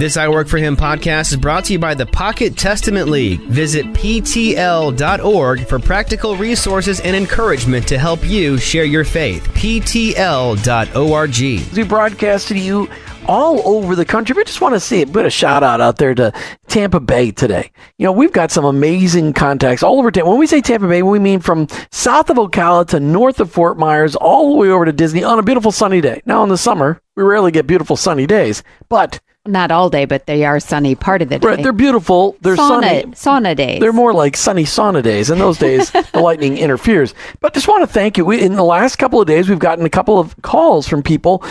This 0.00 0.16
I 0.16 0.28
Work 0.28 0.48
For 0.48 0.56
Him 0.56 0.76
podcast 0.76 1.30
is 1.32 1.36
brought 1.36 1.66
to 1.66 1.74
you 1.74 1.78
by 1.78 1.92
the 1.94 2.06
Pocket 2.06 2.56
Testament 2.56 3.08
League. 3.08 3.40
Visit 3.40 3.84
PTL.org 3.86 5.66
for 5.66 5.78
practical 5.78 6.36
resources 6.36 7.00
and 7.00 7.14
encouragement 7.14 7.86
to 7.88 7.98
help 7.98 8.24
you 8.24 8.56
share 8.56 8.84
your 8.84 9.04
faith. 9.04 9.46
PTL.org. 9.48 11.36
We 11.76 11.82
broadcast 11.82 12.48
to 12.48 12.58
you 12.58 12.88
all 13.26 13.60
over 13.66 13.94
the 13.94 14.04
country. 14.04 14.34
We 14.34 14.44
just 14.44 14.60
want 14.60 14.74
to 14.74 14.80
see 14.80 15.02
a 15.02 15.06
bit 15.06 15.26
of 15.26 15.32
shout 15.32 15.62
out 15.62 15.80
out 15.80 15.96
there 15.96 16.14
to 16.14 16.32
Tampa 16.68 17.00
Bay 17.00 17.30
today. 17.30 17.70
You 17.98 18.06
know, 18.06 18.12
we've 18.12 18.32
got 18.32 18.50
some 18.50 18.64
amazing 18.64 19.32
contacts 19.32 19.82
all 19.82 19.98
over 19.98 20.10
Tampa. 20.10 20.30
When 20.30 20.38
we 20.38 20.46
say 20.46 20.60
Tampa 20.60 20.88
Bay, 20.88 21.02
we 21.02 21.18
mean 21.18 21.40
from 21.40 21.68
south 21.90 22.30
of 22.30 22.36
Ocala 22.36 22.86
to 22.88 23.00
north 23.00 23.40
of 23.40 23.50
Fort 23.50 23.78
Myers, 23.78 24.16
all 24.16 24.52
the 24.52 24.58
way 24.58 24.70
over 24.70 24.84
to 24.84 24.92
Disney 24.92 25.24
on 25.24 25.38
a 25.38 25.42
beautiful 25.42 25.72
sunny 25.72 26.00
day. 26.00 26.22
Now, 26.26 26.42
in 26.42 26.48
the 26.48 26.58
summer, 26.58 27.00
we 27.16 27.22
rarely 27.22 27.50
get 27.50 27.66
beautiful 27.66 27.96
sunny 27.96 28.26
days, 28.26 28.62
but 28.88 29.20
not 29.46 29.70
all 29.70 29.88
day, 29.88 30.04
but 30.04 30.26
they 30.26 30.44
are 30.44 30.60
sunny 30.60 30.94
part 30.94 31.22
of 31.22 31.30
the 31.30 31.38
day. 31.38 31.46
Right, 31.46 31.62
they're 31.62 31.72
beautiful. 31.72 32.36
They're 32.42 32.56
sauna, 32.56 33.16
sunny. 33.16 33.52
Sauna 33.52 33.56
days. 33.56 33.80
They're 33.80 33.92
more 33.92 34.12
like 34.12 34.36
sunny 34.36 34.64
sauna 34.64 35.02
days. 35.02 35.30
In 35.30 35.38
those 35.38 35.58
days, 35.58 35.90
the 36.12 36.20
lightning 36.20 36.58
interferes. 36.58 37.14
But 37.40 37.54
just 37.54 37.66
want 37.66 37.82
to 37.82 37.86
thank 37.86 38.18
you. 38.18 38.24
We, 38.24 38.42
in 38.42 38.54
the 38.54 38.64
last 38.64 38.96
couple 38.96 39.20
of 39.20 39.26
days, 39.26 39.48
we've 39.48 39.58
gotten 39.58 39.86
a 39.86 39.90
couple 39.90 40.18
of 40.18 40.40
calls 40.42 40.86
from 40.86 41.02
people 41.02 41.42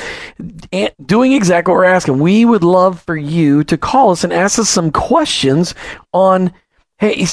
eh, 0.72 0.90
doing 1.04 1.34
exactly 1.34 1.72
what 1.72 1.78
we're 1.78 1.86
asking. 1.86 2.20
We 2.20 2.46
would 2.46 2.64
love 2.64 3.02
for 3.02 3.18
you 3.18 3.64
to 3.66 3.78
call 3.78 4.12
us 4.12 4.24
and 4.24 4.32
ask 4.32 4.60
us 4.60 4.70
some 4.70 4.92
questions 4.92 5.74
on, 6.14 6.54
hey, 7.00 7.26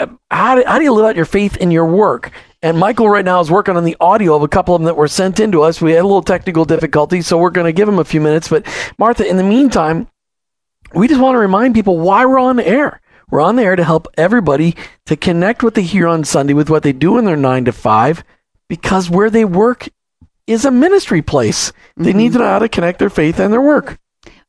eh, 0.00 0.06
how 0.30 0.56
do, 0.56 0.64
how 0.66 0.78
do 0.78 0.84
you 0.84 0.92
live 0.92 1.04
out 1.04 1.16
your 1.16 1.24
faith 1.24 1.56
in 1.58 1.70
your 1.70 1.86
work? 1.86 2.32
And 2.64 2.78
Michael 2.78 3.10
right 3.10 3.26
now 3.26 3.40
is 3.40 3.50
working 3.50 3.76
on 3.76 3.84
the 3.84 3.98
audio 4.00 4.34
of 4.34 4.42
a 4.42 4.48
couple 4.48 4.74
of 4.74 4.80
them 4.80 4.86
that 4.86 4.96
were 4.96 5.06
sent 5.06 5.38
in 5.38 5.52
to 5.52 5.60
us. 5.60 5.82
We 5.82 5.92
had 5.92 6.00
a 6.00 6.06
little 6.06 6.22
technical 6.22 6.64
difficulty, 6.64 7.20
so 7.20 7.36
we're 7.36 7.50
going 7.50 7.66
to 7.66 7.74
give 7.74 7.86
him 7.86 7.98
a 7.98 8.06
few 8.06 8.22
minutes. 8.22 8.48
But 8.48 8.66
Martha, 8.96 9.28
in 9.28 9.36
the 9.36 9.44
meantime, 9.44 10.08
we 10.94 11.06
just 11.06 11.20
want 11.20 11.34
to 11.34 11.40
remind 11.40 11.74
people 11.74 11.98
why 11.98 12.24
we're 12.24 12.38
on 12.38 12.56
the 12.56 12.66
air. 12.66 13.02
We're 13.30 13.42
on 13.42 13.56
the 13.56 13.64
air 13.64 13.76
to 13.76 13.84
help 13.84 14.08
everybody 14.16 14.76
to 15.04 15.14
connect 15.14 15.62
what 15.62 15.74
they 15.74 15.82
hear 15.82 16.08
on 16.08 16.24
Sunday 16.24 16.54
with 16.54 16.70
what 16.70 16.84
they 16.84 16.94
do 16.94 17.18
in 17.18 17.26
their 17.26 17.36
nine 17.36 17.66
to 17.66 17.72
five, 17.72 18.24
because 18.66 19.10
where 19.10 19.28
they 19.28 19.44
work 19.44 19.90
is 20.46 20.64
a 20.64 20.70
ministry 20.70 21.20
place. 21.20 21.70
They 21.98 22.10
mm-hmm. 22.10 22.18
need 22.18 22.32
to 22.32 22.38
know 22.38 22.46
how 22.46 22.60
to 22.60 22.68
connect 22.70 22.98
their 22.98 23.10
faith 23.10 23.38
and 23.40 23.52
their 23.52 23.60
work. 23.60 23.98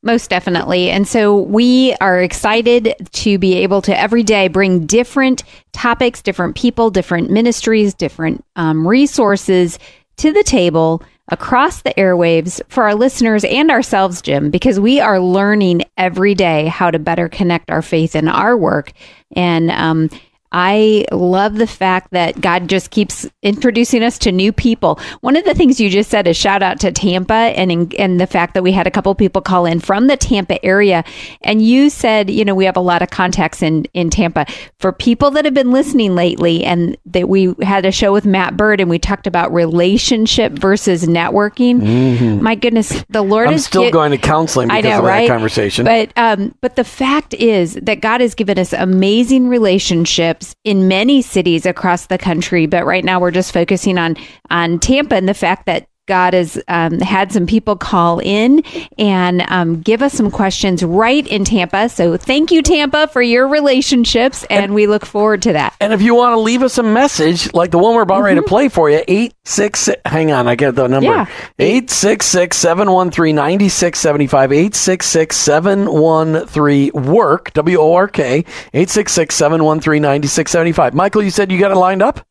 Most 0.05 0.29
definitely. 0.29 0.91
And 0.91 1.07
so 1.07 1.35
we 1.35 1.95
are 1.99 2.21
excited 2.21 2.93
to 3.11 3.39
be 3.39 3.55
able 3.55 3.81
to 3.81 3.99
every 3.99 4.21
day 4.21 4.47
bring 4.47 4.85
different 4.85 5.43
topics, 5.73 6.21
different 6.21 6.55
people, 6.55 6.91
different 6.91 7.31
ministries, 7.31 7.95
different 7.95 8.45
um, 8.55 8.87
resources 8.87 9.79
to 10.17 10.31
the 10.31 10.43
table 10.43 11.01
across 11.29 11.81
the 11.81 11.93
airwaves 11.95 12.61
for 12.69 12.83
our 12.83 12.93
listeners 12.93 13.43
and 13.45 13.71
ourselves, 13.71 14.21
Jim, 14.21 14.51
because 14.51 14.79
we 14.79 14.99
are 14.99 15.19
learning 15.19 15.81
every 15.97 16.35
day 16.35 16.67
how 16.67 16.91
to 16.91 16.99
better 16.99 17.27
connect 17.27 17.71
our 17.71 17.81
faith 17.81 18.15
in 18.15 18.27
our 18.27 18.55
work. 18.55 18.91
And 19.35 19.71
um, 19.71 20.11
I 20.57 21.03
love 21.11 21.55
the 21.55 21.67
fact 21.67 22.11
that 22.11 22.39
God 22.39 22.69
just 22.69 22.89
keeps 22.89 23.27
introducing 23.43 24.01
us 24.01 24.17
to 24.19 24.31
new 24.31 24.53
people. 24.53 25.01
One 25.19 25.35
of 25.35 25.43
the 25.43 25.53
things 25.53 25.81
you 25.81 25.89
just 25.89 26.09
said 26.09 26.27
is 26.27 26.37
shout 26.37 26.63
out 26.63 26.79
to 26.79 26.93
Tampa 26.93 27.33
and 27.33 27.93
and 27.95 28.21
the 28.21 28.25
fact 28.25 28.53
that 28.53 28.63
we 28.63 28.71
had 28.71 28.87
a 28.87 28.91
couple 28.91 29.13
people 29.15 29.41
call 29.41 29.65
in 29.65 29.81
from 29.81 30.07
the 30.07 30.15
Tampa 30.15 30.63
area, 30.63 31.03
and 31.41 31.61
you 31.61 31.89
said 31.89 32.29
you 32.29 32.45
know 32.45 32.55
we 32.55 32.63
have 32.63 32.77
a 32.77 32.81
lot 32.81 33.01
of 33.01 33.09
contacts 33.09 33.61
in 33.61 33.83
in 33.93 34.09
Tampa 34.09 34.45
for 34.79 34.93
people 34.93 35.29
that 35.31 35.43
have 35.43 35.53
been 35.53 35.73
listening 35.73 36.15
lately, 36.15 36.63
and 36.63 36.95
that 37.05 37.27
we 37.27 37.53
had 37.61 37.85
a 37.85 37.91
show 37.91 38.13
with 38.13 38.25
Matt 38.25 38.55
Bird 38.55 38.79
and 38.79 38.89
we 38.89 38.97
talked 38.97 39.27
about 39.27 39.53
relationship 39.53 40.53
versus 40.53 41.03
networking. 41.03 41.81
Mm-hmm. 41.81 42.41
My 42.41 42.55
goodness, 42.55 43.03
the 43.09 43.23
Lord 43.23 43.49
I'm 43.49 43.55
is 43.55 43.65
still 43.65 43.83
get, 43.83 43.91
going 43.91 44.11
to 44.11 44.17
counseling 44.17 44.69
because 44.69 44.85
I 44.85 44.89
know, 44.89 44.99
of 44.99 45.03
right? 45.03 45.27
that 45.27 45.33
conversation. 45.33 45.83
But 45.83 46.13
um, 46.15 46.55
but 46.61 46.77
the 46.77 46.85
fact 46.85 47.33
is 47.33 47.73
that 47.73 47.99
God 47.99 48.21
has 48.21 48.33
given 48.35 48.57
us 48.57 48.71
amazing 48.71 49.49
relationships 49.49 50.44
in 50.63 50.87
many 50.87 51.21
cities 51.21 51.65
across 51.65 52.07
the 52.07 52.17
country, 52.17 52.65
but 52.65 52.85
right 52.85 53.05
now 53.05 53.19
we're 53.19 53.31
just 53.31 53.53
focusing 53.53 53.97
on 53.97 54.17
on 54.49 54.79
Tampa 54.79 55.15
and 55.15 55.29
the 55.29 55.33
fact 55.33 55.65
that 55.65 55.87
God 56.07 56.33
has 56.33 56.61
um, 56.67 56.99
had 56.99 57.31
some 57.31 57.47
people 57.47 57.75
call 57.75 58.19
in 58.19 58.63
and 58.97 59.41
um, 59.47 59.81
give 59.81 60.01
us 60.01 60.13
some 60.13 60.29
questions 60.29 60.83
right 60.83 61.25
in 61.27 61.45
Tampa. 61.45 61.89
So 61.89 62.17
thank 62.17 62.51
you, 62.51 62.61
Tampa, 62.61 63.07
for 63.07 63.21
your 63.21 63.47
relationships, 63.47 64.45
and, 64.49 64.65
and 64.65 64.75
we 64.75 64.87
look 64.87 65.05
forward 65.05 65.41
to 65.43 65.53
that. 65.53 65.75
And 65.79 65.93
if 65.93 66.01
you 66.01 66.15
want 66.15 66.33
to 66.33 66.39
leave 66.39 66.63
us 66.63 66.77
a 66.77 66.83
message 66.83 67.53
like 67.53 67.71
the 67.71 67.77
one 67.77 67.95
we're 67.95 68.01
about 68.01 68.15
mm-hmm. 68.15 68.25
ready 68.25 68.35
to 68.35 68.41
mm-hmm. 68.41 68.49
play 68.49 68.69
for 68.69 68.89
you, 68.89 69.03
eight 69.07 69.33
six 69.45 69.79
six. 69.79 70.01
Hang 70.05 70.31
on, 70.31 70.47
I 70.47 70.55
get 70.55 70.75
the 70.75 70.87
number. 70.87 71.27
Eight 71.59 71.89
six 71.89 72.25
six 72.25 72.57
seven 72.57 72.91
one 72.91 73.11
three 73.11 73.33
ninety 73.33 73.69
six 73.69 73.99
seventy 73.99 74.27
five. 74.27 74.51
Eight 74.51 74.75
six 74.75 75.07
six 75.07 75.37
seven 75.37 75.91
one 75.91 76.45
three 76.47 76.91
work 76.91 77.51
W 77.53 77.79
O 77.79 77.93
R 77.93 78.07
K. 78.07 78.45
Eight 78.73 78.89
six 78.89 79.11
six 79.11 79.35
seven 79.35 79.63
one 79.63 79.79
three 79.79 79.99
ninety 79.99 80.27
six 80.27 80.51
seventy 80.51 80.71
five. 80.71 80.93
Michael, 80.93 81.23
you 81.23 81.31
said 81.31 81.51
you 81.51 81.59
got 81.59 81.71
it 81.71 81.77
lined 81.77 82.03
up. 82.03 82.25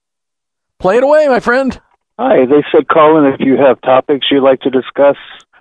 Play 0.79 0.97
it 0.97 1.03
away, 1.03 1.29
my 1.29 1.41
friend. 1.41 1.81
Hi, 2.17 2.47
they 2.47 2.63
said 2.71 2.87
call 2.87 3.19
in 3.19 3.33
if 3.33 3.41
you 3.41 3.57
have 3.57 3.81
topics 3.81 4.29
you'd 4.31 4.45
like 4.45 4.61
to 4.61 4.71
discuss 4.71 5.17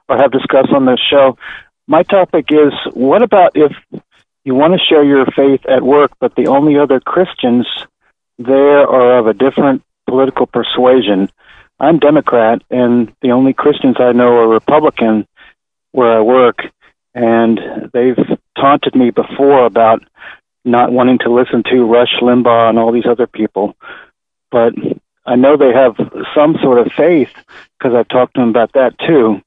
or 0.08 0.18
have 0.18 0.31
discussed 0.31 0.72
on 0.72 0.86
this 0.86 1.00
show. 1.00 1.36
My 1.88 2.03
topic 2.03 2.46
is 2.52 2.72
what 2.94 3.24
about 3.24 3.53
if 3.56 3.72
you 4.44 4.53
want 4.53 4.74
to 4.74 4.80
share 4.80 5.03
your 5.03 5.25
faith 5.36 5.66
at 5.66 5.81
work, 5.81 6.12
but 6.19 6.36
the 6.36 6.47
only 6.47 6.78
other 6.78 7.00
Christians 7.00 7.68
there 8.38 8.88
are 8.88 9.18
of 9.18 9.25
a 9.25 9.34
different 9.34 9.81
political 10.06 10.46
persuasion? 10.46 11.28
I'm 11.80 11.97
Democrat, 11.97 12.62
and 12.70 13.12
the 13.22 13.31
only 13.31 13.53
Christians 13.53 13.96
I 14.00 14.12
know 14.12 14.38
are 14.38 14.47
Republican 14.47 15.28
where 15.91 16.20
I 16.20 16.22
work, 16.22 16.59
and 17.16 17.59
they've 17.94 18.38
taunted 18.56 18.94
me 18.94 19.09
before 19.09 19.66
about 19.66 20.03
not 20.64 20.91
wanting 20.91 21.18
to 21.20 21.34
listen 21.34 21.64
to 21.72 21.85
Rush 21.85 22.14
Limbaugh 22.22 22.70
and 22.70 22.78
all 22.78 22.91
these 22.91 23.08
other 23.08 23.25
people. 23.25 23.75
But 24.52 24.75
I 25.25 25.35
know 25.35 25.56
they 25.56 25.72
have 25.72 25.95
some 26.35 26.57
sort 26.61 26.79
of 26.79 26.91
faith 26.97 27.29
because 27.78 27.95
I've 27.95 28.07
talked 28.07 28.35
to 28.35 28.41
them 28.41 28.50
about 28.50 28.73
that 28.73 28.97
too. 29.00 29.41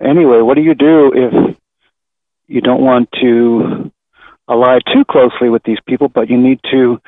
Anyway, 0.00 0.40
what 0.40 0.54
do 0.54 0.62
you 0.62 0.74
do 0.74 1.12
if 1.14 1.56
you 2.46 2.60
don't 2.60 2.82
want 2.82 3.10
to 3.20 3.90
ally 4.48 4.80
too 4.92 5.04
closely 5.04 5.48
with 5.48 5.62
these 5.62 5.78
people, 5.86 6.08
but 6.08 6.28
you 6.28 6.36
need 6.36 6.60
to 6.70 7.00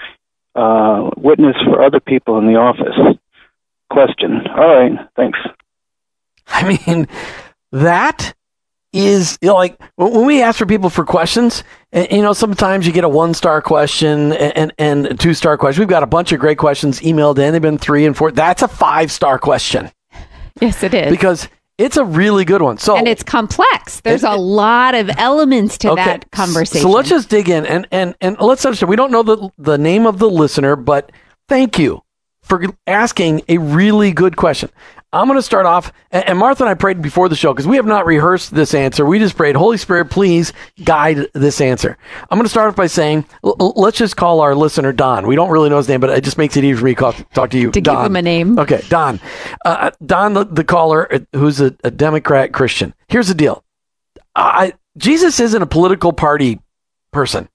uh, 0.55 1.11
witness 1.17 1.57
for 1.65 1.83
other 1.83 2.01
people 2.01 2.39
in 2.39 2.47
the 2.47 2.57
office? 2.57 3.19
Question. 3.91 4.47
All 4.49 4.77
right, 4.77 4.99
thanks. 5.17 5.39
I 6.47 6.79
mean, 6.87 7.07
that 7.73 8.35
is 8.95 9.39
you 9.43 9.49
know, 9.49 9.55
like 9.55 9.81
when 9.97 10.25
we 10.25 10.41
ask 10.41 10.59
for 10.59 10.67
people 10.67 10.89
for 10.89 11.05
questions, 11.05 11.65
and, 11.93 12.11
you 12.11 12.23
know, 12.23 12.33
sometimes 12.33 12.87
you 12.87 12.93
get 12.93 13.05
a 13.05 13.09
one 13.09 13.35
star 13.35 13.61
question 13.61 14.33
and, 14.33 14.73
and, 14.79 15.07
and 15.07 15.21
two 15.21 15.35
star 15.35 15.59
question. 15.59 15.83
We've 15.83 15.89
got 15.89 16.03
a 16.03 16.07
bunch 16.07 16.33
of 16.33 16.41
great 16.41 16.59
questions 16.59 17.01
emailed 17.01 17.39
in. 17.39 17.53
They've 17.53 17.61
been 17.61 17.79
three 17.79 18.07
and 18.07 18.17
four. 18.17 18.31
That's 18.31 18.63
a 18.63 18.69
five 18.69 19.11
star 19.11 19.39
question. 19.39 19.91
Yes, 20.61 20.83
it 20.83 20.95
is. 20.95 21.11
Because 21.11 21.49
it's 21.77 21.97
a 21.97 22.05
really 22.05 22.45
good 22.45 22.63
one. 22.63 22.79
So 22.79 22.97
and 22.97 23.09
it's 23.09 23.23
complex. 23.23 24.01
There's 24.01 24.23
it, 24.23 24.31
a 24.31 24.37
lot 24.37 24.95
of 24.95 25.11
elements 25.19 25.77
to 25.79 25.91
okay. 25.91 26.05
that 26.05 26.31
conversation. 26.31 26.83
So 26.83 26.91
let's 26.91 27.09
just 27.09 27.29
dig 27.29 27.49
in 27.49 27.67
and 27.67 27.89
and 27.91 28.15
and 28.21 28.39
let's 28.41 28.65
understand. 28.65 28.91
We 28.91 28.97
don't 28.97 29.11
know 29.11 29.25
the 29.25 29.51
the 29.59 29.79
name 29.79 30.07
of 30.07 30.19
the 30.19 30.31
listener, 30.31 30.77
but 30.77 31.11
thank 31.49 31.79
you 31.79 32.03
for 32.43 32.63
asking 32.87 33.43
a 33.49 33.59
really 33.59 34.13
good 34.13 34.37
question. 34.37 34.71
I'm 35.15 35.29
going 35.29 35.39
to 35.39 35.43
start 35.43 35.65
off, 35.65 35.93
and 36.11 36.37
Martha 36.37 36.65
and 36.65 36.71
I 36.71 36.75
prayed 36.75 37.01
before 37.01 37.29
the 37.29 37.37
show 37.37 37.53
because 37.53 37.69
we 37.69 37.77
have 37.77 37.87
not 37.87 38.05
rehearsed 38.05 38.53
this 38.53 38.75
answer. 38.75 39.07
We 39.07 39.21
just 39.21 39.37
prayed, 39.37 39.55
Holy 39.55 39.77
Spirit, 39.77 40.11
please 40.11 40.53
guide 40.83 41.29
this 41.35 41.61
answer. 41.61 41.97
I'm 42.29 42.37
going 42.37 42.47
to 42.47 42.51
start 42.51 42.69
off 42.69 42.75
by 42.75 42.89
saying, 42.89 43.25
l- 43.45 43.75
let's 43.77 43.97
just 43.97 44.17
call 44.17 44.41
our 44.41 44.57
listener 44.57 44.93
Don. 44.93 45.29
We 45.29 45.37
don't 45.37 45.51
really 45.51 45.71
know 45.71 45.77
his 45.77 45.89
name, 45.89 46.01
but 46.01 46.11
it 46.11 46.25
just 46.25 46.37
makes 46.37 46.57
it 46.57 46.65
easy 46.65 46.77
for 46.77 46.85
me 46.85 46.93
to 46.93 47.01
call, 47.01 47.13
talk 47.33 47.51
to 47.51 47.59
you. 47.61 47.71
To 47.71 47.81
Don. 47.81 47.97
give 47.97 48.07
him 48.07 48.17
a 48.17 48.23
name. 48.23 48.59
Okay, 48.59 48.83
Don. 48.89 49.21
Uh, 49.65 49.93
Don, 50.05 50.35
the, 50.35 50.45
the, 50.47 50.65
caller, 50.65 51.15
uh, 51.15 51.21
who's 51.33 51.61
a, 51.61 51.77
a 51.85 51.93
Democrat 51.93 52.53
Christian. 52.53 52.93
Here's 53.07 53.29
the 53.29 53.35
deal 53.35 53.63
I, 54.35 54.73
Jesus 54.97 55.39
isn't 55.39 55.63
a 55.63 55.67
political 55.67 56.13
party 56.13 56.59
person. 57.13 57.49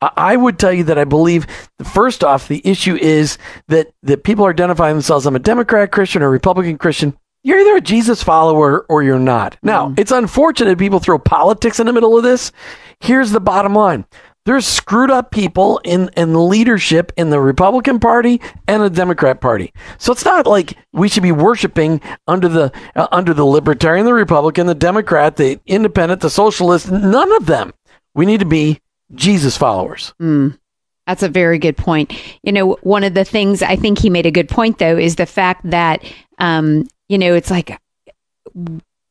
I 0.00 0.36
would 0.36 0.58
tell 0.58 0.72
you 0.72 0.84
that 0.84 0.98
I 0.98 1.04
believe, 1.04 1.46
first 1.82 2.24
off, 2.24 2.48
the 2.48 2.62
issue 2.64 2.96
is 2.96 3.36
that, 3.68 3.92
that 4.02 4.24
people 4.24 4.46
are 4.46 4.50
identifying 4.50 4.96
themselves. 4.96 5.26
I'm 5.26 5.36
a 5.36 5.40
Democrat 5.40 5.92
Christian 5.92 6.22
or 6.22 6.30
Republican 6.30 6.78
Christian. 6.78 7.16
You're 7.42 7.60
either 7.60 7.76
a 7.76 7.80
Jesus 7.80 8.22
follower 8.22 8.86
or 8.88 9.02
you're 9.02 9.18
not. 9.18 9.56
Now, 9.62 9.88
mm. 9.88 9.98
it's 9.98 10.12
unfortunate 10.12 10.78
people 10.78 11.00
throw 11.00 11.18
politics 11.18 11.80
in 11.80 11.86
the 11.86 11.92
middle 11.92 12.16
of 12.16 12.22
this. 12.22 12.52
Here's 13.00 13.30
the 13.30 13.40
bottom 13.40 13.74
line. 13.74 14.04
There's 14.46 14.66
screwed 14.66 15.10
up 15.10 15.30
people 15.30 15.80
in, 15.84 16.10
in 16.16 16.48
leadership 16.48 17.12
in 17.16 17.28
the 17.28 17.40
Republican 17.40 18.00
Party 18.00 18.40
and 18.66 18.82
the 18.82 18.90
Democrat 18.90 19.40
Party. 19.40 19.72
So 19.98 20.12
it's 20.12 20.24
not 20.24 20.46
like 20.46 20.78
we 20.92 21.08
should 21.08 21.22
be 21.22 21.32
worshiping 21.32 22.00
under 22.26 22.48
the 22.48 22.72
uh, 22.96 23.06
under 23.12 23.34
the 23.34 23.44
Libertarian, 23.44 24.06
the 24.06 24.14
Republican, 24.14 24.66
the 24.66 24.74
Democrat, 24.74 25.36
the 25.36 25.60
Independent, 25.66 26.22
the 26.22 26.30
Socialist. 26.30 26.90
None 26.90 27.30
of 27.32 27.46
them. 27.46 27.74
We 28.14 28.24
need 28.24 28.40
to 28.40 28.46
be 28.46 28.80
Jesus 29.14 29.56
followers. 29.56 30.14
Mm. 30.20 30.58
That's 31.06 31.22
a 31.22 31.28
very 31.28 31.58
good 31.58 31.76
point. 31.76 32.12
You 32.42 32.52
know, 32.52 32.78
one 32.82 33.04
of 33.04 33.14
the 33.14 33.24
things 33.24 33.62
I 33.62 33.76
think 33.76 33.98
he 33.98 34.10
made 34.10 34.26
a 34.26 34.30
good 34.30 34.48
point, 34.48 34.78
though, 34.78 34.96
is 34.96 35.16
the 35.16 35.26
fact 35.26 35.68
that, 35.70 36.04
um, 36.38 36.88
you 37.08 37.18
know, 37.18 37.34
it's 37.34 37.50
like 37.50 37.78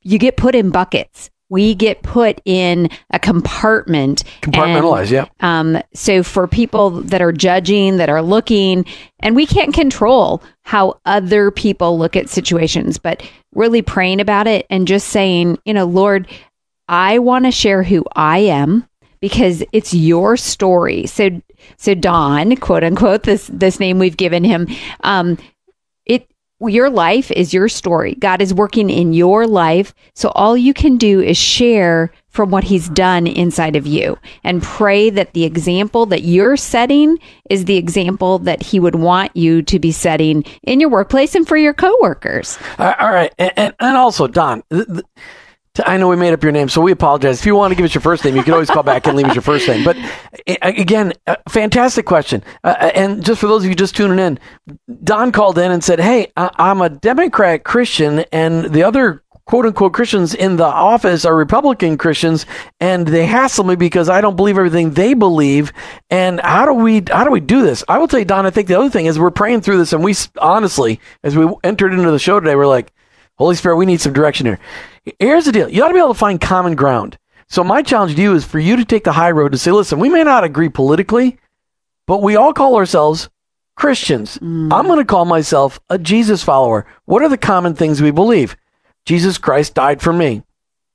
you 0.01 0.17
get 0.17 0.37
put 0.37 0.55
in 0.55 0.69
buckets 0.69 1.29
we 1.49 1.73
get 1.73 2.03
put 2.03 2.41
in 2.45 2.89
a 3.09 3.19
compartment. 3.19 4.23
Compartmentalized, 4.41 5.09
yeah. 5.09 5.25
Um, 5.41 5.81
so 5.93 6.23
for 6.23 6.47
people 6.47 6.91
that 6.91 7.21
are 7.21 7.31
judging, 7.31 7.97
that 7.97 8.09
are 8.09 8.21
looking, 8.21 8.85
and 9.19 9.35
we 9.35 9.45
can't 9.45 9.73
control 9.73 10.43
how 10.61 10.99
other 11.05 11.51
people 11.51 11.97
look 11.97 12.15
at 12.15 12.29
situations, 12.29 12.97
but 12.99 13.27
really 13.53 13.81
praying 13.81 14.21
about 14.21 14.47
it 14.47 14.65
and 14.69 14.87
just 14.87 15.07
saying, 15.07 15.57
you 15.65 15.73
know, 15.73 15.85
Lord, 15.85 16.27
I 16.87 17.19
want 17.19 17.45
to 17.45 17.51
share 17.51 17.83
who 17.83 18.05
I 18.15 18.39
am 18.39 18.87
because 19.21 19.63
it's 19.71 19.93
your 19.93 20.37
story. 20.37 21.05
So, 21.05 21.41
so 21.77 21.93
Don, 21.93 22.55
quote 22.57 22.83
unquote, 22.83 23.23
this 23.23 23.49
this 23.51 23.79
name 23.79 23.99
we've 23.99 24.17
given 24.17 24.43
him, 24.43 24.67
um, 25.01 25.37
it 26.05 26.27
your 26.61 26.89
life 26.89 27.31
is 27.31 27.53
your 27.53 27.69
story. 27.69 28.15
God 28.15 28.41
is 28.41 28.53
working 28.53 28.89
in 28.89 29.13
your 29.13 29.47
life, 29.47 29.93
so 30.13 30.29
all 30.29 30.57
you 30.57 30.73
can 30.73 30.97
do 30.97 31.21
is 31.21 31.37
share 31.37 32.11
from 32.29 32.51
what 32.51 32.63
He's 32.63 32.89
done 32.89 33.27
inside 33.27 33.75
of 33.75 33.87
you, 33.87 34.17
and 34.43 34.61
pray 34.61 35.09
that 35.09 35.33
the 35.33 35.45
example 35.45 36.05
that 36.07 36.23
you're 36.23 36.57
setting 36.57 37.17
is 37.49 37.65
the 37.65 37.77
example 37.77 38.39
that 38.39 38.61
He 38.61 38.79
would 38.79 38.95
want 38.95 39.35
you 39.35 39.61
to 39.63 39.79
be 39.79 39.91
setting 39.91 40.43
in 40.63 40.79
your 40.79 40.89
workplace 40.89 41.33
and 41.33 41.47
for 41.47 41.57
your 41.57 41.73
coworkers. 41.73 42.59
All 42.77 42.93
right, 42.99 43.33
and, 43.37 43.51
and, 43.55 43.75
and 43.79 43.97
also 43.97 44.27
Don. 44.27 44.63
Th- 44.69 44.85
th- 44.85 45.05
I 45.85 45.97
know 45.97 46.07
we 46.07 46.15
made 46.15 46.33
up 46.33 46.43
your 46.43 46.51
name, 46.51 46.69
so 46.69 46.81
we 46.81 46.91
apologize. 46.91 47.39
If 47.39 47.45
you 47.45 47.55
want 47.55 47.71
to 47.71 47.75
give 47.75 47.85
us 47.85 47.93
your 47.93 48.01
first 48.01 48.23
name, 48.25 48.35
you 48.35 48.43
can 48.43 48.53
always 48.53 48.69
call 48.69 48.83
back 48.83 49.07
and 49.07 49.15
leave 49.15 49.27
us 49.27 49.35
your 49.35 49.41
first 49.41 49.67
name. 49.67 49.83
But 49.83 49.97
again, 50.61 51.13
fantastic 51.49 52.05
question. 52.05 52.43
Uh, 52.63 52.91
and 52.93 53.23
just 53.23 53.41
for 53.41 53.47
those 53.47 53.63
of 53.63 53.69
you 53.69 53.75
just 53.75 53.95
tuning 53.95 54.19
in, 54.19 54.39
Don 55.03 55.31
called 55.31 55.57
in 55.57 55.71
and 55.71 55.83
said, 55.83 55.99
Hey, 55.99 56.31
I'm 56.35 56.81
a 56.81 56.89
Democrat 56.89 57.63
Christian, 57.63 58.25
and 58.31 58.65
the 58.65 58.83
other 58.83 59.23
quote 59.49 59.65
unquote 59.65 59.93
Christians 59.93 60.35
in 60.35 60.57
the 60.57 60.65
office 60.65 61.25
are 61.25 61.35
Republican 61.35 61.97
Christians, 61.97 62.45
and 62.79 63.07
they 63.07 63.25
hassle 63.25 63.63
me 63.63 63.75
because 63.75 64.07
I 64.07 64.21
don't 64.21 64.35
believe 64.35 64.59
everything 64.59 64.91
they 64.91 65.15
believe. 65.15 65.73
And 66.11 66.39
how 66.39 66.65
do 66.65 66.73
we 66.73 67.03
how 67.09 67.23
do 67.23 67.31
we 67.31 67.39
do 67.39 67.63
this? 67.63 67.83
I 67.87 67.97
will 67.97 68.07
tell 68.07 68.19
you, 68.19 68.25
Don. 68.25 68.45
I 68.45 68.51
think 68.51 68.67
the 68.67 68.77
other 68.77 68.91
thing 68.91 69.07
is 69.07 69.17
we're 69.17 69.31
praying 69.31 69.61
through 69.61 69.79
this, 69.79 69.91
and 69.91 70.03
we 70.03 70.13
honestly, 70.39 70.99
as 71.23 71.35
we 71.35 71.51
entered 71.63 71.93
into 71.93 72.11
the 72.11 72.19
show 72.19 72.39
today, 72.39 72.55
we're 72.55 72.67
like, 72.67 72.93
Holy 73.39 73.55
Spirit, 73.55 73.77
we 73.77 73.85
need 73.85 74.01
some 74.01 74.13
direction 74.13 74.45
here. 74.45 74.59
Here's 75.17 75.45
the 75.45 75.51
deal 75.51 75.69
you 75.69 75.83
ought 75.83 75.87
to 75.87 75.93
be 75.93 75.99
able 75.99 76.13
to 76.13 76.19
find 76.19 76.39
common 76.39 76.75
ground. 76.75 77.17
So, 77.47 77.63
my 77.63 77.81
challenge 77.81 78.15
to 78.15 78.21
you 78.21 78.35
is 78.35 78.45
for 78.45 78.59
you 78.59 78.75
to 78.75 78.85
take 78.85 79.05
the 79.05 79.13
high 79.13 79.31
road 79.31 79.53
to 79.53 79.57
say, 79.57 79.71
listen, 79.71 79.97
we 79.97 80.09
may 80.09 80.23
not 80.23 80.43
agree 80.43 80.69
politically, 80.69 81.39
but 82.05 82.21
we 82.21 82.35
all 82.35 82.53
call 82.53 82.75
ourselves 82.75 83.29
Christians. 83.75 84.37
Mm. 84.37 84.71
I'm 84.71 84.85
going 84.85 84.99
to 84.99 85.05
call 85.05 85.25
myself 85.25 85.79
a 85.89 85.97
Jesus 85.97 86.43
follower. 86.43 86.85
What 87.05 87.23
are 87.23 87.29
the 87.29 87.37
common 87.37 87.73
things 87.73 88.01
we 88.01 88.11
believe? 88.11 88.55
Jesus 89.05 89.37
Christ 89.39 89.73
died 89.73 90.01
for 90.01 90.13
me. 90.13 90.43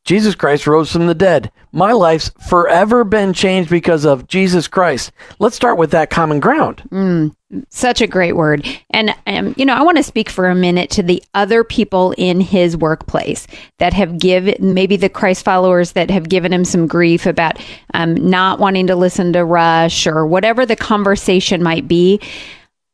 Jesus 0.05 0.35
Christ 0.35 0.67
rose 0.67 0.93
from 0.93 1.07
the 1.07 1.15
dead. 1.15 1.51
My 1.73 1.93
life's 1.93 2.31
forever 2.47 3.05
been 3.05 3.33
changed 3.33 3.71
because 3.71 4.05
of 4.05 4.29
Jesus 4.29 4.69
Christ. 4.69 5.13
Let's 5.39 5.57
start 5.57 5.79
with 5.79 5.91
that 5.93 6.11
common 6.11 6.41
ground. 6.41 6.83
Mm, 6.93 7.35
such 7.71 8.01
a 8.01 8.07
great 8.07 8.37
word. 8.37 8.67
And, 8.91 9.15
um, 9.27 9.55
you 9.57 9.65
know, 9.65 9.75
I 9.75 9.83
want 9.83 9.97
to 9.97 10.03
speak 10.03 10.29
for 10.29 10.49
a 10.49 10.55
minute 10.55 10.91
to 10.91 11.03
the 11.03 11.23
other 11.33 11.65
people 11.65 12.15
in 12.19 12.41
his 12.41 12.77
workplace 12.77 13.47
that 13.79 13.95
have 13.95 14.19
given, 14.19 14.75
maybe 14.75 14.97
the 14.97 15.09
Christ 15.09 15.45
followers 15.45 15.93
that 15.93 16.11
have 16.11 16.29
given 16.29 16.53
him 16.53 16.65
some 16.65 16.87
grief 16.87 17.25
about 17.25 17.59
um, 17.95 18.15
not 18.15 18.61
wanting 18.61 18.87
to 18.89 18.97
listen 18.97 19.33
to 19.33 19.45
Rush 19.45 20.07
or 20.07 20.27
whatever 20.27 20.67
the 20.67 20.77
conversation 20.77 21.63
might 21.63 21.89
be. 21.89 22.21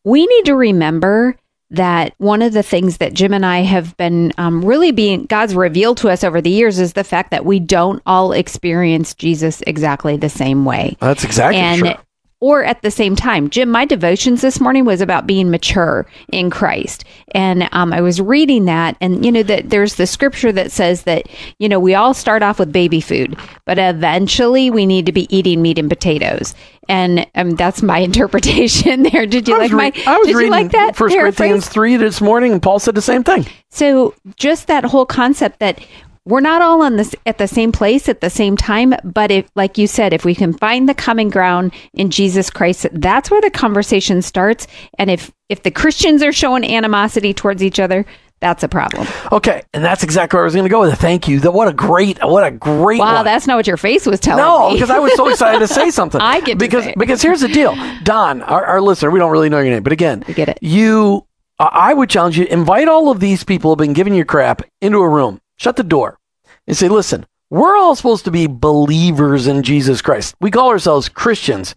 We 0.04 0.26
need 0.26 0.44
to 0.46 0.54
remember 0.54 1.36
that 1.70 2.14
one 2.18 2.42
of 2.42 2.52
the 2.52 2.62
things 2.62 2.98
that 2.98 3.14
Jim 3.14 3.32
and 3.32 3.46
I 3.46 3.60
have 3.60 3.96
been 3.96 4.32
um, 4.38 4.64
really 4.64 4.92
being 4.92 5.26
God's 5.26 5.54
revealed 5.54 5.98
to 5.98 6.08
us 6.08 6.24
over 6.24 6.40
the 6.40 6.50
years 6.50 6.78
is 6.78 6.94
the 6.94 7.04
fact 7.04 7.30
that 7.30 7.44
we 7.44 7.60
don't 7.60 8.02
all 8.06 8.32
experience 8.32 9.14
Jesus 9.14 9.62
exactly 9.66 10.16
the 10.16 10.28
same 10.28 10.64
way. 10.64 10.96
That's 11.00 11.24
exactly 11.24 11.60
and 11.60 11.80
true 11.80 11.94
or 12.40 12.64
at 12.64 12.80
the 12.82 12.90
same 12.90 13.14
time. 13.14 13.50
Jim, 13.50 13.70
my 13.70 13.84
devotions 13.84 14.40
this 14.40 14.60
morning 14.60 14.84
was 14.86 15.00
about 15.00 15.26
being 15.26 15.50
mature 15.50 16.06
in 16.32 16.50
Christ. 16.50 17.04
And 17.32 17.68
um, 17.72 17.92
I 17.92 18.00
was 18.00 18.20
reading 18.20 18.64
that, 18.64 18.96
and 19.00 19.24
you 19.24 19.30
know, 19.30 19.42
that 19.42 19.68
there's 19.70 19.96
the 19.96 20.06
scripture 20.06 20.50
that 20.52 20.72
says 20.72 21.02
that, 21.02 21.28
you 21.58 21.68
know, 21.68 21.78
we 21.78 21.94
all 21.94 22.14
start 22.14 22.42
off 22.42 22.58
with 22.58 22.72
baby 22.72 23.00
food, 23.00 23.36
but 23.66 23.78
eventually 23.78 24.70
we 24.70 24.86
need 24.86 25.06
to 25.06 25.12
be 25.12 25.34
eating 25.34 25.60
meat 25.60 25.78
and 25.78 25.90
potatoes. 25.90 26.54
And 26.88 27.26
um, 27.34 27.50
that's 27.50 27.82
my 27.82 27.98
interpretation 28.10 29.02
there. 29.02 29.26
Did 29.26 29.46
you 29.46 29.58
like 29.58 29.70
re- 29.70 29.76
my? 29.76 29.92
I 30.06 30.18
was 30.18 30.28
did 30.28 30.36
reading 30.36 30.52
you 30.52 30.58
like 30.62 30.72
that 30.72 30.96
First 30.96 31.14
Corinthians 31.14 31.68
three 31.68 31.96
this 31.96 32.20
morning, 32.20 32.52
and 32.52 32.62
Paul 32.62 32.78
said 32.78 32.94
the 32.94 33.02
same 33.02 33.22
thing. 33.22 33.46
So 33.68 34.14
just 34.36 34.66
that 34.66 34.84
whole 34.84 35.06
concept 35.06 35.60
that 35.60 35.78
we're 36.26 36.40
not 36.40 36.62
all 36.62 36.82
on 36.82 36.96
this 36.96 37.14
at 37.26 37.38
the 37.38 37.48
same 37.48 37.72
place 37.72 38.08
at 38.08 38.20
the 38.20 38.30
same 38.30 38.56
time 38.56 38.94
but 39.04 39.30
if 39.30 39.48
like 39.54 39.78
you 39.78 39.86
said 39.86 40.12
if 40.12 40.24
we 40.24 40.34
can 40.34 40.52
find 40.52 40.88
the 40.88 40.94
common 40.94 41.28
ground 41.28 41.72
in 41.94 42.10
jesus 42.10 42.50
christ 42.50 42.86
that's 42.92 43.30
where 43.30 43.40
the 43.40 43.50
conversation 43.50 44.22
starts 44.22 44.66
and 44.98 45.10
if 45.10 45.30
if 45.48 45.62
the 45.62 45.70
christians 45.70 46.22
are 46.22 46.32
showing 46.32 46.64
animosity 46.64 47.32
towards 47.32 47.62
each 47.62 47.80
other 47.80 48.04
that's 48.40 48.62
a 48.62 48.68
problem. 48.68 49.06
Okay, 49.30 49.62
and 49.74 49.84
that's 49.84 50.02
exactly 50.02 50.38
where 50.38 50.44
I 50.44 50.46
was 50.46 50.54
going 50.54 50.64
to 50.64 50.70
go 50.70 50.80
with 50.80 50.94
it. 50.94 50.96
Thank 50.96 51.28
you. 51.28 51.40
That 51.40 51.52
what 51.52 51.68
a 51.68 51.74
great, 51.74 52.18
what 52.24 52.42
a 52.42 52.50
great. 52.50 52.98
Wow, 52.98 53.16
one. 53.16 53.24
that's 53.26 53.46
not 53.46 53.56
what 53.56 53.66
your 53.66 53.76
face 53.76 54.06
was 54.06 54.18
telling 54.18 54.42
no, 54.42 54.60
me. 54.60 54.66
No, 54.68 54.74
because 54.76 54.88
I 54.88 54.98
was 54.98 55.14
so 55.14 55.28
excited 55.28 55.58
to 55.58 55.68
say 55.68 55.90
something. 55.90 56.20
I 56.20 56.40
get 56.40 56.56
because 56.56 56.88
because 56.96 57.20
here's 57.20 57.42
the 57.42 57.48
deal, 57.48 57.76
Don, 58.02 58.40
our, 58.40 58.64
our 58.64 58.80
listener. 58.80 59.10
We 59.10 59.18
don't 59.18 59.30
really 59.30 59.50
know 59.50 59.60
your 59.60 59.74
name, 59.74 59.82
but 59.82 59.92
again, 59.92 60.24
we 60.26 60.32
get 60.32 60.48
it. 60.48 60.58
You, 60.62 61.26
I 61.58 61.92
would 61.92 62.08
challenge 62.08 62.38
you. 62.38 62.46
Invite 62.46 62.88
all 62.88 63.10
of 63.10 63.20
these 63.20 63.44
people 63.44 63.72
who've 63.72 63.78
been 63.78 63.92
giving 63.92 64.14
you 64.14 64.24
crap 64.24 64.62
into 64.80 65.00
a 65.00 65.08
room. 65.08 65.38
Shut 65.60 65.76
the 65.76 65.82
door 65.82 66.18
and 66.66 66.74
say, 66.74 66.88
listen, 66.88 67.26
we're 67.50 67.76
all 67.76 67.94
supposed 67.94 68.24
to 68.24 68.30
be 68.30 68.46
believers 68.46 69.46
in 69.46 69.62
Jesus 69.62 70.00
Christ. 70.00 70.34
We 70.40 70.50
call 70.50 70.70
ourselves 70.70 71.10
Christians. 71.10 71.74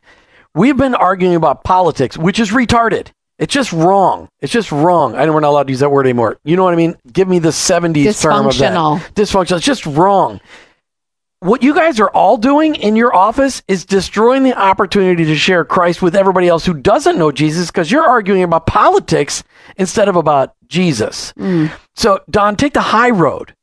We've 0.56 0.77
been 0.77 0.95
arguing 0.95 1.35
about 1.35 1.65
politics, 1.65 2.18
which 2.18 2.39
is 2.39 2.51
retarded. 2.51 3.09
It's 3.39 3.53
just 3.53 3.74
wrong. 3.74 4.30
It's 4.39 4.53
just 4.53 4.71
wrong. 4.71 5.15
I 5.15 5.25
know 5.25 5.33
we're 5.33 5.41
not 5.41 5.50
allowed 5.50 5.68
to 5.68 5.74
use 5.74 5.81
that 5.81 5.89
word 5.89 6.06
anymore. 6.06 6.38
You 6.45 6.56
know 6.56 6.63
what 6.63 6.74
I 6.74 6.77
mean? 6.77 6.95
Give 7.12 7.27
me 7.27 7.39
the 7.39 7.50
70s 7.50 8.21
term 8.21 8.45
of 8.45 8.57
that. 8.59 8.71
Dysfunctional. 9.15 9.57
It's 9.57 9.65
just 9.65 9.86
wrong. 9.86 10.39
What 11.41 11.62
you 11.62 11.75
guys 11.75 12.00
are 12.00 12.09
all 12.12 12.38
doing 12.38 12.75
in 12.75 12.95
your 12.95 13.13
office 13.13 13.63
is 13.68 13.86
destroying 13.86 14.44
the 14.44 14.57
opportunity 14.57 15.25
to 15.25 15.36
share 15.36 15.65
Christ 15.65 16.01
with 16.01 16.15
everybody 16.15 16.47
else 16.47 16.65
who 16.65 16.74
doesn't 16.74 17.18
know 17.18 17.33
Jesus 17.33 17.69
because 17.69 17.91
you're 17.91 18.07
arguing 18.07 18.44
about 18.44 18.65
politics 18.65 19.44
instead 19.75 20.07
of 20.07 20.15
about 20.15 20.56
Jesus. 20.69 21.33
Mm. 21.33 21.69
So, 21.95 22.21
Don, 22.29 22.56
take 22.56 22.71
the 22.71 22.79
high 22.79 23.09
road 23.09 23.53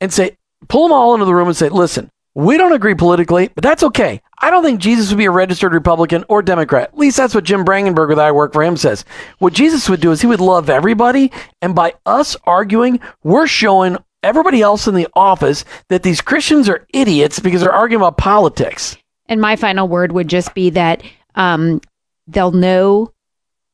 and 0.00 0.12
say, 0.12 0.36
pull 0.68 0.88
them 0.88 0.92
all 0.92 1.14
into 1.14 1.26
the 1.26 1.34
room 1.34 1.48
and 1.48 1.56
say, 1.56 1.68
listen, 1.68 2.10
we 2.34 2.56
don't 2.56 2.72
agree 2.72 2.94
politically, 2.94 3.50
but 3.54 3.64
that's 3.64 3.82
okay. 3.82 4.22
I 4.38 4.50
don't 4.50 4.62
think 4.62 4.80
Jesus 4.80 5.10
would 5.10 5.18
be 5.18 5.24
a 5.24 5.30
registered 5.30 5.74
Republican 5.74 6.24
or 6.28 6.42
Democrat. 6.42 6.90
At 6.92 6.98
least 6.98 7.16
that's 7.16 7.34
what 7.34 7.44
Jim 7.44 7.64
Brangenberger, 7.64 8.16
that 8.16 8.26
I 8.26 8.32
work 8.32 8.52
for 8.52 8.62
him, 8.62 8.76
says. 8.76 9.04
What 9.38 9.52
Jesus 9.52 9.88
would 9.88 10.00
do 10.00 10.12
is 10.12 10.20
he 10.20 10.26
would 10.26 10.40
love 10.40 10.70
everybody. 10.70 11.32
And 11.60 11.74
by 11.74 11.94
us 12.06 12.36
arguing, 12.44 13.00
we're 13.24 13.48
showing 13.48 13.98
everybody 14.22 14.62
else 14.62 14.86
in 14.86 14.94
the 14.94 15.08
office 15.14 15.64
that 15.88 16.02
these 16.02 16.20
Christians 16.20 16.68
are 16.68 16.86
idiots 16.94 17.40
because 17.40 17.62
they're 17.62 17.72
arguing 17.72 18.02
about 18.02 18.16
politics. 18.16 18.96
And 19.26 19.40
my 19.40 19.56
final 19.56 19.88
word 19.88 20.12
would 20.12 20.28
just 20.28 20.54
be 20.54 20.70
that 20.70 21.02
um, 21.34 21.80
they'll 22.26 22.52
know 22.52 23.12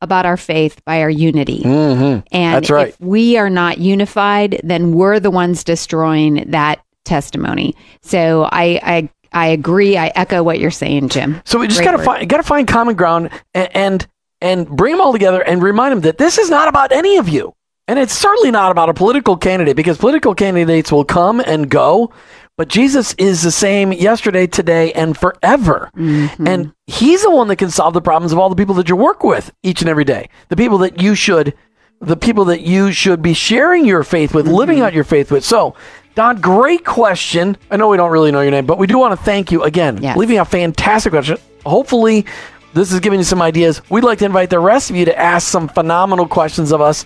about 0.01 0.25
our 0.25 0.37
faith 0.37 0.83
by 0.85 1.01
our 1.01 1.09
unity. 1.09 1.61
Mm-hmm. 1.61 2.27
And 2.31 2.55
That's 2.55 2.69
right. 2.69 2.89
if 2.89 2.99
we 3.01 3.37
are 3.37 3.49
not 3.49 3.79
unified, 3.79 4.61
then 4.63 4.93
we're 4.93 5.19
the 5.19 5.31
ones 5.31 5.63
destroying 5.63 6.45
that 6.51 6.83
testimony. 7.05 7.75
So 8.01 8.43
I, 8.51 8.79
I 8.83 9.09
I 9.33 9.47
agree. 9.47 9.97
I 9.97 10.07
echo 10.15 10.41
what 10.41 10.59
you're 10.59 10.71
saying, 10.71 11.09
Jim. 11.09 11.41
So 11.45 11.59
we 11.59 11.67
just 11.67 11.83
got 11.83 11.91
to 11.91 12.03
find 12.03 12.27
got 12.29 12.37
to 12.37 12.43
find 12.43 12.67
common 12.67 12.95
ground 12.95 13.29
and, 13.53 13.75
and 13.75 14.07
and 14.41 14.67
bring 14.69 14.93
them 14.93 15.01
all 15.01 15.11
together 15.11 15.41
and 15.41 15.61
remind 15.61 15.91
them 15.91 16.01
that 16.01 16.17
this 16.17 16.37
is 16.37 16.49
not 16.49 16.67
about 16.67 16.91
any 16.91 17.17
of 17.17 17.27
you. 17.27 17.53
And 17.87 17.97
it's 17.97 18.13
certainly 18.13 18.51
not 18.51 18.71
about 18.71 18.89
a 18.89 18.93
political 18.93 19.37
candidate 19.37 19.75
because 19.75 19.97
political 19.97 20.35
candidates 20.35 20.91
will 20.91 21.05
come 21.05 21.39
and 21.39 21.69
go, 21.69 22.11
but 22.57 22.67
Jesus 22.67 23.13
is 23.13 23.43
the 23.43 23.51
same 23.51 23.93
yesterday, 23.93 24.47
today, 24.47 24.91
and 24.93 25.15
forever. 25.15 25.91
Mm-hmm. 25.95 26.47
And 26.47 26.73
he's 26.87 27.21
the 27.21 27.31
one 27.31 27.47
that 27.47 27.57
can 27.57 27.69
solve 27.69 27.93
the 27.93 28.01
problems 28.01 28.33
of 28.33 28.39
all 28.39 28.49
the 28.49 28.55
people 28.55 28.75
that 28.75 28.89
you 28.89 28.95
work 28.95 29.23
with 29.23 29.53
each 29.63 29.81
and 29.81 29.89
every 29.89 30.03
day. 30.03 30.29
The 30.49 30.57
people 30.57 30.79
that 30.79 31.01
you 31.01 31.15
should 31.15 31.53
the 31.99 32.17
people 32.17 32.45
that 32.45 32.61
you 32.61 32.91
should 32.91 33.23
be 33.23 33.33
sharing 33.33 33.83
your 33.83 34.03
faith 34.03 34.31
with, 34.31 34.45
mm-hmm. 34.45 34.53
living 34.53 34.81
out 34.81 34.93
your 34.93 35.03
faith 35.03 35.31
with. 35.31 35.43
So 35.43 35.75
Don, 36.17 36.41
great 36.41 36.83
question. 36.83 37.55
I 37.69 37.77
know 37.77 37.89
we 37.89 37.97
don't 37.97 38.09
really 38.09 38.31
know 38.31 38.41
your 38.41 38.49
name, 38.49 38.65
but 38.65 38.79
we 38.79 38.87
do 38.87 38.97
want 38.97 39.17
to 39.17 39.23
thank 39.23 39.51
you 39.51 39.61
again. 39.61 40.01
Yes. 40.01 40.17
Leaving 40.17 40.39
a 40.39 40.45
fantastic 40.45 41.11
question. 41.11 41.37
Hopefully, 41.63 42.25
this 42.73 42.91
is 42.91 42.99
giving 43.01 43.19
you 43.19 43.23
some 43.23 43.39
ideas. 43.39 43.87
We'd 43.91 44.03
like 44.03 44.17
to 44.19 44.25
invite 44.25 44.49
the 44.49 44.59
rest 44.59 44.89
of 44.89 44.95
you 44.95 45.05
to 45.05 45.15
ask 45.15 45.47
some 45.47 45.67
phenomenal 45.67 46.27
questions 46.27 46.71
of 46.71 46.81
us. 46.81 47.05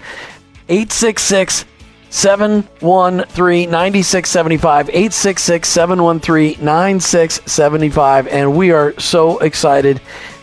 866 0.70 1.66
713 2.12 3.72
9675. 3.72 4.90
866 4.90 5.68
713 5.68 6.64
9675. 6.64 8.28
And 8.28 8.56
we 8.56 8.72
are 8.72 8.98
so 9.00 9.40
excited. 9.40 10.00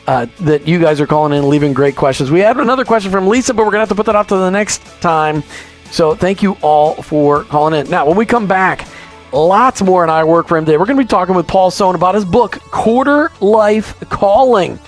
Uh, 0.07 0.25
that 0.41 0.67
you 0.67 0.81
guys 0.81 1.03
are 1.03 1.07
calling 1.07 1.33
in 1.33 1.41
and 1.41 1.49
leaving 1.49 1.75
great 1.75 1.95
questions. 1.95 2.31
We 2.31 2.41
had 2.41 2.57
another 2.57 2.87
question 2.87 3.11
from 3.11 3.29
Lisa, 3.29 3.53
but 3.53 3.67
we're 3.67 3.73
going 3.73 3.75
to 3.75 3.81
have 3.81 3.89
to 3.91 3.95
put 3.95 4.07
that 4.07 4.17
off 4.17 4.29
to 4.29 4.37
the 4.37 4.49
next 4.49 4.79
time. 5.03 5.43
So 5.91 6.15
thank 6.15 6.43
you 6.43 6.57
all 6.63 6.95
for 6.95 7.45
calling 7.45 7.79
in. 7.79 7.91
Now, 7.91 8.07
when 8.07 8.17
we 8.17 8.25
come 8.25 8.47
back, 8.47 8.89
lots 9.35 9.83
more 9.83 10.05
and 10.05 10.11
I 10.11 10.25
Work 10.25 10.49
for 10.49 10.57
Him 10.57 10.65
today. 10.65 10.79
We're 10.79 10.87
going 10.87 10.97
to 10.97 11.05
be 11.05 11.09
talking 11.09 11.35
with 11.35 11.47
Paul 11.47 11.71
Sohn 11.71 11.95
about 11.95 12.15
his 12.15 12.25
book, 12.25 12.53
Quarter 12.71 13.33
Life 13.43 14.01
Calling 14.09 14.79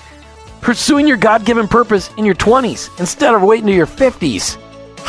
Pursuing 0.63 1.07
Your 1.07 1.19
God 1.19 1.45
Given 1.45 1.69
Purpose 1.69 2.11
in 2.17 2.25
Your 2.25 2.35
20s 2.35 2.99
instead 2.99 3.35
of 3.35 3.43
waiting 3.43 3.67
to 3.67 3.75
your 3.75 3.87
50s. 3.87 4.57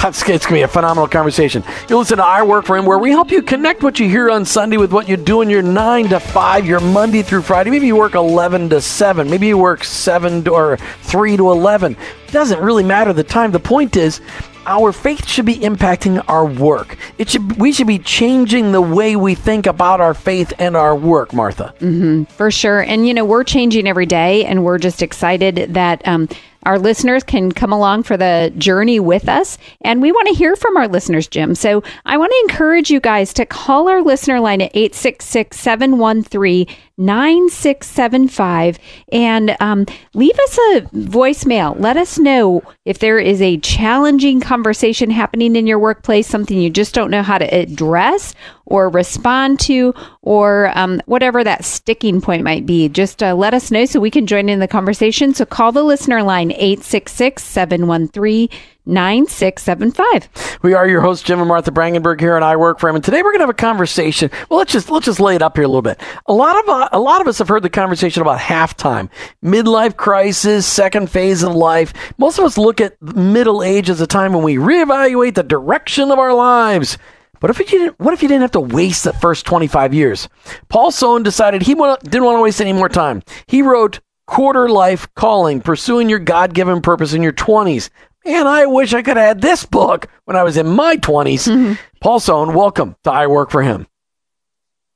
It's, 0.04 0.24
going 0.24 0.40
to 0.40 0.52
be 0.52 0.62
a 0.64 0.68
phenomenal 0.68 1.08
conversation. 1.08 1.64
You 1.88 2.00
listen 2.00 2.18
to 2.18 2.26
I 2.26 2.42
Work 2.42 2.66
for 2.66 2.76
Him, 2.76 2.88
where 2.88 2.98
we 2.98 3.12
help 3.12 3.30
you 3.30 3.44
connect 3.44 3.84
what 3.84 4.00
you 4.00 4.10
hear 4.10 4.32
on 4.32 4.46
Sunday 4.46 4.78
with 4.78 4.92
what 4.92 5.08
you 5.08 5.16
do 5.16 5.42
in 5.42 5.50
your 5.50 5.62
9 5.62 6.10
to 6.10 6.20
5, 6.20 6.66
your 6.66 6.80
Monday 6.80 7.22
through 7.22 7.44
Friday. 7.44 7.70
Maybe 7.70 7.86
you 7.86 7.96
work 7.96 8.16
11 8.16 8.70
to 8.70 8.82
7. 8.82 9.30
Maybe 9.30 9.46
you 9.46 9.60
work 9.60 9.84
7 9.84 10.44
to, 10.46 10.52
or 10.52 10.78
3 11.04 11.38
to 11.38 11.52
11. 11.52 11.96
It 12.28 12.32
doesn't 12.32 12.60
really 12.60 12.84
matter 12.84 13.14
the 13.14 13.24
time. 13.24 13.52
The 13.52 13.60
point 13.60 13.96
is, 13.96 14.22
our 14.66 14.92
faith 14.92 15.28
should 15.28 15.46
be 15.46 15.56
impacting 15.58 16.24
our 16.28 16.46
work. 16.46 16.98
It 17.18 17.30
should 17.30 17.58
we 17.58 17.72
should 17.72 17.88
be 17.88 18.00
changing 18.00 18.72
the 18.72 18.82
way 18.82 19.16
we 19.16 19.36
think 19.36 19.66
about 19.66 20.02
our 20.02 20.14
faith 20.14 20.54
and 20.60 20.76
our 20.76 20.96
work, 20.96 21.34
Martha. 21.34 21.74
Mm-hmm, 21.80 22.26
for 22.36 22.52
sure. 22.52 22.82
And 22.82 23.08
you 23.08 23.14
know, 23.14 23.26
we're 23.26 23.44
changing 23.44 23.88
every 23.88 24.06
day, 24.06 24.46
and 24.46 24.64
we're 24.64 24.78
just 24.78 25.02
excited 25.02 25.74
that 25.74 26.08
um, 26.08 26.28
our 26.64 26.78
listeners 26.78 27.24
can 27.24 27.52
come 27.52 27.74
along 27.74 28.04
for 28.04 28.18
the 28.18 28.54
journey 28.58 29.00
with 29.00 29.28
us. 29.28 29.58
And 29.82 30.02
we 30.02 30.12
want 30.12 30.28
to 30.28 30.34
hear 30.34 30.56
from 30.56 30.78
our 30.78 30.88
listeners, 30.88 31.28
Jim. 31.28 31.56
So 31.56 31.84
I 32.06 32.18
want 32.18 32.32
to 32.32 32.52
encourage 32.52 32.92
you 32.92 33.00
guys 33.00 33.34
to 33.34 33.46
call 33.46 33.90
our 33.90 34.02
listener 34.04 34.40
line 34.40 34.62
at 34.62 34.72
866 34.76 35.60
713 35.60 36.68
9675 37.02 38.80
and 39.12 39.58
um, 39.60 39.86
leave 40.14 40.38
us 40.40 40.58
a 40.58 40.82
voicemail. 40.94 41.80
Let 41.80 41.98
us 41.98 42.18
know 42.18 42.62
if 42.86 43.00
there 43.00 43.20
is 43.20 43.42
a 43.42 43.58
challenging 43.58 44.40
conversation 44.40 45.10
happening 45.10 45.56
in 45.56 45.68
your 45.68 45.80
workplace, 45.80 46.28
something 46.28 46.60
you 46.60 46.70
just 46.70 46.94
don't 46.94 47.12
know 47.12 47.24
how 47.24 47.38
to 47.38 47.46
address 47.46 48.36
or 48.66 48.90
respond 48.90 49.60
to, 49.60 49.94
or 50.22 50.72
um, 50.78 51.02
whatever 51.06 51.44
that 51.44 51.66
sticking 51.66 52.22
point 52.22 52.44
might 52.44 52.66
be. 52.66 52.88
Just 52.88 53.22
uh, 53.22 53.36
let 53.36 53.54
us 53.54 53.70
know 53.70 53.86
so 53.86 54.00
we 54.00 54.10
can 54.10 54.26
join 54.26 54.48
in 54.48 54.60
the 54.60 54.68
conversation. 54.68 55.34
So 55.34 55.46
call 55.46 55.72
the 55.74 55.84
listener 55.84 56.24
line 56.24 56.52
866 56.52 57.44
713 57.44 58.50
9675. 58.86 60.60
We 60.64 60.74
are 60.74 60.88
your 60.88 61.02
hosts, 61.02 61.26
Jim 61.26 61.40
and 61.40 61.48
Martha 61.48 61.72
Brangenberg 61.72 62.20
here, 62.20 62.36
and 62.36 62.44
I 62.44 62.56
work 62.56 62.80
for 62.80 62.90
him. 62.90 62.96
And 62.96 63.04
today 63.04 63.22
we're 63.22 63.32
going 63.32 63.40
to 63.40 63.44
have 63.44 63.50
a 63.50 63.54
conversation. 63.54 64.32
Well, 64.50 64.58
let's 64.60 64.74
just 64.74 64.90
let's 64.90 65.06
just 65.06 65.20
lay 65.20 65.36
it 65.36 65.42
up 65.42 65.56
here 65.56 65.66
a 65.66 65.68
little 65.68 65.82
bit. 65.82 66.02
A 66.26 66.34
lot 66.34 66.58
of 66.58 66.70
uh, 66.70 66.90
a 66.92 67.00
lot 67.00 67.22
of 67.22 67.28
us 67.28 67.38
have 67.38 67.48
heard 67.48 67.64
the 67.64 67.70
conversation 67.70 68.22
about 68.22 68.40
halftime, 68.40 69.10
midlife 69.44 69.98
crisis, 69.98 70.66
second 70.66 71.12
phase 71.12 71.44
of 71.44 71.56
life. 71.56 71.94
Most 72.18 72.40
of 72.40 72.46
us 72.46 72.58
look 72.58 72.82
at 72.82 73.00
middle 73.02 73.62
age 73.64 73.90
as 73.90 74.02
a 74.02 74.08
time 74.08 74.34
when 74.34 74.44
we 74.44 74.56
reevaluate 74.56 75.36
the 75.36 75.44
direction 75.44 76.12
of 76.12 76.20
our 76.20 76.34
lives. 76.34 76.98
But 77.40 77.50
if 77.50 77.60
you 77.60 77.66
didn't, 77.66 78.00
what 78.00 78.14
if 78.14 78.22
you 78.22 78.28
didn't 78.28 78.42
have 78.42 78.52
to 78.52 78.60
waste 78.60 79.04
the 79.04 79.14
first 79.14 79.46
25 79.48 79.94
years? 79.94 80.30
Paul 80.70 80.92
Sohn 80.92 81.24
decided 81.24 81.64
he 81.64 81.74
didn't 81.74 82.24
want 82.24 82.38
to 82.38 82.42
waste 82.42 82.62
any 82.62 82.72
more 82.72 82.88
time. 82.88 83.24
He 83.48 83.64
wrote 83.64 84.00
Quarter 84.32 84.70
Life 84.70 85.14
Calling, 85.14 85.60
Pursuing 85.60 86.08
Your 86.08 86.18
God 86.18 86.54
Given 86.54 86.82
Purpose 86.82 87.12
in 87.12 87.22
Your 87.22 87.34
20s. 87.34 87.90
Man, 88.24 88.48
I 88.48 88.66
wish 88.66 88.94
I 88.94 89.02
could 89.02 89.18
have 89.18 89.28
had 89.28 89.42
this 89.42 89.66
book 89.66 90.08
when 90.24 90.38
I 90.38 90.44
was 90.44 90.56
in 90.56 90.68
my 90.68 90.96
20s. 90.96 91.50
Mm-hmm. 91.50 91.74
Paul 92.00 92.22
Sohn, 92.22 92.54
welcome 92.54 92.96
to 93.04 93.12
I 93.12 93.28
Work 93.28 93.52
for 93.52 93.62
Him. 93.62 93.88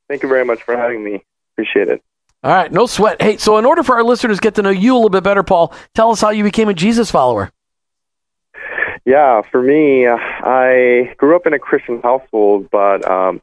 Thank 0.08 0.24
you 0.24 0.30
very 0.30 0.46
much 0.46 0.64
for 0.64 0.78
having 0.78 1.04
me. 1.04 1.22
Appreciate 1.52 1.90
it. 1.90 2.02
All 2.46 2.52
right, 2.54 2.72
no 2.72 2.86
sweat. 2.86 3.22
Hey, 3.22 3.36
so 3.36 3.58
in 3.58 3.66
order 3.66 3.84
for 3.84 3.98
our 3.98 4.06
listeners 4.06 4.38
to 4.38 4.42
get 4.42 4.56
to 4.56 4.62
know 4.62 4.70
you 4.70 4.94
a 4.94 4.96
little 4.96 5.10
bit 5.10 5.26
better, 5.26 5.44
Paul, 5.44 5.74
tell 5.94 6.12
us 6.12 6.22
how 6.22 6.30
you 6.30 6.46
became 6.46 6.70
a 6.70 6.74
Jesus 6.74 7.12
follower. 7.12 7.52
Yeah, 9.04 9.42
for 9.52 9.62
me, 9.62 10.06
uh, 10.06 10.16
I 10.18 11.14
grew 11.18 11.36
up 11.36 11.46
in 11.46 11.52
a 11.52 11.60
Christian 11.60 12.02
household, 12.02 12.70
but 12.72 13.06
um, 13.06 13.42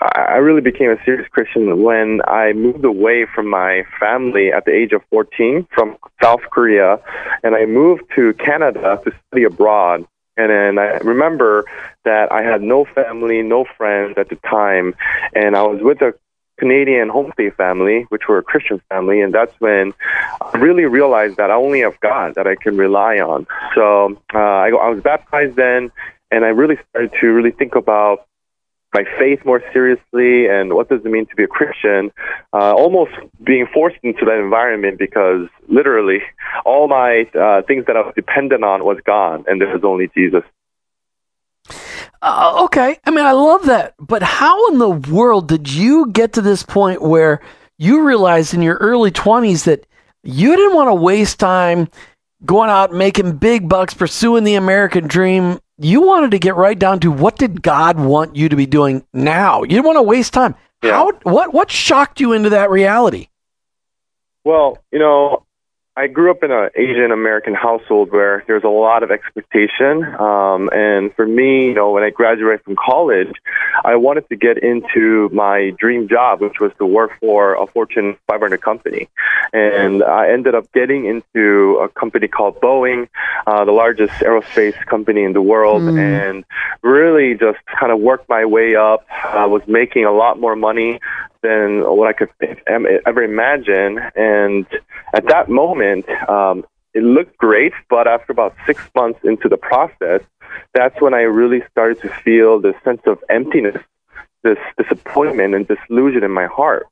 I 0.00 0.36
really 0.36 0.60
became 0.60 0.90
a 0.90 1.04
serious 1.04 1.28
Christian 1.28 1.82
when 1.82 2.20
I 2.26 2.52
moved 2.52 2.84
away 2.84 3.26
from 3.26 3.48
my 3.48 3.84
family 3.98 4.52
at 4.52 4.64
the 4.64 4.72
age 4.72 4.92
of 4.92 5.02
14 5.10 5.66
from 5.74 5.96
South 6.22 6.42
Korea, 6.50 7.00
and 7.42 7.54
I 7.56 7.66
moved 7.66 8.04
to 8.14 8.32
Canada 8.34 9.00
to 9.04 9.12
study 9.26 9.44
abroad. 9.44 10.06
And 10.36 10.50
then 10.50 10.78
I 10.78 10.98
remember 10.98 11.64
that 12.04 12.30
I 12.30 12.42
had 12.42 12.62
no 12.62 12.84
family, 12.84 13.42
no 13.42 13.64
friends 13.76 14.14
at 14.18 14.28
the 14.28 14.36
time, 14.36 14.94
and 15.34 15.56
I 15.56 15.62
was 15.62 15.82
with 15.82 16.00
a 16.00 16.14
Canadian 16.58 17.08
homestay 17.08 17.54
family, 17.56 18.02
which 18.08 18.28
were 18.28 18.38
a 18.38 18.42
Christian 18.42 18.80
family, 18.88 19.20
and 19.20 19.34
that's 19.34 19.54
when 19.60 19.94
I 20.40 20.58
really 20.58 20.84
realized 20.84 21.36
that 21.38 21.50
I 21.50 21.54
only 21.54 21.80
have 21.80 21.98
God 22.00 22.36
that 22.36 22.46
I 22.46 22.54
can 22.54 22.76
rely 22.76 23.18
on. 23.18 23.46
So 23.74 24.20
uh, 24.32 24.38
I, 24.38 24.68
I 24.68 24.90
was 24.90 25.00
baptized 25.02 25.56
then, 25.56 25.90
and 26.30 26.44
I 26.44 26.48
really 26.48 26.78
started 26.90 27.12
to 27.20 27.26
really 27.32 27.52
think 27.52 27.74
about 27.74 28.26
my 28.94 29.04
faith 29.18 29.44
more 29.44 29.62
seriously 29.72 30.48
and 30.48 30.72
what 30.72 30.88
does 30.88 31.00
it 31.04 31.10
mean 31.10 31.26
to 31.26 31.36
be 31.36 31.44
a 31.44 31.48
Christian, 31.48 32.10
uh, 32.52 32.72
almost 32.72 33.12
being 33.44 33.66
forced 33.72 33.98
into 34.02 34.24
that 34.24 34.38
environment 34.38 34.98
because 34.98 35.48
literally 35.68 36.20
all 36.64 36.88
my 36.88 37.28
uh, 37.38 37.62
things 37.62 37.84
that 37.86 37.96
I 37.96 38.00
was 38.00 38.14
dependent 38.14 38.64
on 38.64 38.84
was 38.84 38.98
gone 39.04 39.44
and 39.46 39.60
there 39.60 39.68
was 39.68 39.84
only 39.84 40.08
Jesus. 40.16 40.42
Uh, 42.22 42.62
okay. 42.64 42.98
I 43.04 43.10
mean, 43.10 43.26
I 43.26 43.32
love 43.32 43.66
that. 43.66 43.94
But 43.98 44.22
how 44.22 44.68
in 44.72 44.78
the 44.78 44.90
world 44.90 45.48
did 45.48 45.70
you 45.70 46.10
get 46.10 46.32
to 46.32 46.40
this 46.40 46.62
point 46.62 47.02
where 47.02 47.40
you 47.76 48.02
realized 48.04 48.54
in 48.54 48.62
your 48.62 48.76
early 48.76 49.10
20s 49.10 49.64
that 49.64 49.86
you 50.22 50.56
didn't 50.56 50.74
want 50.74 50.88
to 50.88 50.94
waste 50.94 51.38
time 51.38 51.88
going 52.44 52.70
out 52.70 52.92
making 52.92 53.36
big 53.36 53.68
bucks, 53.68 53.94
pursuing 53.94 54.44
the 54.44 54.54
American 54.54 55.06
dream 55.06 55.60
you 55.78 56.02
wanted 56.02 56.32
to 56.32 56.38
get 56.38 56.56
right 56.56 56.78
down 56.78 57.00
to 57.00 57.10
what 57.10 57.36
did 57.36 57.62
God 57.62 57.98
want 57.98 58.36
you 58.36 58.48
to 58.48 58.56
be 58.56 58.66
doing 58.66 59.04
now? 59.12 59.62
You 59.62 59.68
didn't 59.68 59.86
want 59.86 59.96
to 59.96 60.02
waste 60.02 60.32
time. 60.32 60.54
Yeah. 60.82 60.92
How 60.92 61.12
what 61.22 61.52
what 61.52 61.70
shocked 61.70 62.20
you 62.20 62.32
into 62.32 62.50
that 62.50 62.70
reality? 62.70 63.28
Well, 64.44 64.78
you 64.92 64.98
know, 64.98 65.44
I 65.98 66.06
grew 66.06 66.30
up 66.30 66.44
in 66.44 66.52
an 66.52 66.70
Asian 66.76 67.10
American 67.10 67.54
household 67.54 68.12
where 68.12 68.44
there's 68.46 68.62
a 68.62 68.68
lot 68.68 69.02
of 69.02 69.10
expectation. 69.10 70.04
Um, 70.04 70.70
and 70.72 71.12
for 71.16 71.26
me, 71.26 71.66
you 71.66 71.74
know, 71.74 71.90
when 71.90 72.04
I 72.04 72.10
graduated 72.10 72.62
from 72.62 72.76
college, 72.76 73.32
I 73.84 73.96
wanted 73.96 74.28
to 74.28 74.36
get 74.36 74.58
into 74.58 75.28
my 75.32 75.72
dream 75.76 76.08
job, 76.08 76.40
which 76.40 76.60
was 76.60 76.70
to 76.78 76.86
work 76.86 77.18
for 77.18 77.60
a 77.60 77.66
Fortune 77.66 78.16
500 78.28 78.62
company. 78.62 79.08
And 79.52 80.04
I 80.04 80.30
ended 80.30 80.54
up 80.54 80.70
getting 80.72 81.04
into 81.06 81.78
a 81.82 81.88
company 81.88 82.28
called 82.28 82.60
Boeing, 82.60 83.08
uh, 83.48 83.64
the 83.64 83.72
largest 83.72 84.12
aerospace 84.20 84.76
company 84.86 85.24
in 85.24 85.32
the 85.32 85.42
world, 85.42 85.82
mm. 85.82 85.98
and 85.98 86.44
really 86.80 87.34
just 87.34 87.58
kind 87.66 87.90
of 87.90 87.98
worked 87.98 88.28
my 88.28 88.44
way 88.44 88.76
up. 88.76 89.04
I 89.24 89.46
was 89.46 89.62
making 89.66 90.04
a 90.04 90.12
lot 90.12 90.38
more 90.38 90.54
money 90.54 91.00
than 91.42 91.80
what 91.84 92.08
I 92.08 92.12
could 92.12 92.30
ever 93.06 93.22
imagine. 93.22 93.98
And 94.16 94.66
at 95.14 95.26
that 95.28 95.48
moment, 95.48 96.08
um, 96.28 96.64
it 96.94 97.02
looked 97.02 97.36
great, 97.36 97.72
but 97.88 98.08
after 98.08 98.32
about 98.32 98.56
six 98.66 98.82
months 98.94 99.20
into 99.22 99.48
the 99.48 99.56
process, 99.56 100.22
that's 100.74 101.00
when 101.00 101.14
I 101.14 101.22
really 101.22 101.62
started 101.70 102.00
to 102.02 102.08
feel 102.08 102.60
this 102.60 102.74
sense 102.82 103.02
of 103.06 103.22
emptiness, 103.28 103.76
this 104.42 104.58
disappointment 104.76 105.54
and 105.54 105.68
disillusion 105.68 106.24
in 106.24 106.30
my 106.30 106.46
heart. 106.46 106.86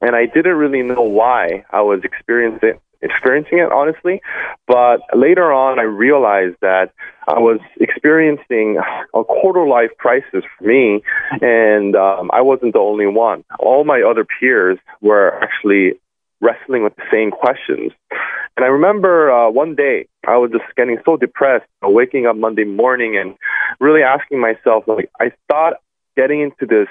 And 0.00 0.14
I 0.16 0.26
didn't 0.26 0.56
really 0.56 0.82
know 0.82 1.02
why 1.02 1.64
I 1.70 1.80
was 1.82 2.02
experiencing 2.04 2.80
experiencing 3.02 3.58
it 3.58 3.70
honestly. 3.72 4.20
But 4.66 5.00
later 5.14 5.52
on, 5.52 5.78
I 5.78 5.82
realized 5.82 6.56
that 6.60 6.92
I 7.28 7.38
was 7.38 7.60
experiencing 7.80 8.78
a 9.14 9.24
quarter 9.24 9.66
life 9.66 9.90
crisis 9.98 10.44
for 10.58 10.64
me, 10.64 11.02
and 11.40 11.94
um, 11.94 12.30
I 12.32 12.40
wasn't 12.40 12.72
the 12.72 12.80
only 12.80 13.06
one. 13.06 13.44
All 13.58 13.84
my 13.84 14.02
other 14.02 14.24
peers 14.24 14.78
were 15.00 15.38
actually 15.42 16.00
wrestling 16.40 16.82
with 16.82 16.96
the 16.96 17.04
same 17.10 17.30
questions. 17.30 17.92
And 18.56 18.64
I 18.64 18.68
remember 18.68 19.30
uh, 19.30 19.50
one 19.50 19.74
day 19.74 20.08
I 20.26 20.36
was 20.36 20.50
just 20.50 20.64
getting 20.76 20.98
so 21.04 21.16
depressed, 21.16 21.66
waking 21.82 22.26
up 22.26 22.36
Monday 22.36 22.64
morning 22.64 23.16
and 23.16 23.34
really 23.80 24.02
asking 24.02 24.40
myself, 24.40 24.84
like, 24.86 25.10
I 25.20 25.32
thought 25.48 25.74
getting 26.16 26.40
into 26.40 26.66
this 26.66 26.88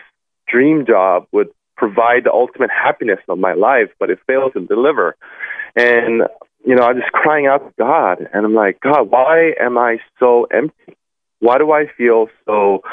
dream 0.47 0.85
job 0.85 1.27
would 1.31 1.49
provide 1.77 2.23
the 2.23 2.31
ultimate 2.31 2.71
happiness 2.71 3.19
of 3.27 3.37
my 3.39 3.53
life, 3.53 3.89
but 3.99 4.09
it 4.09 4.19
failed 4.25 4.53
to 4.53 4.65
deliver. 4.65 5.15
And, 5.75 6.23
you 6.65 6.75
know, 6.75 6.83
I'm 6.83 6.99
just 6.99 7.11
crying 7.11 7.47
out 7.47 7.67
to 7.67 7.73
God. 7.77 8.27
And 8.33 8.45
I'm 8.45 8.53
like, 8.53 8.79
God, 8.81 9.09
why 9.09 9.53
am 9.59 9.77
I 9.77 9.99
so 10.19 10.45
empty? 10.45 10.95
Why 11.39 11.57
do 11.57 11.71
I 11.71 11.87
feel 11.97 12.27
so 12.45 12.83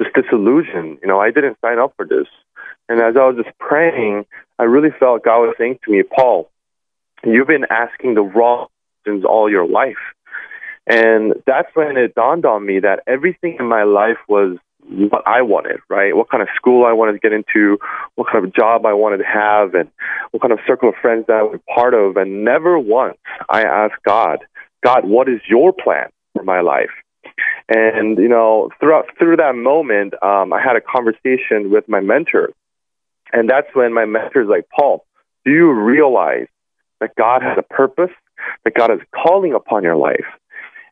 just 0.00 0.14
disillusioned? 0.14 0.98
You 1.02 1.08
know, 1.08 1.20
I 1.20 1.30
didn't 1.30 1.58
sign 1.60 1.78
up 1.78 1.94
for 1.96 2.06
this. 2.06 2.28
And 2.88 3.00
as 3.00 3.16
I 3.16 3.26
was 3.26 3.36
just 3.42 3.56
praying, 3.58 4.26
I 4.58 4.64
really 4.64 4.90
felt 4.90 5.24
God 5.24 5.40
was 5.40 5.54
saying 5.58 5.80
to 5.84 5.90
me, 5.90 6.02
Paul, 6.02 6.50
you've 7.24 7.48
been 7.48 7.66
asking 7.68 8.14
the 8.14 8.22
wrong 8.22 8.68
questions 9.02 9.24
all 9.24 9.50
your 9.50 9.66
life. 9.66 9.96
And 10.86 11.34
that's 11.46 11.68
when 11.74 11.96
it 11.96 12.14
dawned 12.14 12.46
on 12.46 12.64
me 12.64 12.80
that 12.80 13.00
everything 13.06 13.56
in 13.58 13.66
my 13.66 13.82
life 13.82 14.18
was 14.28 14.56
what 14.88 15.22
I 15.26 15.42
wanted, 15.42 15.80
right? 15.88 16.16
What 16.16 16.30
kind 16.30 16.42
of 16.42 16.48
school 16.54 16.84
I 16.84 16.92
wanted 16.92 17.12
to 17.12 17.18
get 17.18 17.32
into, 17.32 17.78
what 18.14 18.28
kind 18.30 18.44
of 18.44 18.54
job 18.54 18.86
I 18.86 18.92
wanted 18.92 19.18
to 19.18 19.24
have, 19.24 19.74
and 19.74 19.90
what 20.30 20.40
kind 20.40 20.52
of 20.52 20.58
circle 20.66 20.88
of 20.88 20.94
friends 20.96 21.26
that 21.28 21.36
I 21.36 21.42
was 21.42 21.60
part 21.72 21.94
of. 21.94 22.16
And 22.16 22.44
never 22.44 22.78
once 22.78 23.18
I 23.48 23.62
asked 23.62 24.02
God, 24.04 24.38
God, 24.82 25.04
what 25.04 25.28
is 25.28 25.40
your 25.48 25.72
plan 25.72 26.08
for 26.34 26.42
my 26.42 26.60
life? 26.60 26.90
And 27.68 28.18
you 28.18 28.28
know, 28.28 28.70
throughout 28.78 29.06
through 29.18 29.36
that 29.38 29.56
moment, 29.56 30.14
um, 30.22 30.52
I 30.52 30.62
had 30.62 30.76
a 30.76 30.80
conversation 30.80 31.70
with 31.70 31.88
my 31.88 32.00
mentor, 32.00 32.50
and 33.32 33.50
that's 33.50 33.66
when 33.74 33.92
my 33.92 34.04
mentor 34.04 34.42
is 34.42 34.48
like, 34.48 34.68
Paul, 34.74 35.04
do 35.44 35.50
you 35.50 35.72
realize 35.72 36.46
that 37.00 37.14
God 37.16 37.42
has 37.42 37.58
a 37.58 37.62
purpose, 37.62 38.12
that 38.64 38.74
God 38.74 38.90
is 38.92 39.00
calling 39.14 39.52
upon 39.52 39.82
your 39.82 39.96
life, 39.96 40.26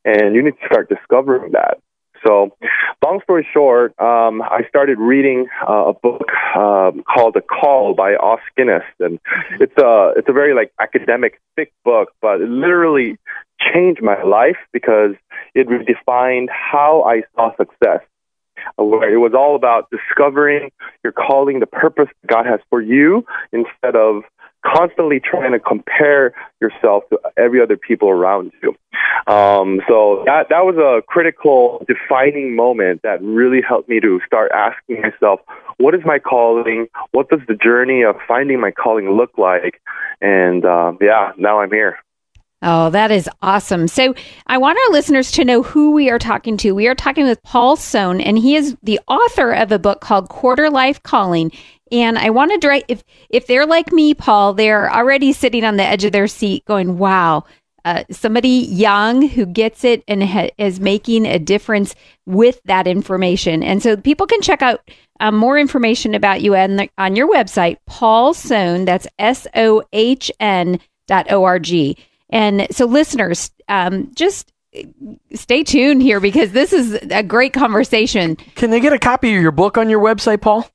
and 0.04 0.34
you 0.34 0.42
need 0.42 0.54
to 0.60 0.66
start 0.66 0.88
discovering 0.88 1.52
that. 1.52 1.78
So, 2.26 2.56
long 3.02 3.20
story 3.22 3.46
short, 3.52 3.98
um, 4.00 4.40
I 4.40 4.62
started 4.68 4.98
reading 4.98 5.48
uh, 5.68 5.86
a 5.88 5.92
book 5.92 6.28
uh, 6.54 6.92
called 7.12 7.34
The 7.34 7.42
Call 7.42 7.94
by 7.94 8.14
Os 8.16 8.40
Guinness, 8.56 8.84
and 8.98 9.18
it's 9.60 9.76
a 9.76 10.12
it's 10.16 10.28
a 10.28 10.32
very 10.32 10.54
like 10.54 10.72
academic 10.80 11.40
thick 11.56 11.72
book, 11.84 12.12
but 12.22 12.40
it 12.40 12.48
literally 12.48 13.18
changed 13.60 14.02
my 14.02 14.22
life 14.22 14.56
because 14.72 15.14
it 15.54 15.68
redefined 15.68 16.48
how 16.50 17.02
I 17.02 17.22
saw 17.34 17.54
success. 17.56 18.00
Where 18.76 19.12
it 19.12 19.18
was 19.18 19.34
all 19.34 19.56
about 19.56 19.90
discovering 19.90 20.70
your 21.02 21.12
calling, 21.12 21.60
the 21.60 21.66
purpose 21.66 22.08
God 22.26 22.46
has 22.46 22.60
for 22.70 22.80
you, 22.80 23.26
instead 23.52 23.94
of 23.94 24.22
constantly 24.64 25.20
trying 25.20 25.52
to 25.52 25.60
compare 25.60 26.34
yourself 26.60 27.04
to 27.10 27.18
every 27.36 27.60
other 27.62 27.76
people 27.76 28.08
around 28.08 28.52
you. 28.62 28.74
Um, 29.26 29.80
so 29.88 30.22
that 30.26 30.48
that 30.50 30.64
was 30.64 30.76
a 30.76 31.02
critical 31.06 31.84
defining 31.88 32.54
moment 32.54 33.00
that 33.02 33.22
really 33.22 33.60
helped 33.66 33.88
me 33.88 34.00
to 34.00 34.20
start 34.26 34.50
asking 34.52 35.02
myself, 35.02 35.40
what 35.78 35.94
is 35.94 36.00
my 36.04 36.18
calling? 36.18 36.86
What 37.12 37.28
does 37.28 37.40
the 37.48 37.54
journey 37.54 38.02
of 38.02 38.16
finding 38.26 38.60
my 38.60 38.70
calling 38.70 39.10
look 39.10 39.36
like? 39.38 39.80
And 40.20 40.64
uh, 40.64 40.92
yeah, 41.00 41.32
now 41.36 41.60
I'm 41.60 41.70
here. 41.70 41.98
Oh, 42.66 42.88
that 42.90 43.10
is 43.10 43.28
awesome. 43.42 43.86
So 43.88 44.14
I 44.46 44.56
want 44.56 44.78
our 44.78 44.92
listeners 44.92 45.30
to 45.32 45.44
know 45.44 45.62
who 45.62 45.90
we 45.90 46.08
are 46.08 46.18
talking 46.18 46.56
to. 46.58 46.72
We 46.72 46.88
are 46.88 46.94
talking 46.94 47.26
with 47.26 47.42
Paul 47.42 47.76
Sohn, 47.76 48.22
and 48.22 48.38
he 48.38 48.56
is 48.56 48.74
the 48.82 48.98
author 49.06 49.52
of 49.52 49.70
a 49.70 49.78
book 49.78 50.00
called 50.00 50.30
Quarter 50.30 50.70
Life 50.70 51.02
Calling. 51.02 51.52
And 51.92 52.16
I 52.18 52.30
want 52.30 52.52
to 52.52 52.58
direct 52.58 52.86
if 52.88 53.04
if 53.28 53.46
they're 53.46 53.66
like 53.66 53.92
me, 53.92 54.14
Paul, 54.14 54.54
they're 54.54 54.90
already 54.90 55.34
sitting 55.34 55.62
on 55.62 55.76
the 55.76 55.84
edge 55.84 56.04
of 56.04 56.12
their 56.12 56.26
seat, 56.26 56.64
going, 56.64 56.96
"Wow." 56.96 57.44
Uh, 57.84 58.02
somebody 58.10 58.48
young 58.48 59.28
who 59.28 59.44
gets 59.44 59.84
it 59.84 60.02
and 60.08 60.24
ha- 60.24 60.48
is 60.56 60.80
making 60.80 61.26
a 61.26 61.38
difference 61.38 61.94
with 62.24 62.62
that 62.64 62.86
information. 62.86 63.62
And 63.62 63.82
so 63.82 63.94
people 63.94 64.26
can 64.26 64.40
check 64.40 64.62
out 64.62 64.90
um, 65.20 65.36
more 65.36 65.58
information 65.58 66.14
about 66.14 66.40
you 66.40 66.52
the, 66.52 66.88
on 66.96 67.14
your 67.14 67.30
website, 67.30 67.76
Paul 67.84 68.32
Sohn, 68.32 68.86
that's 68.86 69.06
S 69.18 69.46
O 69.54 69.82
H 69.92 70.32
N 70.40 70.80
dot 71.06 71.30
O 71.30 71.44
R 71.44 71.58
G. 71.58 71.98
And 72.34 72.66
so, 72.72 72.84
listeners, 72.86 73.52
um, 73.68 74.10
just 74.14 74.52
stay 75.34 75.62
tuned 75.62 76.02
here 76.02 76.18
because 76.18 76.50
this 76.50 76.72
is 76.72 76.98
a 77.10 77.22
great 77.22 77.52
conversation. 77.52 78.34
Can 78.56 78.70
they 78.70 78.80
get 78.80 78.92
a 78.92 78.98
copy 78.98 79.34
of 79.36 79.40
your 79.40 79.52
book 79.52 79.78
on 79.78 79.88
your 79.88 80.00
website, 80.00 80.40
Paul? 80.40 80.68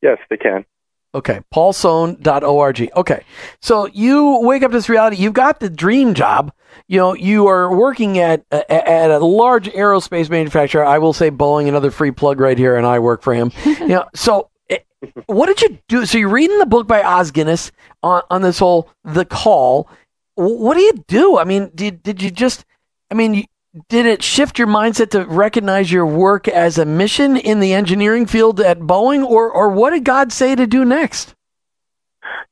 Yes, 0.00 0.18
they 0.30 0.36
can. 0.36 0.64
Okay, 1.12 1.40
paulsohn.org. 1.52 2.90
Okay, 2.96 3.24
so 3.60 3.86
you 3.86 4.40
wake 4.42 4.62
up 4.62 4.70
to 4.70 4.76
this 4.76 4.88
reality. 4.88 5.16
You've 5.16 5.32
got 5.32 5.58
the 5.58 5.70
dream 5.70 6.14
job. 6.14 6.52
You 6.86 6.98
know, 6.98 7.14
you 7.14 7.48
are 7.48 7.74
working 7.74 8.18
at 8.18 8.44
at 8.52 9.10
a 9.10 9.18
large 9.18 9.68
aerospace 9.68 10.30
manufacturer. 10.30 10.84
I 10.84 10.98
will 10.98 11.12
say 11.12 11.32
Boeing, 11.32 11.66
another 11.68 11.90
free 11.90 12.12
plug 12.12 12.38
right 12.38 12.58
here, 12.58 12.76
and 12.76 12.86
I 12.86 13.00
work 13.00 13.22
for 13.22 13.34
him. 13.34 13.50
you 13.64 13.88
know, 13.88 14.06
so 14.14 14.50
eh, 14.70 14.78
what 15.26 15.46
did 15.46 15.62
you 15.62 15.78
do? 15.88 16.06
So 16.06 16.18
you're 16.18 16.28
reading 16.28 16.58
the 16.58 16.66
book 16.66 16.86
by 16.86 17.02
Os 17.02 17.32
Guinness 17.32 17.72
on 18.02 18.22
on 18.30 18.42
this 18.42 18.60
whole 18.60 18.88
the 19.04 19.24
call. 19.24 19.88
What 20.36 20.74
do 20.74 20.80
you 20.80 21.04
do? 21.06 21.38
I 21.38 21.44
mean, 21.44 21.70
did 21.74 22.02
did 22.02 22.22
you 22.22 22.30
just? 22.30 22.64
I 23.10 23.14
mean, 23.14 23.44
did 23.88 24.06
it 24.06 24.22
shift 24.22 24.58
your 24.58 24.68
mindset 24.68 25.10
to 25.10 25.24
recognize 25.24 25.92
your 25.92 26.06
work 26.06 26.48
as 26.48 26.78
a 26.78 26.84
mission 26.84 27.36
in 27.36 27.60
the 27.60 27.72
engineering 27.72 28.26
field 28.26 28.60
at 28.60 28.80
Boeing, 28.80 29.24
or 29.24 29.50
or 29.50 29.68
what 29.68 29.90
did 29.90 30.04
God 30.04 30.32
say 30.32 30.54
to 30.54 30.66
do 30.66 30.84
next? 30.84 31.34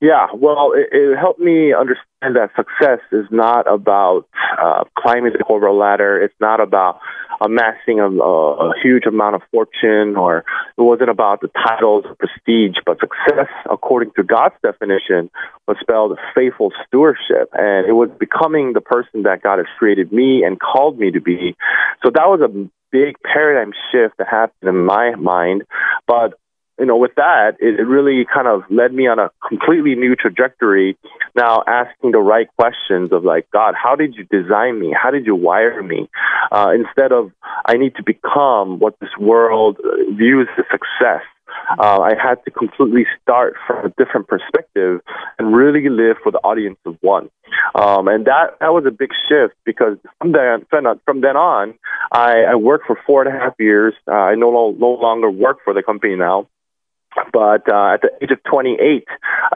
Yeah, 0.00 0.26
well, 0.34 0.72
it, 0.74 0.88
it 0.92 1.16
helped 1.16 1.40
me 1.40 1.72
understand 1.72 2.36
that 2.36 2.50
success 2.56 3.00
is 3.12 3.26
not 3.30 3.72
about 3.72 4.26
uh, 4.60 4.84
climbing 4.98 5.32
the 5.32 5.44
corporate 5.44 5.74
ladder. 5.74 6.20
It's 6.20 6.34
not 6.40 6.60
about 6.60 7.00
amassing 7.40 7.98
a, 7.98 8.08
a, 8.08 8.72
huge 8.82 9.04
amount 9.06 9.34
of 9.34 9.42
fortune, 9.50 10.16
or 10.16 10.38
it 10.38 10.82
wasn't 10.82 11.10
about 11.10 11.40
the 11.40 11.48
titles 11.48 12.04
or 12.06 12.14
prestige. 12.14 12.76
But 12.86 12.98
success, 13.00 13.48
according 13.70 14.12
to 14.16 14.22
God's 14.22 14.54
definition, 14.62 15.30
was 15.66 15.76
spelled 15.80 16.18
faithful 16.34 16.72
stewardship, 16.86 17.50
and 17.52 17.86
it 17.86 17.92
was 17.92 18.10
becoming 18.18 18.72
the 18.72 18.80
person 18.80 19.22
that 19.22 19.42
God 19.42 19.58
has 19.58 19.66
created 19.78 20.12
me 20.12 20.44
and 20.44 20.60
called 20.60 20.98
me 20.98 21.10
to 21.10 21.20
be. 21.20 21.56
So 22.04 22.10
that 22.10 22.26
was 22.26 22.40
a 22.40 22.68
big 22.92 23.16
paradigm 23.22 23.72
shift 23.90 24.18
that 24.18 24.28
happened 24.28 24.68
in 24.68 24.84
my 24.84 25.14
mind. 25.16 25.62
But 26.06 26.34
you 26.82 26.86
know, 26.88 26.96
with 26.96 27.14
that, 27.14 27.52
it, 27.60 27.78
it 27.78 27.84
really 27.84 28.26
kind 28.26 28.48
of 28.48 28.62
led 28.68 28.92
me 28.92 29.06
on 29.06 29.20
a 29.20 29.30
completely 29.48 29.94
new 29.94 30.16
trajectory. 30.16 30.98
Now 31.36 31.62
asking 31.68 32.10
the 32.10 32.18
right 32.18 32.48
questions 32.58 33.12
of 33.12 33.22
like, 33.22 33.48
God, 33.52 33.76
how 33.80 33.94
did 33.94 34.16
you 34.16 34.24
design 34.24 34.80
me? 34.80 34.92
How 34.92 35.12
did 35.12 35.24
you 35.24 35.36
wire 35.36 35.80
me? 35.80 36.08
Uh, 36.50 36.72
instead 36.74 37.12
of 37.12 37.30
I 37.64 37.76
need 37.76 37.94
to 37.94 38.02
become 38.02 38.80
what 38.80 38.98
this 38.98 39.10
world 39.16 39.78
views 40.10 40.48
as 40.58 40.64
success. 40.72 41.22
Uh, 41.78 42.00
I 42.00 42.14
had 42.20 42.42
to 42.46 42.50
completely 42.50 43.06
start 43.22 43.54
from 43.64 43.86
a 43.86 43.90
different 43.90 44.26
perspective 44.26 45.02
and 45.38 45.54
really 45.54 45.88
live 45.88 46.16
for 46.20 46.32
the 46.32 46.38
audience 46.38 46.78
of 46.84 46.96
one. 47.00 47.30
Um, 47.76 48.08
and 48.08 48.24
that, 48.24 48.56
that 48.58 48.72
was 48.72 48.86
a 48.88 48.90
big 48.90 49.10
shift 49.28 49.54
because 49.64 49.98
from 50.18 50.32
then, 50.32 50.66
from 51.04 51.20
then 51.20 51.36
on, 51.36 51.74
I, 52.10 52.42
I 52.50 52.54
worked 52.56 52.86
for 52.86 52.98
four 53.06 53.22
and 53.22 53.32
a 53.32 53.38
half 53.38 53.54
years. 53.60 53.94
Uh, 54.08 54.12
I 54.12 54.34
no, 54.34 54.74
no 54.76 54.98
longer 55.00 55.30
work 55.30 55.58
for 55.64 55.74
the 55.74 55.82
company 55.84 56.16
now. 56.16 56.48
But 57.32 57.70
uh, 57.70 57.94
at 57.94 58.02
the 58.02 58.10
age 58.22 58.30
of 58.30 58.42
28, 58.44 59.06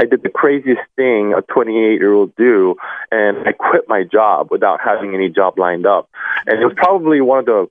I 0.00 0.04
did 0.04 0.22
the 0.22 0.28
craziest 0.28 0.82
thing 0.96 1.34
a 1.36 1.42
28 1.42 2.00
year 2.00 2.12
old 2.12 2.34
do, 2.36 2.76
and 3.10 3.38
I 3.46 3.52
quit 3.52 3.88
my 3.88 4.04
job 4.04 4.48
without 4.50 4.80
having 4.80 5.14
any 5.14 5.28
job 5.28 5.58
lined 5.58 5.86
up. 5.86 6.08
And 6.46 6.60
it 6.60 6.64
was 6.64 6.74
probably 6.76 7.20
one 7.20 7.40
of 7.40 7.46
the 7.46 7.68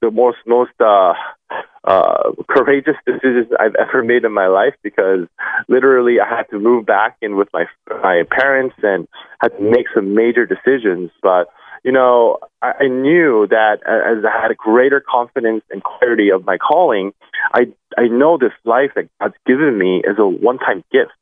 the 0.00 0.10
most 0.10 0.38
most 0.46 0.72
uh, 0.80 1.14
uh, 1.84 2.32
courageous 2.48 2.96
decisions 3.06 3.48
I've 3.58 3.74
ever 3.74 4.02
made 4.02 4.24
in 4.24 4.32
my 4.32 4.46
life 4.46 4.74
because 4.82 5.26
literally 5.68 6.20
I 6.20 6.28
had 6.28 6.44
to 6.50 6.58
move 6.58 6.86
back 6.86 7.16
in 7.20 7.36
with 7.36 7.48
my 7.52 7.66
my 8.02 8.22
parents 8.30 8.76
and 8.82 9.08
had 9.40 9.56
to 9.56 9.60
make 9.60 9.86
some 9.94 10.14
major 10.14 10.46
decisions. 10.46 11.10
But 11.22 11.48
you 11.84 11.92
know, 11.92 12.38
I, 12.60 12.72
I 12.80 12.88
knew 12.88 13.46
that 13.48 13.78
as 13.86 14.24
I 14.24 14.40
had 14.40 14.50
a 14.50 14.54
greater 14.54 15.00
confidence 15.00 15.64
and 15.70 15.82
clarity 15.82 16.30
of 16.30 16.44
my 16.44 16.58
calling, 16.58 17.12
I 17.54 17.72
I 17.98 18.08
know 18.08 18.38
this 18.38 18.52
life 18.64 18.92
that 18.94 19.08
God's 19.20 19.34
given 19.46 19.78
me 19.78 20.02
is 20.04 20.16
a 20.18 20.26
one 20.26 20.58
time 20.58 20.84
gift, 20.92 21.12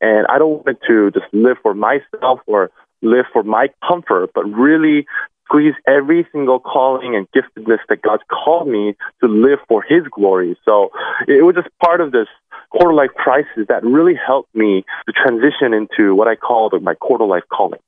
and 0.00 0.26
I 0.26 0.38
don't 0.38 0.64
want 0.64 0.78
to 0.88 1.10
just 1.10 1.26
live 1.32 1.56
for 1.62 1.74
myself 1.74 2.40
or 2.46 2.70
live 3.02 3.26
for 3.32 3.42
my 3.42 3.68
comfort, 3.86 4.30
but 4.34 4.44
really 4.44 5.06
squeeze 5.46 5.74
every 5.86 6.26
single 6.32 6.58
calling 6.58 7.14
and 7.14 7.28
giftedness 7.30 7.78
that 7.88 8.02
God's 8.02 8.22
called 8.30 8.68
me 8.68 8.94
to 9.22 9.28
live 9.28 9.58
for 9.68 9.82
His 9.82 10.02
glory. 10.10 10.56
So 10.64 10.90
it 11.28 11.44
was 11.44 11.54
just 11.54 11.68
part 11.82 12.00
of 12.00 12.12
this 12.12 12.28
quarter 12.70 12.94
life 12.94 13.10
crisis 13.14 13.66
that 13.68 13.84
really 13.84 14.14
helped 14.14 14.54
me 14.54 14.84
to 15.06 15.12
transition 15.12 15.72
into 15.72 16.14
what 16.14 16.28
I 16.28 16.34
call 16.36 16.70
my 16.80 16.94
quarter 16.94 17.24
life 17.24 17.44
calling. 17.50 17.80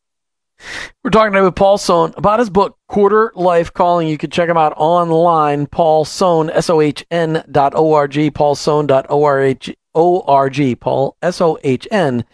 We're 1.06 1.10
talking 1.10 1.40
with 1.40 1.54
Paul 1.54 1.78
Sohn 1.78 2.12
about 2.16 2.40
his 2.40 2.50
book, 2.50 2.76
Quarter 2.88 3.32
Life 3.36 3.72
Calling. 3.72 4.08
You 4.08 4.18
can 4.18 4.30
check 4.30 4.48
him 4.48 4.56
out 4.56 4.72
online, 4.76 5.66
Paul 5.66 6.04
Sohn, 6.04 6.50
S-O-H-N 6.50 7.44
dot 7.50 7.74
O-R-G, 7.76 8.30
Paul 8.32 8.54
Sohn 8.56 8.86
dot 8.86 9.06
O-R-G, 9.08 9.76
O-R-G, 9.94 10.74
Paul, 10.74 11.16
S-O-H-N 11.22 12.24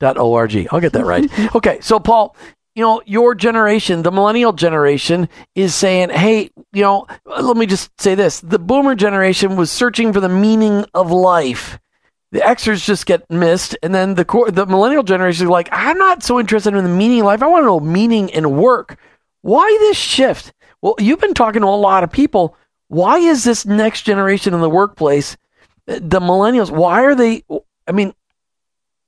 dot 0.00 0.16
O-R-G. 0.16 0.68
I'll 0.70 0.80
get 0.80 0.94
that 0.94 1.04
right. 1.04 1.30
okay, 1.54 1.78
so 1.80 2.00
Paul, 2.00 2.34
you 2.74 2.82
know, 2.82 3.02
your 3.04 3.34
generation, 3.34 4.02
the 4.02 4.10
millennial 4.10 4.54
generation, 4.54 5.28
is 5.54 5.74
saying, 5.74 6.08
hey, 6.10 6.50
you 6.72 6.82
know, 6.82 7.06
let 7.26 7.56
me 7.56 7.66
just 7.66 7.90
say 8.00 8.14
this. 8.14 8.40
The 8.40 8.58
boomer 8.58 8.94
generation 8.94 9.56
was 9.56 9.70
searching 9.70 10.12
for 10.12 10.20
the 10.20 10.30
meaning 10.30 10.86
of 10.94 11.10
life 11.10 11.78
the 12.32 12.40
Xers 12.40 12.82
just 12.82 13.04
get 13.04 13.30
missed, 13.30 13.76
and 13.82 13.94
then 13.94 14.14
the 14.14 14.24
core, 14.24 14.50
the 14.50 14.66
millennial 14.66 15.02
generation 15.02 15.46
is 15.46 15.50
like, 15.50 15.68
I'm 15.70 15.98
not 15.98 16.22
so 16.22 16.40
interested 16.40 16.74
in 16.74 16.82
the 16.82 16.90
meaning 16.90 17.20
of 17.20 17.26
life. 17.26 17.42
I 17.42 17.46
want 17.46 17.62
to 17.62 17.66
know 17.66 17.80
meaning 17.80 18.30
in 18.30 18.56
work. 18.56 18.98
Why 19.42 19.76
this 19.80 19.98
shift? 19.98 20.54
Well, 20.80 20.94
you've 20.98 21.20
been 21.20 21.34
talking 21.34 21.60
to 21.60 21.68
a 21.68 21.70
lot 21.70 22.04
of 22.04 22.10
people. 22.10 22.56
Why 22.88 23.18
is 23.18 23.44
this 23.44 23.66
next 23.66 24.02
generation 24.02 24.54
in 24.54 24.60
the 24.62 24.70
workplace, 24.70 25.36
the 25.86 26.20
millennials? 26.20 26.70
Why 26.70 27.04
are 27.04 27.14
they? 27.14 27.44
I 27.86 27.92
mean, 27.92 28.14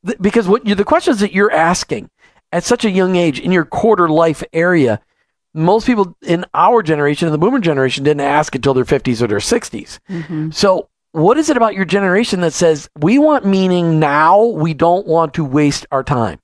th- 0.05 0.19
because 0.21 0.47
what 0.47 0.67
you, 0.67 0.75
the 0.75 0.85
questions 0.85 1.21
that 1.21 1.33
you're 1.33 1.53
asking 1.53 2.11
at 2.53 2.63
such 2.63 2.85
a 2.85 2.91
young 2.91 3.17
age 3.17 3.41
in 3.41 3.53
your 3.53 3.65
quarter 3.65 4.09
life 4.09 4.45
area, 4.53 5.01
most 5.55 5.87
people 5.87 6.15
in 6.21 6.45
our 6.53 6.83
generation, 6.83 7.27
in 7.27 7.33
the 7.33 7.39
boomer 7.39 7.59
generation, 7.59 8.05
didn't 8.05 8.21
ask 8.21 8.55
until 8.55 8.75
their 8.75 8.85
50s 8.85 9.23
or 9.23 9.29
their 9.29 9.39
60s. 9.39 9.99
Mm-hmm. 10.11 10.51
So 10.51 10.89
what 11.15 11.39
is 11.39 11.49
it 11.49 11.57
about 11.57 11.75
your 11.75 11.85
generation 11.85 12.41
that 12.41 12.53
says 12.53 12.91
we 12.99 13.21
want 13.21 13.47
meaning 13.47 14.01
now? 14.01 14.47
We 14.47 14.75
don't 14.75 15.07
want 15.07 15.35
to 15.35 15.45
waste 15.45 15.87
our 15.93 16.03
time. 16.03 16.41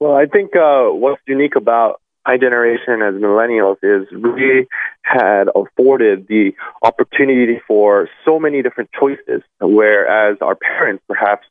Well, 0.00 0.14
I 0.14 0.24
think 0.24 0.56
uh, 0.56 0.86
what's 0.88 1.20
unique 1.26 1.56
about 1.56 2.00
my 2.26 2.38
generation 2.38 3.02
as 3.02 3.14
millennials 3.14 3.76
is 3.82 4.10
we 4.10 4.66
had 5.06 5.48
afforded 5.54 6.26
the 6.26 6.52
opportunity 6.82 7.60
for 7.66 8.08
so 8.24 8.40
many 8.40 8.62
different 8.62 8.90
choices, 8.98 9.42
whereas 9.60 10.36
our 10.40 10.56
parents 10.56 11.02
perhaps 11.06 11.46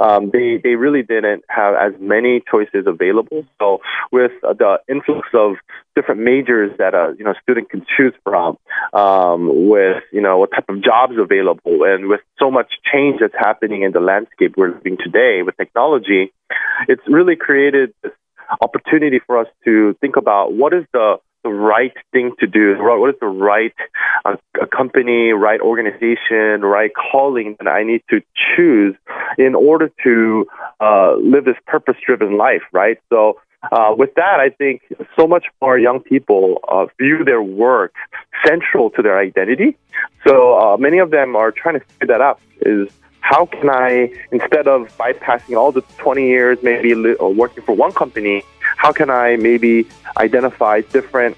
um, 0.00 0.30
they 0.30 0.60
they 0.62 0.74
really 0.74 1.02
didn't 1.02 1.44
have 1.48 1.74
as 1.74 1.92
many 1.98 2.42
choices 2.50 2.84
available. 2.86 3.44
So 3.58 3.80
with 4.12 4.32
the 4.42 4.80
influx 4.88 5.28
of 5.32 5.56
different 5.96 6.20
majors 6.20 6.70
that 6.78 6.94
a 6.94 7.14
you 7.18 7.24
know 7.24 7.34
student 7.42 7.70
can 7.70 7.86
choose 7.96 8.14
from, 8.24 8.58
um, 8.92 9.68
with 9.68 10.02
you 10.12 10.20
know 10.20 10.38
what 10.38 10.50
type 10.50 10.68
of 10.68 10.82
jobs 10.82 11.14
available, 11.18 11.84
and 11.84 12.08
with 12.08 12.20
so 12.38 12.50
much 12.50 12.72
change 12.92 13.20
that's 13.20 13.34
happening 13.38 13.82
in 13.82 13.92
the 13.92 14.00
landscape 14.00 14.54
we're 14.56 14.74
living 14.74 14.98
today 15.02 15.42
with 15.42 15.56
technology, 15.56 16.32
it's 16.88 17.02
really 17.08 17.36
created 17.36 17.94
this 18.02 18.12
opportunity 18.60 19.20
for 19.26 19.38
us 19.38 19.48
to 19.64 19.94
think 20.00 20.16
about 20.16 20.52
what 20.52 20.72
is 20.72 20.84
the 20.92 21.18
the 21.48 21.54
right 21.54 21.92
thing 22.12 22.32
to 22.40 22.46
do, 22.46 22.76
what 22.78 23.10
is 23.10 23.20
the 23.20 23.26
right 23.26 23.74
uh, 24.24 24.36
company, 24.74 25.32
right 25.32 25.60
organization, 25.60 26.62
right 26.62 26.90
calling 26.94 27.56
that 27.58 27.68
I 27.68 27.82
need 27.84 28.02
to 28.10 28.20
choose 28.34 28.94
in 29.38 29.54
order 29.54 29.90
to 30.04 30.46
uh, 30.80 31.14
live 31.16 31.44
this 31.44 31.56
purpose-driven 31.66 32.36
life, 32.36 32.62
right? 32.72 32.98
So. 33.10 33.40
Uh, 33.72 33.92
with 33.98 34.14
that, 34.14 34.38
I 34.38 34.50
think 34.50 34.82
so 35.18 35.26
much 35.26 35.46
more 35.60 35.76
young 35.76 35.98
people 35.98 36.60
uh, 36.68 36.86
view 36.96 37.24
their 37.24 37.42
work 37.42 37.92
central 38.46 38.88
to 38.90 39.02
their 39.02 39.18
identity. 39.18 39.76
So 40.24 40.56
uh, 40.56 40.76
many 40.76 40.98
of 40.98 41.10
them 41.10 41.34
are 41.34 41.50
trying 41.50 41.80
to 41.80 41.84
figure 41.84 42.06
that 42.06 42.20
out. 42.20 42.40
Is 42.60 42.88
how 43.18 43.46
can 43.46 43.68
I, 43.68 44.12
instead 44.30 44.68
of 44.68 44.96
bypassing 44.96 45.56
all 45.56 45.72
the 45.72 45.82
20 45.98 46.24
years, 46.28 46.58
maybe 46.62 46.94
working 47.18 47.64
for 47.64 47.74
one 47.74 47.90
company, 47.90 48.44
how 48.78 48.92
can 48.92 49.10
I 49.10 49.36
maybe 49.36 49.86
identify 50.16 50.80
different 50.80 51.36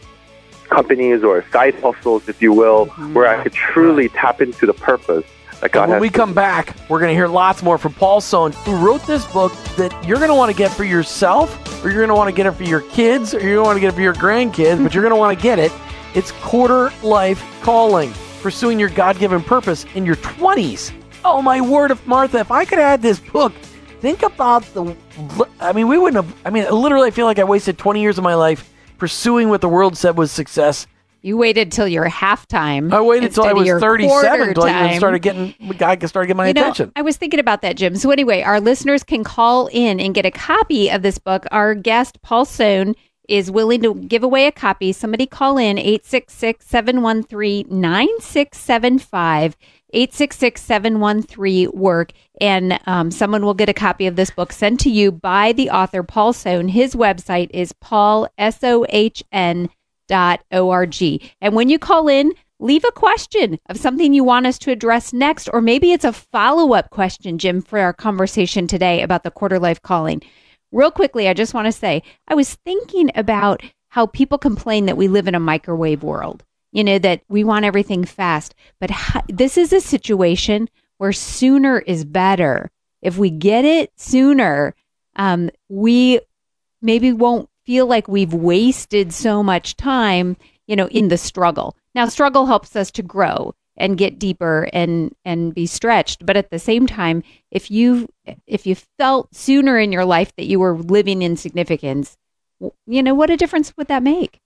companies 0.69 1.25
or 1.25 1.45
side 1.51 1.75
hustles, 1.81 2.29
if 2.29 2.41
you 2.41 2.53
will, 2.53 2.87
mm-hmm. 2.87 3.15
where 3.15 3.27
I 3.27 3.43
could 3.43 3.55
truly 3.55 4.09
tap 4.11 4.41
into 4.41 4.67
the 4.67 4.75
purpose 4.75 5.25
that 5.61 5.73
God 5.73 5.85
and 5.85 5.93
when 5.93 6.01
we 6.01 6.11
come 6.11 6.33
back, 6.33 6.77
we're 6.89 7.01
going 7.01 7.11
to 7.11 7.15
hear 7.15 7.29
lots 7.29 7.63
more 7.63 7.79
from 7.79 7.95
Paul 7.95 8.21
Sohn, 8.21 8.53
who 8.53 8.77
wrote 8.77 9.07
this 9.07 9.27
book 9.33 9.53
that 9.77 9.93
you're 10.07 10.19
going 10.19 10.29
to 10.29 10.35
want 10.35 10.51
to 10.51 10.57
get 10.57 10.71
for 10.71 10.85
yourself, 10.85 11.85
or 11.85 11.89
you're 11.89 11.99
going 11.99 12.09
to 12.09 12.15
want 12.15 12.29
to 12.29 12.37
get 12.37 12.47
it 12.47 12.53
for 12.53 12.65
your 12.65 12.83
kids, 12.83 13.35
or 13.35 13.41
you're 13.41 13.55
going 13.55 13.65
to 13.65 13.65
want 13.65 13.77
to 13.77 13.81
get 13.81 13.89
it 13.89 13.95
for 13.95 14.03
your 14.03 14.15
grandkids, 14.15 14.83
but 14.83 14.95
you're 14.95 15.03
going 15.03 15.15
to 15.15 15.19
want 15.19 15.37
to 15.37 15.43
get 15.43 15.59
it. 15.59 15.73
It's 16.15 16.33
Quarter 16.33 16.93
Life 17.03 17.43
Calling, 17.63 18.13
pursuing 18.43 18.79
your 18.79 18.91
God 18.91 19.19
given 19.19 19.43
purpose 19.43 19.87
in 19.95 20.05
your 20.05 20.17
20s. 20.17 20.93
Oh, 21.25 21.43
my 21.43 21.61
word 21.61 21.91
of 21.91 22.07
Martha, 22.07 22.39
if 22.39 22.51
I 22.51 22.65
could 22.65 22.79
add 22.79 23.03
this 23.03 23.21
book, 23.21 23.53
think 24.01 24.23
about 24.23 24.63
the. 24.75 24.97
I 25.61 25.73
mean, 25.73 25.89
we 25.89 25.99
wouldn't 25.99 26.25
have. 26.25 26.37
I 26.45 26.51
mean, 26.51 26.71
literally, 26.71 27.09
I 27.09 27.11
feel 27.11 27.27
like 27.27 27.39
I 27.39 27.45
wasted 27.45 27.79
20 27.79 28.01
years 28.01 28.19
of 28.19 28.25
my 28.25 28.35
life 28.35 28.73
pursuing 28.99 29.49
what 29.49 29.61
the 29.61 29.69
world 29.69 29.97
said 29.97 30.17
was 30.17 30.31
success. 30.31 30.87
You 31.23 31.37
waited 31.37 31.71
till 31.71 31.87
your 31.87 32.09
halftime. 32.09 32.93
I 32.93 33.01
waited 33.03 33.35
till 33.35 33.45
I 33.45 33.53
was 33.53 33.69
37 33.69 34.49
until 34.49 34.65
I 34.65 34.97
started 34.97 35.21
getting, 35.21 35.55
I 35.61 36.07
started 36.07 36.29
getting 36.29 36.37
my 36.37 36.47
you 36.47 36.51
attention. 36.53 36.87
Know, 36.87 36.93
I 36.97 37.03
was 37.03 37.19
thinking 37.19 37.41
about 37.41 37.61
that, 37.61 37.77
Jim. 37.77 37.95
So 37.97 38.11
anyway, 38.11 38.41
our 38.41 38.59
listeners 38.59 39.03
can 39.03 39.23
call 39.23 39.67
in 39.71 40.01
and 40.01 40.15
get 40.15 40.25
a 40.25 40.31
copy 40.31 40.89
of 40.89 41.03
this 41.03 41.19
book. 41.19 41.45
Our 41.51 41.75
guest, 41.75 42.23
Paul 42.23 42.47
Sohn, 42.47 42.95
is 43.29 43.51
willing 43.51 43.83
to 43.83 43.95
give 43.95 44.23
away 44.23 44.47
a 44.47 44.53
copy. 44.53 44.93
Somebody 44.93 45.27
call 45.27 45.59
in 45.59 45.79
866 45.79 46.67
713 46.67 47.67
9675. 47.69 49.57
866 49.93 50.63
713 50.63 51.71
work. 51.73 52.13
And 52.41 52.79
um, 52.87 53.11
someone 53.11 53.45
will 53.45 53.55
get 53.55 53.69
a 53.69 53.75
copy 53.75 54.07
of 54.07 54.17
this 54.17 54.31
book 54.31 54.53
sent 54.53 54.81
to 54.81 54.91
you 54.91 55.13
by 55.13 55.53
the 55.53 55.71
author 55.71 56.03
paul 56.03 56.33
sohn 56.33 56.69
his 56.69 56.95
website 56.95 57.51
is 57.53 57.73
paul 57.75 58.29
s-o-h-n 58.39 59.69
dot 60.09 60.43
o-r-g. 60.51 61.33
And 61.41 61.55
when 61.55 61.69
you 61.69 61.79
call 61.79 62.09
in 62.09 62.33
leave 62.59 62.85
a 62.85 62.93
question 62.93 63.59
of 63.69 63.79
something 63.79 64.13
you 64.13 64.25
want 64.25 64.47
us 64.47 64.59
to 64.59 64.71
address 64.71 65.13
next 65.13 65.49
or 65.49 65.61
maybe 65.61 65.93
it's 65.93 66.05
a 66.05 66.13
follow-up 66.13 66.91
question 66.91 67.39
jim 67.39 67.63
for 67.63 67.79
our 67.79 67.93
conversation 67.93 68.67
today 68.67 69.03
about 69.03 69.23
the 69.23 69.31
quarter 69.31 69.59
life 69.59 69.81
calling. 69.83 70.23
Real 70.73 70.91
quickly 70.91 71.29
i 71.29 71.35
just 71.35 71.55
want 71.55 71.67
to 71.67 71.73
say 71.73 72.03
i 72.29 72.35
was 72.35 72.55
thinking 72.55 73.11
about 73.15 73.63
how 73.89 74.07
people 74.07 74.39
complain 74.39 74.87
that 74.87 74.97
we 74.97 75.09
live 75.09 75.27
in 75.29 75.35
a 75.35 75.41
microwave 75.41 76.03
world 76.03 76.45
you 76.73 76.85
know, 76.85 76.99
that 76.99 77.23
we 77.29 77.45
want 77.45 77.65
everything 77.65 78.05
fast. 78.05 78.55
But 78.81 78.91
this 79.29 79.57
is 79.57 79.73
a 79.73 79.81
situation 79.81 80.69
where 80.99 81.13
sooner 81.13 81.79
is 81.81 82.05
better. 82.05 82.71
If 83.03 83.17
we 83.17 83.31
get 83.31 83.65
it 83.65 83.93
sooner, 83.97 84.75
um, 85.17 85.51
we 85.69 86.21
maybe 86.83 87.13
won't 87.13 87.49
feel 87.65 87.87
like 87.87 88.09
we've 88.09 88.35
wasted 88.35 89.13
so 89.13 89.43
much 89.43 89.77
time, 89.77 90.37
you 90.67 90.77
know, 90.77 90.89
in 90.89 91.09
the 91.09 91.19
struggle. 91.19 91.77
Now, 91.95 92.07
struggle 92.07 92.47
helps 92.47 92.77
us 92.77 92.91
to 92.93 93.03
grow 93.03 93.55
and 93.81 93.97
get 93.97 94.19
deeper 94.19 94.69
and 94.73 95.15
and 95.25 95.55
be 95.55 95.67
stretched 95.67 96.25
but 96.25 96.37
at 96.37 96.51
the 96.51 96.59
same 96.59 96.87
time 96.87 97.23
if 97.51 97.71
you 97.71 98.09
if 98.47 98.67
you 98.67 98.77
felt 98.99 99.35
sooner 99.35 99.79
in 99.79 99.91
your 99.91 100.05
life 100.05 100.35
that 100.37 100.47
you 100.47 100.61
were 100.61 100.77
living 100.77 101.23
in 101.23 101.37
significance 101.37 102.17
you 102.87 103.03
know 103.03 103.15
what 103.15 103.31
a 103.31 103.37
difference 103.37 103.75
would 103.77 103.89
that 103.89 104.03
make 104.03 104.41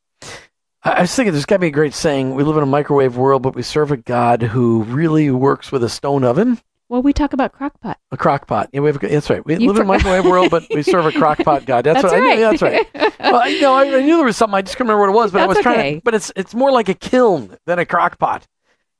I 0.84 1.00
was 1.00 1.14
thinking 1.14 1.32
there's 1.32 1.46
got 1.46 1.56
to 1.56 1.60
be 1.60 1.68
a 1.68 1.70
great 1.70 1.94
saying. 1.94 2.34
We 2.34 2.44
live 2.44 2.58
in 2.58 2.62
a 2.62 2.66
microwave 2.66 3.16
world, 3.16 3.42
but 3.42 3.54
we 3.54 3.62
serve 3.62 3.90
a 3.90 3.96
God 3.96 4.42
who 4.42 4.82
really 4.82 5.30
works 5.30 5.72
with 5.72 5.82
a 5.82 5.88
stone 5.88 6.24
oven. 6.24 6.60
Well, 6.90 7.00
we 7.00 7.14
talk 7.14 7.32
about 7.32 7.54
crockpot. 7.54 7.94
A 8.12 8.16
crockpot. 8.18 8.68
Yeah, 8.72 8.80
we 8.80 8.88
have. 8.88 9.00
That's 9.00 9.30
right. 9.30 9.44
We 9.46 9.56
you 9.56 9.68
live 9.68 9.76
in 9.76 9.82
a 9.82 9.86
microwave 9.86 10.26
world, 10.26 10.50
but 10.50 10.66
we 10.68 10.82
serve 10.82 11.06
a 11.06 11.10
crockpot 11.12 11.64
God. 11.64 11.84
That's, 11.84 12.02
that's 12.02 12.12
right. 12.12 12.22
I 12.22 12.34
knew, 12.34 12.40
that's 12.42 12.62
right. 12.62 12.86
well, 13.18 13.48
you 13.48 13.62
know, 13.62 13.74
I, 13.74 13.84
I, 13.84 14.02
knew 14.02 14.16
there 14.16 14.26
was 14.26 14.36
something. 14.36 14.54
I 14.54 14.60
just 14.60 14.76
couldn't 14.76 14.90
remember 14.90 15.10
what 15.10 15.18
it 15.18 15.22
was, 15.24 15.32
but 15.32 15.38
that's 15.38 15.44
I 15.44 15.48
was 15.48 15.56
okay. 15.58 15.62
trying. 15.62 15.94
To, 15.96 16.00
but 16.02 16.14
it's 16.14 16.30
it's 16.36 16.54
more 16.54 16.70
like 16.70 16.90
a 16.90 16.94
kiln 16.94 17.56
than 17.64 17.78
a 17.78 17.86
crockpot 17.86 18.42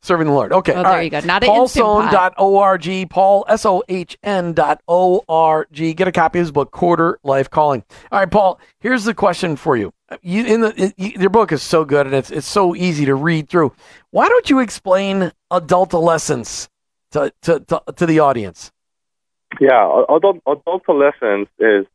serving 0.05 0.27
the 0.27 0.33
Lord. 0.33 0.53
Okay. 0.53 0.73
Oh, 0.73 0.83
there 0.83 0.85
right. 0.85 1.03
you 1.03 1.11
go. 1.11 1.21
Not 1.21 1.43
paulsohn.org. 1.43 3.11
Paul, 3.11 3.45
S 3.49 3.67
O 3.67 3.83
H 3.89 4.17
N 4.23 4.53
dot 4.53 4.81
O 4.89 5.23
R 5.29 5.67
G. 5.71 5.93
Get 5.95 6.09
a 6.09 6.13
copy 6.13 6.39
of 6.39 6.45
his 6.45 6.53
book, 6.53 6.71
Quarter 6.71 7.19
Life 7.23 7.51
Calling. 7.51 7.85
All 8.11 8.19
right, 8.19 8.31
Paul, 8.31 8.59
here's 8.81 9.05
the 9.05 9.15
question 9.15 9.57
for 9.57 9.77
you. 9.77 9.93
You 10.23 10.45
in 10.45 10.61
the 10.61 10.93
in, 10.97 11.21
your 11.21 11.31
book 11.31 11.53
is 11.53 11.63
so 11.63 11.85
good 11.85 12.07
and 12.07 12.15
it's 12.15 12.31
it's 12.31 12.47
so 12.47 12.75
easy 12.75 13.05
to 13.07 13.15
read 13.15 13.49
through. 13.49 13.73
Why 14.11 14.29
don't 14.29 14.49
you 14.51 14.61
explain 14.61 15.33
adultolescence 15.51 16.69
to 17.13 17.33
to, 17.43 17.61
to, 17.61 17.83
to 17.97 18.07
the 18.07 18.21
audience? 18.21 18.73
Yeah, 19.61 20.03
adult 20.09 20.39
adolescence 20.49 21.49
is 21.59 21.87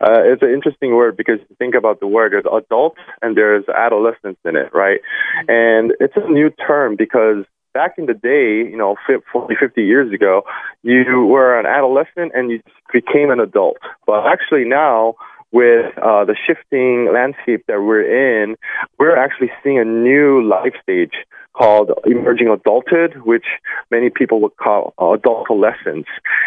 uh, 0.00 0.22
it's 0.22 0.42
an 0.42 0.50
interesting 0.50 0.94
word 0.94 1.16
because 1.16 1.40
you 1.48 1.56
think 1.56 1.74
about 1.74 2.00
the 2.00 2.06
word. 2.06 2.32
There's 2.32 2.44
adult 2.44 2.96
and 3.22 3.36
there's 3.36 3.68
adolescence 3.68 4.38
in 4.44 4.56
it, 4.56 4.72
right? 4.72 5.00
And 5.48 5.94
it's 5.98 6.14
a 6.16 6.28
new 6.28 6.50
term 6.50 6.94
because 6.96 7.44
back 7.74 7.94
in 7.98 8.06
the 8.06 8.14
day, 8.14 8.68
you 8.70 8.76
know, 8.76 8.96
40, 9.32 9.54
50 9.58 9.82
years 9.82 10.12
ago, 10.12 10.42
you 10.82 11.26
were 11.26 11.58
an 11.58 11.66
adolescent 11.66 12.32
and 12.34 12.50
you 12.50 12.60
became 12.92 13.30
an 13.30 13.40
adult. 13.40 13.78
But 14.06 14.26
actually 14.26 14.64
now, 14.64 15.14
with 15.52 15.96
uh, 15.98 16.24
the 16.24 16.36
shifting 16.46 17.10
landscape 17.12 17.64
that 17.68 17.80
we're 17.82 18.42
in, 18.42 18.56
we're 18.98 19.16
actually 19.16 19.50
seeing 19.62 19.78
a 19.78 19.84
new 19.84 20.42
life 20.46 20.74
stage 20.82 21.12
called 21.54 21.90
emerging 22.06 22.48
adulthood, 22.48 23.16
which 23.24 23.46
many 23.90 24.10
people 24.10 24.40
would 24.40 24.56
call 24.56 24.94
adultolescence. 24.98 26.06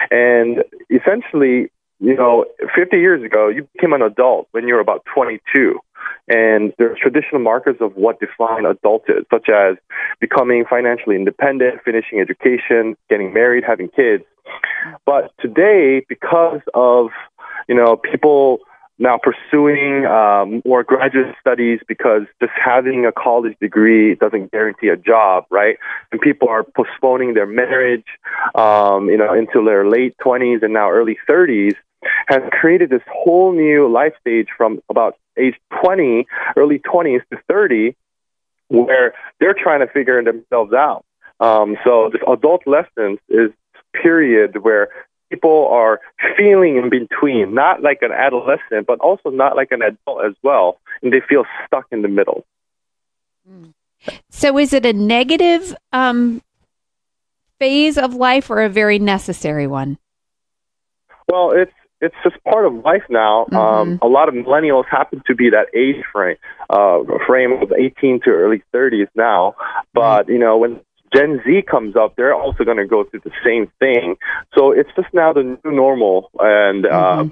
And 0.10 0.64
essentially, 0.90 1.72
you 2.00 2.16
know, 2.16 2.46
50 2.76 2.98
years 2.98 3.24
ago, 3.24 3.50
you 3.50 3.68
became 3.74 3.94
an 3.94 4.02
adult 4.02 4.48
when 4.52 4.68
you 4.68 4.74
were 4.76 4.80
about 4.80 5.04
22. 5.14 5.80
And 6.28 6.74
there 6.78 6.92
are 6.92 6.96
traditional 6.96 7.42
markers 7.42 7.76
of 7.82 7.96
what 7.96 8.20
define 8.20 8.66
adulthood, 8.66 9.26
such 9.32 9.50
as 9.50 9.76
becoming 10.20 10.66
financially 10.68 11.16
independent, 11.16 11.82
finishing 11.84 12.20
education, 12.20 12.96
getting 13.10 13.34
married, 13.34 13.64
having 13.68 13.90
kids. 13.90 14.24
But 15.06 15.32
today, 15.40 16.06
because 16.08 16.62
of, 16.74 17.10
you 17.68 17.76
know, 17.76 17.98
people 17.98 18.60
now 19.00 19.20
pursuing 19.22 20.06
um, 20.06 20.62
more 20.66 20.84
graduate 20.84 21.36
studies 21.40 21.80
because 21.88 22.24
just 22.40 22.54
having 22.54 23.06
a 23.06 23.12
college 23.12 23.56
degree 23.60 24.16
doesn't 24.16 24.52
guarantee 24.52 24.90
a 24.90 24.98
job, 24.98 25.46
right? 25.50 25.78
And 26.12 26.22
people 26.22 26.50
are 26.50 26.64
postponing 26.64 27.34
their 27.34 27.48
marriage, 27.48 28.06
um, 28.56 29.10
you 29.10 29.18
know, 29.18 29.34
into 29.34 29.64
their 29.66 29.88
late 29.88 30.16
20s 30.24 30.62
and 30.64 30.74
now 30.74 30.90
early 30.90 31.18
30s 31.28 31.76
has 32.28 32.42
created 32.52 32.90
this 32.90 33.02
whole 33.12 33.54
new 33.54 33.88
life 33.88 34.14
stage 34.20 34.48
from 34.56 34.82
about 34.90 35.18
age 35.38 35.56
20, 35.84 36.26
early 36.56 36.80
20s 36.80 37.22
to 37.32 37.40
30, 37.48 37.96
where 38.70 39.14
they're 39.40 39.54
trying 39.54 39.80
to 39.80 39.88
figure 39.88 40.24
themselves 40.24 40.74
out. 40.74 41.06
Um, 41.40 41.78
so 41.84 42.10
this 42.12 42.22
adultolescence 42.28 43.20
is 43.30 43.52
period 43.94 44.64
where 44.64 44.90
people 45.32 45.68
are 45.72 46.00
feeling 46.38 46.78
in 46.78 46.90
between, 46.90 47.56
not 47.56 47.82
like 47.82 48.00
an 48.02 48.12
adolescent, 48.12 48.86
but 48.86 49.00
also 49.00 49.30
not 49.30 49.56
like 49.56 49.72
an 49.72 49.82
adult 49.82 50.26
as 50.26 50.34
well, 50.44 50.80
and 51.02 51.12
they 51.12 51.22
feel 51.28 51.46
stuck 51.66 51.86
in 51.92 52.02
the 52.02 52.08
middle. 52.08 52.46
So, 54.30 54.58
is 54.58 54.74
it 54.74 54.86
a 54.86 54.94
negative 54.94 55.76
um, 55.92 56.42
phase 57.60 57.98
of 57.98 58.14
life 58.14 58.50
or 58.50 58.62
a 58.62 58.70
very 58.70 59.00
necessary 59.00 59.68
one? 59.68 59.98
Well, 61.28 61.52
it's 61.52 61.74
it's 62.02 62.16
just 62.24 62.44
part 62.44 62.66
of 62.66 62.74
life 62.74 63.04
now. 63.10 63.46
Mm-hmm. 63.46 63.56
Um, 63.56 64.00
a 64.02 64.08
lot 64.08 64.28
of 64.28 64.34
millennials 64.34 64.86
happen 64.90 65.22
to 65.28 65.36
be 65.36 65.52
that 65.52 65.68
age 65.76 66.04
frame, 66.12 66.38
uh, 66.70 67.00
frame 67.28 67.62
of 67.62 67.72
18 67.72 68.22
to 68.22 68.32
early 68.32 68.64
30s 68.74 69.08
now. 69.16 69.56
But 69.94 70.28
you 70.28 70.40
know, 70.40 70.58
when 70.58 70.82
Gen 71.14 71.42
Z 71.46 71.64
comes 71.64 71.96
up, 71.96 72.16
they're 72.16 72.34
also 72.34 72.64
going 72.64 72.78
to 72.78 72.88
go 72.88 73.04
through 73.04 73.22
the 73.24 73.32
same 73.44 73.72
thing. 73.80 74.16
So 74.58 74.72
it's 74.72 74.90
just 74.96 75.14
now 75.14 75.34
the 75.34 75.44
new 75.44 75.72
normal, 75.72 76.30
and 76.40 76.86
uh, 76.86 77.26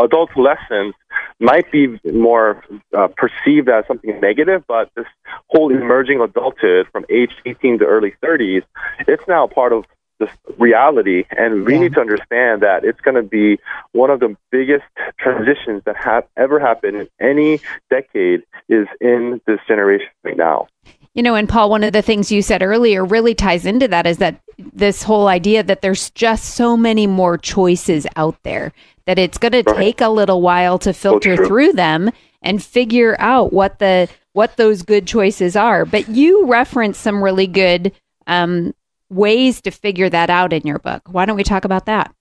adultolescence 0.00 0.94
might 1.40 1.70
be 1.72 2.00
more 2.12 2.62
uh, 2.96 3.08
perceived 3.16 3.68
as 3.68 3.84
something 3.86 4.18
negative, 4.20 4.64
but 4.68 4.90
this 4.94 5.06
whole 5.48 5.74
emerging 5.74 6.20
adulthood 6.20 6.86
from 6.92 7.04
age 7.10 7.32
18 7.44 7.80
to 7.80 7.84
early 7.84 8.14
30s, 8.22 8.62
it's 9.08 9.26
now 9.26 9.46
part 9.46 9.72
of 9.72 9.84
this 10.18 10.30
reality, 10.58 11.24
and 11.36 11.64
we 11.64 11.74
Yeah. 11.74 11.80
need 11.80 11.94
to 11.94 12.00
understand 12.00 12.62
that 12.62 12.84
it's 12.84 13.00
going 13.00 13.16
to 13.16 13.22
be 13.22 13.58
one 13.92 14.10
of 14.10 14.20
the 14.20 14.36
biggest 14.50 14.84
transitions 15.18 15.82
that 15.84 15.96
have 15.96 16.24
ever 16.36 16.58
happened 16.58 16.96
in 16.96 17.08
any 17.20 17.60
decade 17.90 18.42
is 18.68 18.86
in 19.00 19.40
this 19.46 19.60
generation 19.66 20.08
right 20.22 20.36
now. 20.36 20.68
You 21.14 21.22
know, 21.22 21.34
and 21.36 21.48
Paul, 21.48 21.70
one 21.70 21.84
of 21.84 21.92
the 21.92 22.02
things 22.02 22.32
you 22.32 22.42
said 22.42 22.62
earlier 22.62 23.04
really 23.04 23.34
ties 23.34 23.66
into 23.66 23.86
that 23.88 24.06
is 24.06 24.18
that 24.18 24.40
this 24.58 25.02
whole 25.04 25.28
idea 25.28 25.62
that 25.62 25.80
there's 25.80 26.10
just 26.10 26.54
so 26.54 26.76
many 26.76 27.06
more 27.06 27.38
choices 27.38 28.06
out 28.16 28.36
there 28.42 28.72
that 29.06 29.18
it's 29.18 29.38
going 29.38 29.52
to 29.52 29.62
take 29.62 30.00
a 30.00 30.08
little 30.08 30.40
while 30.40 30.78
to 30.80 30.92
filter 30.92 31.36
true. 31.36 31.46
through 31.46 31.72
them 31.72 32.10
and 32.42 32.62
figure 32.62 33.16
out 33.18 33.52
what 33.52 33.78
the 33.78 34.08
what 34.32 34.56
those 34.56 34.82
good 34.82 35.06
choices 35.06 35.54
are. 35.54 35.84
But 35.84 36.08
you 36.08 36.46
reference 36.46 36.98
some 36.98 37.22
really 37.22 37.46
good 37.46 37.92
um, 38.26 38.74
ways 39.10 39.60
to 39.62 39.70
figure 39.70 40.08
that 40.10 40.30
out 40.30 40.52
in 40.52 40.62
your 40.66 40.78
book. 40.78 41.02
Why 41.10 41.26
don't 41.26 41.36
we 41.36 41.44
talk 41.44 41.64
about 41.64 41.86
that? 41.86 42.14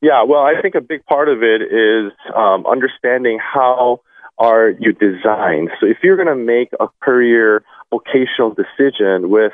Yeah, 0.00 0.24
well, 0.24 0.42
I 0.42 0.60
think 0.60 0.74
a 0.74 0.80
big 0.80 1.04
part 1.06 1.28
of 1.28 1.42
it 1.42 1.62
is 1.62 2.12
um, 2.34 2.66
understanding 2.66 3.38
how 3.38 4.00
are 4.38 4.70
you 4.70 4.92
designed. 4.92 5.70
So 5.78 5.86
if 5.86 5.98
you're 6.02 6.16
going 6.16 6.26
to 6.26 6.34
make 6.34 6.70
a 6.80 6.88
career 7.00 7.62
vocational 7.90 8.54
decision 8.54 9.30
with, 9.30 9.52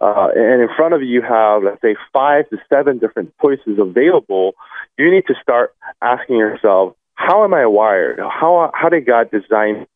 uh, 0.00 0.28
and 0.34 0.62
in 0.62 0.68
front 0.74 0.94
of 0.94 1.02
you 1.02 1.20
have, 1.20 1.64
let's 1.64 1.82
say, 1.82 1.96
five 2.12 2.48
to 2.48 2.56
seven 2.72 2.98
different 2.98 3.34
choices 3.42 3.78
available, 3.78 4.54
you 4.96 5.10
need 5.10 5.26
to 5.26 5.34
start 5.42 5.74
asking 6.00 6.36
yourself, 6.36 6.94
how 7.14 7.44
am 7.44 7.52
I 7.52 7.66
wired? 7.66 8.18
How 8.18 8.70
how 8.72 8.88
did 8.88 9.04
God 9.04 9.30
design? 9.30 9.86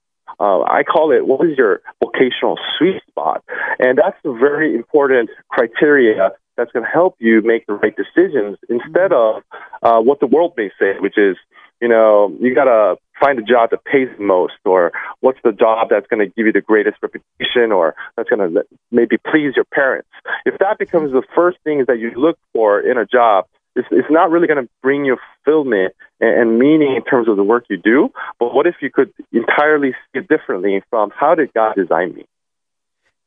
Uh, 0.41 0.63
I 0.63 0.83
call 0.83 1.13
it 1.13 1.27
what 1.27 1.47
is 1.47 1.57
your 1.57 1.81
vocational 2.03 2.59
sweet 2.79 3.01
spot, 3.09 3.45
and 3.79 3.99
that's 3.99 4.17
a 4.25 4.33
very 4.33 4.75
important 4.75 5.31
criteria 5.49 6.33
that's 6.57 6.71
going 6.73 6.85
to 6.85 6.91
help 6.91 7.17
you 7.19 7.43
make 7.43 7.67
the 7.67 7.75
right 7.75 7.95
decisions 7.97 8.59
instead 8.69 9.13
of 9.13 9.43
uh, 9.83 10.01
what 10.01 10.21
the 10.21 10.27
world 10.27 10.55
may 10.57 10.71
say, 10.79 10.95
which 11.01 11.19
is, 11.19 11.37
you 11.81 11.89
know, 11.89 12.35
you 12.41 12.55
got 12.55 12.65
to 12.65 12.97
find 13.21 13.39
a 13.39 13.43
job 13.43 13.71
that 13.71 13.85
pays 13.85 14.09
the 14.17 14.25
most, 14.25 14.55
or 14.65 14.93
what's 15.21 15.39
the 15.45 15.53
job 15.53 15.89
that's 15.91 16.07
going 16.07 16.21
to 16.21 16.33
give 16.35 16.47
you 16.47 16.53
the 16.53 16.61
greatest 16.61 16.97
reputation, 17.03 17.73
or 17.73 17.95
that's 18.17 18.29
going 18.29 18.55
to 18.55 18.65
maybe 18.91 19.17
please 19.19 19.55
your 19.57 19.65
parents. 19.73 20.09
If 20.45 20.59
that 20.59 20.79
becomes 20.79 21.13
the 21.13 21.23
first 21.35 21.59
things 21.65 21.87
that 21.87 21.99
you 21.99 22.13
look 22.17 22.39
for 22.53 22.81
in 22.81 22.99
a 22.99 23.07
job, 23.07 23.47
it's, 23.75 23.89
it's 23.91 24.11
not 24.11 24.31
really 24.31 24.47
going 24.47 24.63
to 24.63 24.71
bring 24.83 25.05
you 25.05 25.17
fulfillment 25.45 25.95
and, 26.21 26.59
meaning 26.59 26.97
in 26.97 27.05
terms 27.05 27.29
of 27.29 27.37
the 27.37 27.45
work 27.45 27.67
you 27.69 27.77
do. 27.77 28.11
But 28.39 28.55
what 28.55 28.67
if 28.67 28.77
you 28.81 28.91
could 28.91 29.13
entirely 29.33 29.93
see 29.93 30.21
it 30.21 30.29
differently 30.29 30.83
from 30.91 31.11
how 31.11 31.35
did 31.35 31.53
God 31.55 31.75
design 31.75 32.15
me? 32.15 32.25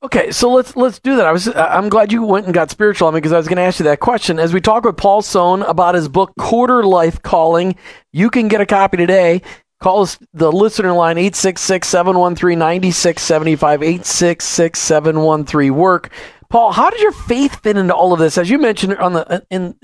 Okay, 0.04 0.30
so 0.30 0.52
let's 0.52 0.76
let's 0.76 1.00
do 1.00 1.16
that. 1.16 1.26
I 1.26 1.32
was 1.32 1.48
uh, 1.48 1.70
I'm 1.72 1.90
glad 1.90 2.12
you 2.12 2.24
went 2.24 2.46
and 2.46 2.54
got 2.54 2.70
spiritual 2.70 3.08
on 3.08 3.16
me 3.16 3.18
because 3.18 3.34
I 3.34 3.38
was 3.38 3.48
going 3.48 3.58
to 3.58 3.64
ask 3.64 3.80
you 3.80 3.86
that 3.86 4.00
question. 4.00 4.38
As 4.38 4.54
we 4.54 4.62
talk 4.62 4.84
with 4.84 4.96
Paul 4.96 5.24
Sohn 5.24 5.64
about 5.64 5.96
his 5.96 6.08
book 6.08 6.34
Quarter 6.38 6.84
Life 6.84 7.24
Calling, 7.24 7.76
you 8.14 8.30
can 8.30 8.48
get 8.48 8.62
a 8.62 8.68
copy 8.68 8.98
today. 8.98 9.42
Call 9.80 10.04
us 10.04 10.20
the 10.34 10.52
listener 10.52 10.94
line 10.94 11.16
866-713-9675 11.18 14.02
866-713 14.02 15.72
work. 15.72 16.12
Paul, 16.50 16.72
how 16.72 16.90
did 16.90 17.02
your 17.02 17.12
faith 17.12 17.62
fit 17.62 17.78
into 17.78 17.94
all 17.94 18.14
of 18.14 18.20
this? 18.20 18.38
As 18.38 18.50
you 18.50 18.58
mentioned 18.58 18.96
on 18.98 19.14
the 19.14 19.46
in 19.50 19.76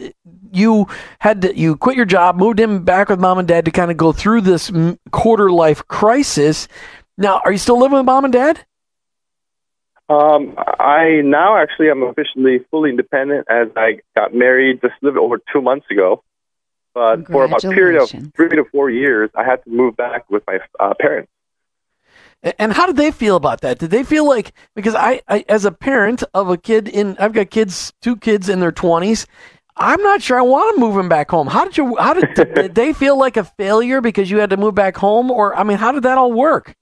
you 0.51 0.87
had 1.19 1.41
to, 1.41 1.57
you 1.57 1.75
quit 1.75 1.97
your 1.97 2.05
job, 2.05 2.37
moved 2.37 2.59
in 2.59 2.83
back 2.83 3.09
with 3.09 3.19
mom 3.19 3.39
and 3.39 3.47
dad 3.47 3.65
to 3.65 3.71
kind 3.71 3.91
of 3.91 3.97
go 3.97 4.13
through 4.13 4.41
this 4.41 4.71
quarter 5.11 5.51
life 5.51 5.85
crisis. 5.87 6.67
Now, 7.17 7.41
are 7.43 7.51
you 7.51 7.57
still 7.57 7.79
living 7.79 7.97
with 7.97 8.05
mom 8.05 8.23
and 8.23 8.33
dad? 8.33 8.65
Um, 10.09 10.55
I 10.57 11.21
now 11.23 11.57
actually 11.57 11.89
am 11.89 12.03
officially 12.03 12.59
fully 12.69 12.91
independent 12.91 13.47
as 13.49 13.69
I 13.75 13.99
got 14.15 14.33
married 14.33 14.81
just 14.81 14.93
a 15.01 15.05
little 15.05 15.23
over 15.23 15.39
two 15.51 15.61
months 15.61 15.87
ago. 15.89 16.23
But 16.93 17.25
for 17.27 17.45
about 17.45 17.63
a 17.63 17.69
period 17.69 18.01
of 18.01 18.09
three 18.35 18.49
to 18.49 18.65
four 18.71 18.89
years, 18.89 19.31
I 19.35 19.43
had 19.43 19.63
to 19.63 19.69
move 19.69 19.97
back 19.97 20.29
with 20.29 20.43
my 20.45 20.59
uh, 20.79 20.93
parents. 20.99 21.31
And 22.59 22.73
how 22.73 22.85
did 22.85 22.97
they 22.97 23.11
feel 23.11 23.37
about 23.37 23.61
that? 23.61 23.79
Did 23.79 23.89
they 23.89 24.03
feel 24.03 24.27
like 24.27 24.53
because 24.75 24.95
I, 24.95 25.21
I 25.29 25.45
as 25.47 25.63
a 25.63 25.71
parent 25.71 26.23
of 26.33 26.49
a 26.49 26.57
kid 26.57 26.89
in 26.89 27.17
I've 27.17 27.33
got 27.33 27.49
kids 27.49 27.93
two 28.01 28.17
kids 28.17 28.49
in 28.49 28.59
their 28.59 28.71
twenties. 28.71 29.25
I'm 29.77 30.01
not 30.03 30.21
sure 30.21 30.37
I 30.37 30.43
want 30.43 30.75
to 30.75 30.79
move 30.79 30.95
them 30.95 31.09
back 31.09 31.31
home. 31.31 31.47
How 31.47 31.63
did 31.63 31.77
you 31.77 31.95
how 31.95 32.13
did, 32.13 32.33
did 32.33 32.75
they 32.75 32.91
feel 32.93 33.17
like 33.17 33.37
a 33.37 33.45
failure 33.45 34.01
because 34.01 34.29
you 34.29 34.39
had 34.39 34.49
to 34.49 34.57
move 34.57 34.75
back 34.75 34.97
home 34.97 35.31
or 35.31 35.55
I 35.55 35.63
mean 35.63 35.77
how 35.77 35.93
did 35.93 36.03
that 36.03 36.17
all 36.17 36.33
work? 36.33 36.75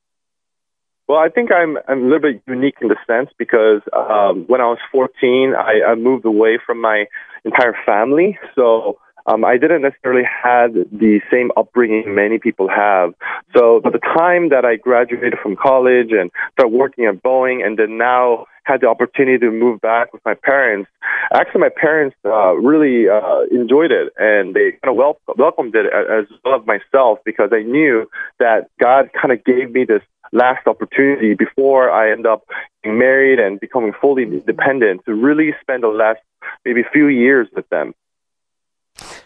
Well, 1.08 1.20
I 1.20 1.30
think 1.30 1.52
I'm 1.52 1.78
I'm 1.88 2.00
a 2.00 2.06
little 2.06 2.20
bit 2.20 2.42
unique 2.48 2.76
in 2.82 2.88
the 2.88 2.98
sense 3.06 3.30
because 3.38 3.82
um, 3.94 4.46
when 4.48 4.62
I 4.62 4.66
was 4.66 4.80
14, 4.92 5.54
I, 5.56 5.92
I 5.92 5.96
moved 5.96 6.26
away 6.26 6.58
from 6.66 6.82
my 6.82 7.06
entire 7.44 7.76
family, 7.86 8.40
so 8.56 8.98
um, 9.26 9.46
I 9.46 9.58
didn't 9.58 9.82
necessarily 9.82 10.24
had 10.24 10.74
the 10.74 11.22
same 11.32 11.52
upbringing 11.58 12.16
many 12.16 12.40
people 12.40 12.70
have. 12.70 13.14
So 13.56 13.80
by 13.80 13.92
the 13.92 14.00
time 14.00 14.50
that 14.50 14.66
I 14.66 14.76
graduated 14.76 15.40
from 15.42 15.56
college 15.56 16.12
and 16.12 16.32
started 16.54 16.76
working 16.76 17.06
at 17.06 17.22
Boeing, 17.22 17.66
and 17.66 17.78
then 17.78 17.98
now 17.98 18.46
had 18.64 18.82
the 18.82 18.88
opportunity 18.88 19.40
to 19.40 19.52
move 19.52 19.82
back 19.82 20.14
with 20.14 20.24
my 20.24 20.36
parents, 20.36 20.90
actually 21.34 21.62
my 21.62 21.70
parents 21.70 22.16
uh, 22.26 22.54
really 22.54 23.10
uh, 23.10 23.42
enjoyed 23.52 23.92
it 23.92 24.14
and 24.18 24.54
they 24.54 24.72
kind 24.84 24.92
of 24.92 24.96
wel- 24.96 25.20
welcomed 25.38 25.76
it 25.76 25.88
as 25.88 26.26
well 26.46 26.60
as 26.60 26.66
myself 26.66 27.20
because 27.26 27.50
I 27.52 27.64
knew 27.64 28.08
that 28.40 28.70
God 28.80 29.10
kind 29.20 29.32
of 29.32 29.44
gave 29.44 29.72
me 29.72 29.86
this 29.86 30.04
last 30.32 30.66
opportunity 30.68 31.34
before 31.34 31.92
I 31.92 32.12
end 32.12 32.26
up 32.26 32.44
getting 32.84 33.00
married 33.00 33.40
and 33.40 33.60
becoming 33.60 33.94
fully 34.00 34.24
independent 34.24 35.06
to 35.06 35.14
really 35.14 35.54
spend 35.62 35.84
the 35.84 35.88
last 35.88 36.20
maybe 36.66 36.84
few 36.92 37.08
years 37.08 37.48
with 37.56 37.68
them. 37.70 37.94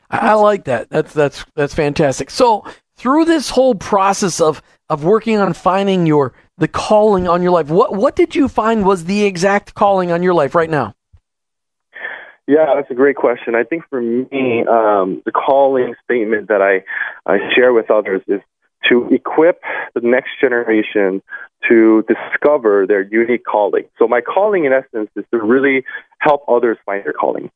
I, 0.09 0.33
like 0.33 0.65
that. 0.65 0.89
That's 0.89 1.13
that's 1.13 1.45
that's 1.55 1.73
fantastic. 1.73 2.29
So 2.29 2.65
through 2.95 3.25
this 3.25 3.49
whole 3.49 3.75
process 3.75 4.39
of 4.39 4.61
of 4.89 5.03
working 5.03 5.37
on 5.37 5.53
finding 5.53 6.05
your 6.05 6.33
the 6.57 6.67
calling 6.67 7.27
on 7.27 7.41
your 7.41 7.51
life, 7.51 7.69
what 7.69 7.95
what 7.95 8.15
did 8.15 8.35
you 8.35 8.47
find 8.47 8.85
was 8.85 9.05
the 9.05 9.25
exact 9.25 9.73
calling 9.73 10.11
on 10.11 10.23
your 10.23 10.33
life 10.33 10.55
right 10.55 10.69
now? 10.69 10.93
Yeah, 12.47 12.75
that's 12.75 12.91
a 12.91 12.95
great 12.95 13.15
question. 13.15 13.55
I 13.55 13.63
think 13.63 13.83
for 13.89 13.99
me, 13.99 14.63
um, 14.69 15.23
the 15.25 15.31
calling 15.31 15.95
statement 16.03 16.49
that 16.49 16.61
I, 16.61 16.83
I 17.25 17.39
share 17.55 17.73
with 17.73 17.89
others 17.89 18.21
is 18.27 18.39
to 18.89 19.07
equip 19.09 19.61
the 19.95 20.01
next 20.01 20.39
generation 20.39 21.23
to 21.67 22.03
discover 22.07 22.85
their 22.85 23.01
unique 23.01 23.43
calling. 23.45 23.85
So 23.97 24.07
my 24.07 24.21
calling, 24.21 24.65
in 24.65 24.73
essence, 24.73 25.09
is 25.15 25.25
to 25.31 25.39
really 25.39 25.85
help 26.19 26.43
others 26.47 26.77
find 26.85 27.03
their 27.03 27.13
calling. 27.13 27.49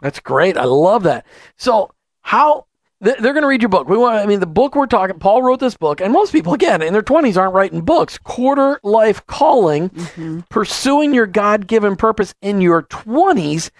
That's 0.00 0.20
great. 0.20 0.56
I 0.56 0.64
love 0.64 1.02
that. 1.04 1.26
So 1.56 1.92
how 2.22 2.66
th- 3.02 3.18
they're 3.18 3.32
going 3.32 3.42
to 3.42 3.48
read 3.48 3.62
your 3.62 3.68
book. 3.68 3.88
We 3.88 3.96
want. 3.96 4.16
I 4.16 4.26
mean, 4.26 4.40
the 4.40 4.46
book 4.46 4.74
we're 4.74 4.86
talking. 4.86 5.18
Paul 5.18 5.42
wrote 5.42 5.60
this 5.60 5.76
book, 5.76 6.00
and 6.00 6.12
most 6.12 6.32
people, 6.32 6.54
again, 6.54 6.82
in 6.82 6.92
their 6.92 7.02
twenties, 7.02 7.36
aren't 7.36 7.54
writing 7.54 7.82
books. 7.82 8.18
Quarter 8.18 8.80
life 8.82 9.24
calling, 9.26 9.90
mm-hmm. 9.90 10.40
pursuing 10.50 11.14
your 11.14 11.26
God 11.26 11.66
given 11.66 11.96
purpose 11.96 12.34
in 12.42 12.60
your 12.60 12.82
twenties. 12.82 13.70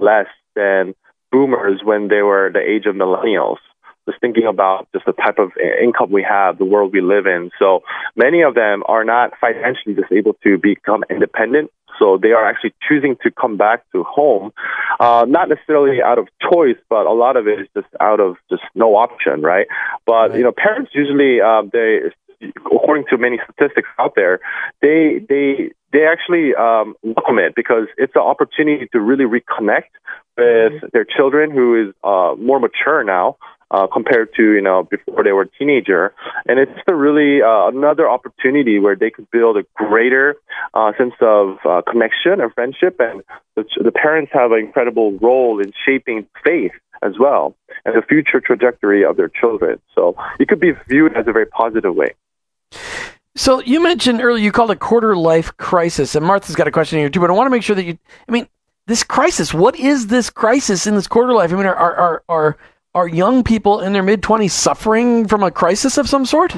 less 0.00 0.28
than 0.54 0.94
boomers 1.30 1.80
when 1.82 2.08
they 2.08 2.22
were 2.22 2.50
the 2.52 2.60
age 2.60 2.86
of 2.86 2.94
millennials. 2.94 3.58
just 4.08 4.20
thinking 4.20 4.46
about 4.46 4.88
just 4.92 5.04
the 5.06 5.12
type 5.12 5.38
of 5.38 5.50
income 5.82 6.10
we 6.10 6.22
have, 6.22 6.58
the 6.58 6.64
world 6.64 6.92
we 6.92 7.00
live 7.00 7.26
in. 7.26 7.50
So 7.58 7.82
many 8.16 8.42
of 8.42 8.54
them 8.54 8.82
are 8.86 9.04
not 9.04 9.32
financially 9.40 9.94
just 9.94 10.10
able 10.10 10.34
to 10.44 10.58
become 10.58 11.04
independent. 11.10 11.70
So 11.98 12.18
they 12.20 12.32
are 12.32 12.44
actually 12.46 12.74
choosing 12.88 13.16
to 13.22 13.30
come 13.30 13.56
back 13.56 13.84
to 13.92 14.02
home, 14.04 14.52
uh, 14.98 15.26
not 15.28 15.48
necessarily 15.48 16.02
out 16.02 16.18
of 16.18 16.28
choice, 16.50 16.78
but 16.88 17.06
a 17.06 17.12
lot 17.12 17.36
of 17.36 17.46
it 17.46 17.60
is 17.60 17.68
just 17.74 17.88
out 18.00 18.20
of 18.20 18.36
just 18.48 18.62
no 18.74 18.96
option, 18.96 19.42
right? 19.42 19.66
But 20.06 20.34
you 20.34 20.42
know, 20.42 20.52
parents 20.52 20.92
usually 20.94 21.40
uh, 21.40 21.62
they, 21.70 22.00
according 22.56 23.04
to 23.10 23.18
many 23.18 23.38
statistics 23.44 23.88
out 23.98 24.14
there, 24.16 24.40
they 24.80 25.20
they 25.28 25.72
they 25.92 26.06
actually 26.06 26.54
um, 26.54 26.94
welcome 27.02 27.38
it 27.38 27.54
because 27.54 27.86
it's 27.98 28.14
an 28.14 28.22
opportunity 28.22 28.88
to 28.92 29.00
really 29.00 29.24
reconnect 29.26 29.90
with 30.36 30.90
their 30.92 31.04
children 31.04 31.50
who 31.50 31.88
is 31.88 31.94
uh, 32.02 32.34
more 32.38 32.60
mature 32.60 33.04
now 33.04 33.36
uh, 33.70 33.86
compared 33.86 34.34
to 34.34 34.52
you 34.52 34.60
know 34.60 34.82
before 34.82 35.22
they 35.22 35.32
were 35.32 35.42
a 35.42 35.48
teenager, 35.58 36.12
and 36.46 36.58
it's 36.58 36.72
a 36.88 36.94
really 36.94 37.42
uh, 37.42 37.68
another 37.68 38.08
opportunity 38.08 38.78
where 38.78 38.96
they 38.96 39.10
could 39.10 39.30
build 39.30 39.56
a 39.56 39.64
greater 39.74 40.36
uh, 40.74 40.92
sense 40.98 41.14
of 41.20 41.58
uh, 41.64 41.82
connection 41.88 42.40
and 42.40 42.52
friendship, 42.54 42.96
and 42.98 43.22
the, 43.56 43.64
the 43.82 43.92
parents 43.92 44.32
have 44.32 44.52
an 44.52 44.58
incredible 44.58 45.12
role 45.18 45.60
in 45.60 45.72
shaping 45.86 46.26
faith 46.44 46.72
as 47.02 47.18
well 47.18 47.54
and 47.84 47.96
the 47.96 48.02
future 48.02 48.40
trajectory 48.40 49.04
of 49.04 49.16
their 49.16 49.28
children. 49.28 49.80
So 49.94 50.16
it 50.38 50.48
could 50.48 50.60
be 50.60 50.72
viewed 50.88 51.16
as 51.16 51.26
a 51.26 51.32
very 51.32 51.46
positive 51.46 51.94
way. 51.94 52.14
So 53.36 53.60
you 53.62 53.80
mentioned 53.80 54.20
earlier 54.20 54.42
you 54.42 54.52
called 54.52 54.70
it 54.70 54.80
quarter 54.80 55.16
life 55.16 55.56
crisis, 55.56 56.14
and 56.14 56.26
Martha's 56.26 56.56
got 56.56 56.66
a 56.66 56.70
question 56.70 56.98
here 56.98 57.08
too. 57.08 57.20
But 57.20 57.30
I 57.30 57.32
want 57.32 57.46
to 57.46 57.50
make 57.50 57.62
sure 57.62 57.76
that 57.76 57.84
you. 57.84 57.96
I 58.28 58.32
mean, 58.32 58.48
this 58.90 59.04
crisis. 59.04 59.54
What 59.54 59.78
is 59.78 60.08
this 60.08 60.30
crisis 60.30 60.84
in 60.84 60.96
this 60.96 61.06
quarter 61.06 61.32
life? 61.32 61.52
I 61.52 61.56
mean, 61.56 61.66
are 61.66 61.76
are 61.76 62.22
are 62.28 62.56
are 62.92 63.06
young 63.06 63.44
people 63.44 63.80
in 63.80 63.92
their 63.92 64.02
mid 64.02 64.20
20s 64.20 64.50
suffering 64.50 65.28
from 65.28 65.44
a 65.44 65.50
crisis 65.52 65.96
of 65.96 66.08
some 66.08 66.26
sort? 66.26 66.56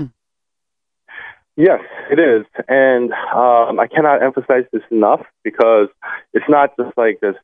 Yes, 1.56 1.80
it 2.10 2.18
is. 2.18 2.46
And 2.68 3.12
um, 3.12 3.78
I 3.78 3.86
cannot 3.86 4.22
emphasize 4.22 4.64
this 4.72 4.82
enough 4.90 5.20
because 5.44 5.88
it's 6.32 6.48
not 6.48 6.74
just 6.78 6.96
like 6.96 7.20
this, 7.20 7.34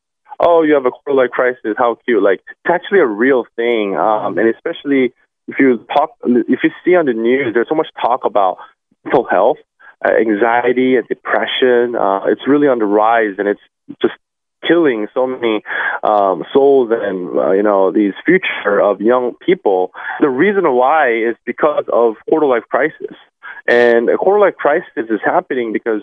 oh, 0.41 0.63
you 0.63 0.73
have 0.73 0.87
a 0.87 0.91
quarter 0.91 1.23
life 1.23 1.31
crisis, 1.33 1.75
how 1.77 1.99
cute. 2.07 2.23
Like, 2.23 2.41
it's 2.65 2.73
actually 2.73 3.01
a 3.01 3.07
real 3.07 3.45
thing. 3.57 3.95
Um, 3.95 4.39
and 4.39 4.49
especially 4.49 5.13
if 5.49 5.59
you 5.59 5.85
talk, 5.95 6.13
if 6.25 6.61
you 6.65 6.71
see 6.83 6.95
on 6.95 7.05
the 7.05 7.13
news, 7.13 7.53
there's 7.53 7.69
so 7.69 7.75
much 7.75 7.89
talk 8.01 8.25
about 8.25 8.57
mental 9.05 9.25
health, 9.25 9.59
uh, 10.03 10.13
anxiety, 10.15 10.97
and 10.97 11.07
depression. 11.07 11.95
Uh, 11.95 12.25
it's 12.29 12.49
really 12.49 12.69
on 12.69 12.79
the 12.79 12.87
rise, 12.87 13.35
and 13.37 13.47
it's 13.47 13.61
just 14.01 14.15
killing 14.69 15.09
so 15.15 15.27
many 15.27 15.63
um, 16.05 16.45
souls 16.53 16.91
and 16.93 17.39
uh, 17.39 17.53
you 17.53 17.63
know 17.63 17.91
these 17.91 18.13
future 18.25 18.81
of 18.81 19.01
young 19.01 19.35
people. 19.45 19.91
The 20.21 20.29
reason 20.29 20.71
why 20.73 21.11
is 21.11 21.37
because 21.45 21.85
of 21.93 22.15
quarter 22.29 22.47
life 22.47 22.65
crisis. 22.69 23.17
And 23.67 24.09
a 24.09 24.17
quarter 24.17 24.41
life 24.41 24.57
crisis 24.57 25.11
is 25.11 25.21
happening 25.23 25.75
because 25.75 26.03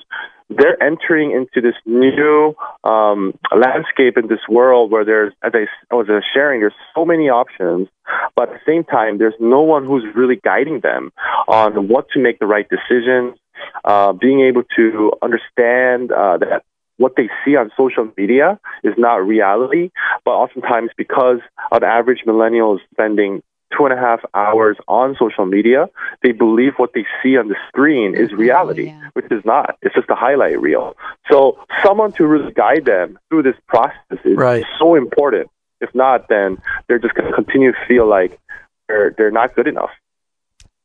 they're 0.49 0.81
entering 0.81 1.31
into 1.31 1.61
this 1.61 1.75
new 1.85 2.53
um, 2.83 3.33
landscape 3.55 4.17
in 4.17 4.27
this 4.27 4.39
world 4.47 4.91
where 4.91 5.03
there's, 5.03 5.33
as 5.43 5.51
I 5.55 5.95
was 5.95 6.07
sharing, 6.31 6.59
there's 6.59 6.73
so 6.93 7.05
many 7.05 7.29
options, 7.29 7.87
but 8.35 8.49
at 8.49 8.55
the 8.55 8.71
same 8.71 8.83
time, 8.83 9.17
there's 9.17 9.33
no 9.39 9.61
one 9.61 9.85
who's 9.85 10.03
really 10.15 10.35
guiding 10.35 10.81
them 10.81 11.11
on 11.47 11.87
what 11.87 12.07
to 12.09 12.19
make 12.19 12.37
the 12.37 12.45
right 12.45 12.67
decisions, 12.69 13.35
uh, 13.83 14.13
being 14.13 14.41
able 14.41 14.63
to 14.75 15.11
understand 15.23 16.11
uh, 16.11 16.37
that 16.37 16.63
what 16.97 17.15
they 17.15 17.29
see 17.43 17.55
on 17.55 17.71
social 17.75 18.11
media 18.17 18.59
is 18.83 18.93
not 18.97 19.25
reality, 19.25 19.91
but 20.23 20.31
oftentimes 20.31 20.91
because 20.97 21.39
an 21.71 21.83
average 21.83 22.23
millennial 22.25 22.75
is 22.75 22.81
spending 22.91 23.41
two 23.75 23.85
and 23.85 23.93
a 23.93 23.97
half 23.97 24.21
hours 24.33 24.77
on 24.87 25.15
social 25.19 25.45
media, 25.45 25.87
they 26.23 26.31
believe 26.31 26.73
what 26.77 26.91
they 26.93 27.05
see 27.21 27.37
on 27.37 27.47
the 27.47 27.55
screen 27.67 28.15
is 28.15 28.29
mm-hmm. 28.29 28.39
reality, 28.39 28.85
yeah. 28.85 29.09
which 29.13 29.25
is 29.31 29.43
not. 29.43 29.77
It's 29.81 29.95
just 29.95 30.09
a 30.09 30.15
highlight 30.15 30.59
reel. 30.61 30.95
So 31.29 31.59
someone 31.83 32.11
to 32.13 32.25
really 32.25 32.53
guide 32.53 32.85
them 32.85 33.19
through 33.29 33.43
this 33.43 33.55
process 33.67 34.19
is 34.23 34.37
right. 34.37 34.63
so 34.79 34.95
important. 34.95 35.49
If 35.81 35.93
not, 35.93 36.29
then 36.29 36.57
they're 36.87 36.99
just 36.99 37.15
going 37.15 37.29
to 37.29 37.35
continue 37.35 37.71
to 37.73 37.77
feel 37.87 38.07
like 38.07 38.39
they're, 38.87 39.13
they're 39.17 39.31
not 39.31 39.55
good 39.55 39.67
enough. 39.67 39.91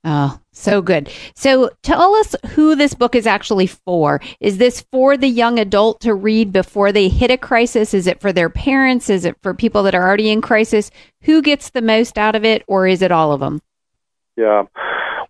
Oh, 0.03 0.41
so 0.53 0.81
good. 0.81 1.11
So 1.35 1.71
tell 1.83 2.15
us 2.15 2.35
who 2.51 2.75
this 2.75 2.95
book 2.95 3.15
is 3.15 3.27
actually 3.27 3.67
for. 3.67 4.21
Is 4.41 4.57
this 4.57 4.81
for 4.91 5.17
the 5.17 5.29
young 5.29 5.59
adult 5.59 6.01
to 6.01 6.15
read 6.15 6.53
before 6.53 6.91
they 6.91 7.09
hit 7.09 7.31
a 7.31 7.37
crisis? 7.37 7.93
Is 7.93 8.07
it 8.07 8.21
for 8.21 8.33
their 8.33 8.49
parents? 8.49 9.11
Is 9.11 9.27
it 9.27 9.37
for 9.43 9.53
people 9.53 9.83
that 9.83 9.95
are 9.95 10.07
already 10.07 10.31
in 10.31 10.41
crisis? 10.41 10.91
Who 11.23 11.43
gets 11.43 11.71
the 11.71 11.83
most 11.83 12.17
out 12.17 12.35
of 12.35 12.45
it, 12.45 12.63
or 12.67 12.87
is 12.87 13.03
it 13.03 13.13
all 13.13 13.33
of 13.33 13.41
them? 13.41 13.61
Yeah. 14.37 14.63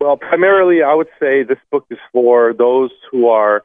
Well, 0.01 0.17
primarily, 0.17 0.83
I 0.83 0.95
would 0.95 1.09
say 1.19 1.43
this 1.43 1.59
book 1.73 1.87
is 1.91 1.99
for 2.13 2.55
those 2.57 2.91
who 3.11 3.29
are 3.29 3.65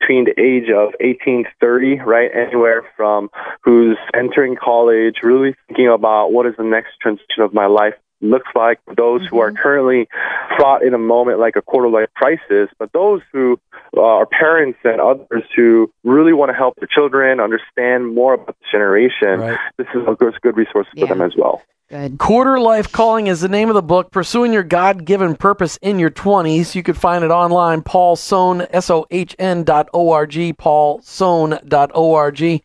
between 0.00 0.26
the 0.26 0.38
age 0.38 0.70
of 0.70 0.94
18 1.00 1.44
to 1.44 1.50
30, 1.60 2.00
right? 2.00 2.30
Anywhere 2.34 2.84
from 2.96 3.30
who's 3.62 3.96
entering 4.14 4.54
college, 4.54 5.16
really 5.22 5.54
thinking 5.66 5.88
about 5.88 6.28
what 6.28 6.46
is 6.46 6.54
the 6.58 6.62
next 6.62 6.98
transition 7.00 7.40
of 7.40 7.54
my 7.54 7.66
life 7.66 7.94
looks 8.22 8.48
like 8.54 8.78
those 8.96 9.20
mm-hmm. 9.20 9.28
who 9.28 9.40
are 9.40 9.50
mm-hmm. 9.50 9.62
currently 9.62 10.08
caught 10.56 10.82
in 10.82 10.94
a 10.94 10.98
moment 10.98 11.38
like 11.38 11.56
a 11.56 11.62
quarter 11.62 11.88
life 11.88 12.08
crisis, 12.14 12.68
but 12.78 12.92
those 12.92 13.20
who 13.32 13.58
uh, 13.96 14.00
are 14.00 14.26
parents 14.26 14.78
and 14.84 15.00
others 15.00 15.42
who 15.54 15.92
really 16.04 16.32
want 16.32 16.50
to 16.50 16.54
help 16.54 16.76
their 16.76 16.88
children 16.88 17.40
understand 17.40 18.14
more 18.14 18.34
about 18.34 18.56
the 18.58 18.66
generation. 18.70 19.40
Right. 19.40 19.58
This 19.76 19.88
is 19.94 20.02
a 20.06 20.14
good, 20.14 20.34
good 20.42 20.56
resource 20.56 20.86
for 20.92 21.00
yeah. 21.00 21.06
them 21.06 21.20
as 21.20 21.32
well. 21.36 21.62
Good. 21.92 22.16
Quarter 22.16 22.58
Life 22.58 22.90
Calling 22.90 23.26
is 23.26 23.42
the 23.42 23.50
name 23.50 23.68
of 23.68 23.74
the 23.74 23.82
book, 23.82 24.10
Pursuing 24.10 24.50
Your 24.54 24.62
God 24.62 25.04
Given 25.04 25.36
Purpose 25.36 25.78
in 25.82 25.98
Your 25.98 26.08
20s. 26.08 26.74
You 26.74 26.82
could 26.82 26.96
find 26.96 27.22
it 27.22 27.30
online, 27.30 27.82
Paul 27.82 28.16
Sohn, 28.16 28.66
S 28.70 28.88
O 28.88 29.06
H 29.10 29.36
N 29.38 29.62
dot 29.62 29.90
O 29.92 30.10
R 30.10 30.26
G, 30.26 30.54
paulsohn 30.54 31.68
dot 31.68 31.90
O 31.94 32.14
R 32.14 32.32
G. 32.32 32.62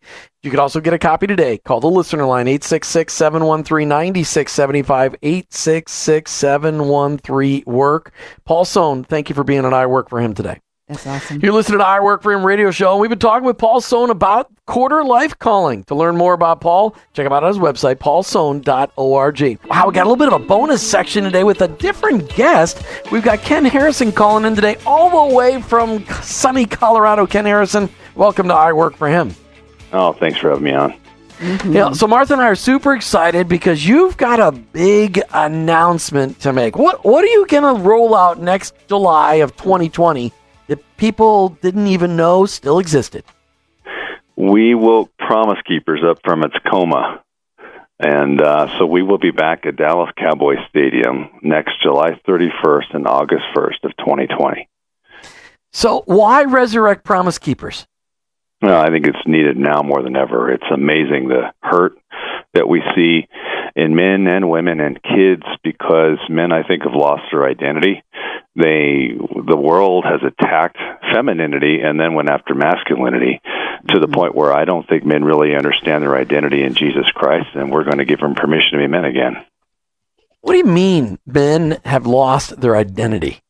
You 0.47 0.51
could 0.51 0.61
also 0.61 0.79
get 0.79 0.93
a 0.93 0.97
copy 0.97 1.27
today. 1.27 1.57
Call 1.57 1.81
the 1.81 1.89
listener 1.89 2.23
line, 2.23 2.47
866 2.47 3.13
713 3.13 3.89
9675, 3.89 5.15
866 5.21 6.31
713 6.31 7.63
Work. 7.65 8.13
Paul 8.45 8.63
Sohn, 8.63 9.03
thank 9.03 9.27
you 9.27 9.35
for 9.35 9.43
being 9.43 9.65
on 9.65 9.73
I 9.73 9.87
Work 9.87 10.07
for 10.09 10.21
Him 10.21 10.33
today. 10.33 10.61
That's 10.87 11.05
awesome. 11.05 11.41
You're 11.41 11.51
listening 11.51 11.79
to 11.79 11.85
I 11.85 11.99
Work 11.99 12.23
for 12.23 12.31
Him 12.31 12.45
radio 12.45 12.71
show, 12.71 12.93
and 12.93 13.01
we've 13.01 13.09
been 13.09 13.19
talking 13.19 13.45
with 13.45 13.57
Paul 13.57 13.81
Sohn 13.81 14.09
about 14.09 14.49
quarter 14.67 15.03
life 15.03 15.37
calling. 15.37 15.83
To 15.83 15.95
learn 15.95 16.15
more 16.15 16.31
about 16.31 16.61
Paul, 16.61 16.95
check 17.11 17.25
him 17.25 17.33
out 17.33 17.43
on 17.43 17.49
his 17.49 17.57
website, 17.61 17.95
paulsohn.org. 17.95 19.59
Wow, 19.65 19.87
we 19.87 19.93
got 19.93 20.05
a 20.05 20.09
little 20.09 20.15
bit 20.15 20.31
of 20.31 20.41
a 20.41 20.45
bonus 20.45 20.81
section 20.81 21.25
today 21.25 21.43
with 21.43 21.61
a 21.61 21.67
different 21.67 22.33
guest. 22.37 22.83
We've 23.11 23.21
got 23.21 23.41
Ken 23.41 23.65
Harrison 23.65 24.13
calling 24.13 24.45
in 24.45 24.55
today, 24.55 24.77
all 24.85 25.27
the 25.27 25.35
way 25.35 25.61
from 25.61 26.05
sunny 26.21 26.65
Colorado. 26.65 27.27
Ken 27.27 27.43
Harrison, 27.43 27.89
welcome 28.15 28.47
to 28.47 28.53
I 28.53 28.71
Work 28.71 28.95
for 28.95 29.09
Him. 29.09 29.35
Oh, 29.93 30.13
thanks 30.13 30.39
for 30.39 30.49
having 30.49 30.63
me 30.63 30.73
on. 30.73 30.93
Mm-hmm. 31.39 31.73
Yeah, 31.73 31.91
so 31.91 32.07
Martha 32.07 32.33
and 32.33 32.41
I 32.41 32.47
are 32.47 32.55
super 32.55 32.95
excited 32.95 33.47
because 33.47 33.85
you've 33.85 34.17
got 34.17 34.39
a 34.39 34.51
big 34.51 35.21
announcement 35.33 36.39
to 36.41 36.51
make. 36.51 36.77
What 36.77 37.05
what 37.05 37.23
are 37.23 37.27
you 37.27 37.45
going 37.45 37.75
to 37.75 37.81
roll 37.81 38.15
out 38.15 38.41
next 38.41 38.73
July 38.87 39.35
of 39.35 39.55
2020 39.55 40.33
that 40.67 40.97
people 40.97 41.49
didn't 41.49 41.87
even 41.87 42.15
know 42.15 42.45
still 42.45 42.79
existed. 42.79 43.23
We 44.35 44.75
woke 44.75 45.11
Promise 45.17 45.59
Keepers 45.65 46.01
up 46.03 46.19
from 46.23 46.43
its 46.43 46.55
coma. 46.69 47.23
And 47.99 48.39
uh, 48.39 48.77
so 48.77 48.85
we 48.85 49.01
will 49.01 49.17
be 49.17 49.31
back 49.31 49.65
at 49.65 49.75
Dallas 49.75 50.11
Cowboy 50.15 50.55
Stadium 50.69 51.29
next 51.41 51.81
July 51.81 52.19
31st 52.27 52.93
and 52.93 53.07
August 53.07 53.45
1st 53.55 53.83
of 53.83 53.97
2020. 53.97 54.69
So 55.73 56.03
why 56.05 56.43
resurrect 56.43 57.03
Promise 57.03 57.39
Keepers? 57.39 57.87
Well, 58.61 58.81
I 58.81 58.89
think 58.89 59.05
it's 59.05 59.27
needed 59.27 59.57
now 59.57 59.81
more 59.83 60.01
than 60.01 60.15
ever. 60.15 60.51
It's 60.51 60.65
amazing 60.73 61.27
the 61.27 61.53
hurt 61.61 61.93
that 62.53 62.67
we 62.67 62.81
see 62.95 63.27
in 63.75 63.95
men 63.95 64.25
and 64.27 64.49
women 64.49 64.79
and 64.79 65.01
kids 65.01 65.43
because 65.63 66.17
men, 66.29 66.51
I 66.51 66.63
think, 66.63 66.83
have 66.83 66.95
lost 66.95 67.23
their 67.31 67.45
identity 67.45 68.03
they 68.57 69.13
the 69.45 69.55
world 69.55 70.03
has 70.05 70.19
attacked 70.25 70.77
femininity 71.13 71.81
and 71.81 71.99
then 71.99 72.15
went 72.15 72.29
after 72.29 72.55
masculinity 72.55 73.39
to 73.89 73.99
the 73.99 74.07
mm-hmm. 74.07 74.13
point 74.13 74.35
where 74.35 74.51
I 74.51 74.65
don't 74.65 74.87
think 74.89 75.05
men 75.05 75.23
really 75.23 75.55
understand 75.55 76.03
their 76.03 76.17
identity 76.17 76.63
in 76.63 76.73
Jesus 76.73 77.05
Christ, 77.13 77.49
and 77.53 77.71
we're 77.71 77.83
going 77.83 77.99
to 77.99 78.05
give 78.05 78.19
them 78.19 78.33
permission 78.33 78.71
to 78.73 78.77
be 78.79 78.87
men 78.87 79.05
again. 79.05 79.35
What 80.41 80.53
do 80.53 80.57
you 80.57 80.65
mean 80.65 81.19
men 81.25 81.79
have 81.85 82.07
lost 82.07 82.59
their 82.59 82.75
identity? 82.75 83.41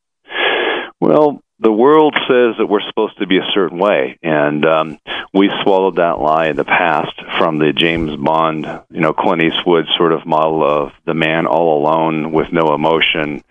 Well, 1.00 1.42
the 1.60 1.72
world 1.72 2.16
says 2.28 2.56
that 2.58 2.68
we're 2.68 2.88
supposed 2.88 3.18
to 3.18 3.26
be 3.28 3.38
a 3.38 3.52
certain 3.54 3.80
way, 3.80 4.20
and 4.22 4.64
um, 4.66 5.00
we 5.34 5.50
swallowed 5.64 5.96
that 5.96 6.20
lie 6.20 6.48
in 6.48 6.56
the 6.56 6.64
past 6.64 7.14
from 7.38 7.58
the 7.58 7.74
James 7.74 8.16
Bond, 8.16 8.66
you 8.92 9.02
know, 9.02 9.14
Clint 9.14 9.42
Eastwood 9.42 9.88
sort 9.98 10.14
of 10.14 10.26
model 10.26 10.64
of 10.64 10.92
the 11.06 11.16
man 11.16 11.48
all 11.48 11.82
alone 11.82 12.32
with 12.32 12.52
no 12.52 12.76
emotion, 12.76 13.44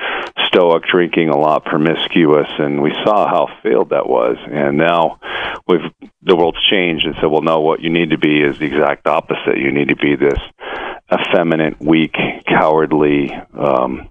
stoic, 0.47 0.85
drinking 0.85 1.31
a 1.31 1.37
lot, 1.37 1.65
promiscuous, 1.65 2.49
and 2.59 2.81
we 2.81 2.93
saw 3.05 3.29
how 3.29 3.49
failed 3.63 3.91
that 3.91 4.09
was. 4.09 4.37
And 4.49 4.77
now 4.77 5.19
we've 5.67 5.91
the 6.23 6.37
world's 6.37 6.63
changed 6.71 7.07
and 7.07 7.15
said, 7.17 7.27
well, 7.27 7.43
no, 7.43 7.61
what 7.61 7.81
you 7.81 7.91
need 7.91 8.11
to 8.11 8.19
be 8.19 8.41
is 8.41 8.59
the 8.59 8.67
exact 8.67 9.07
opposite. 9.07 9.59
You 9.59 9.73
need 9.73 9.89
to 9.89 9.97
be 9.97 10.15
this 10.15 10.39
effeminate, 11.13 11.81
weak, 11.81 12.15
cowardly. 12.47 13.33
Um, 13.53 14.09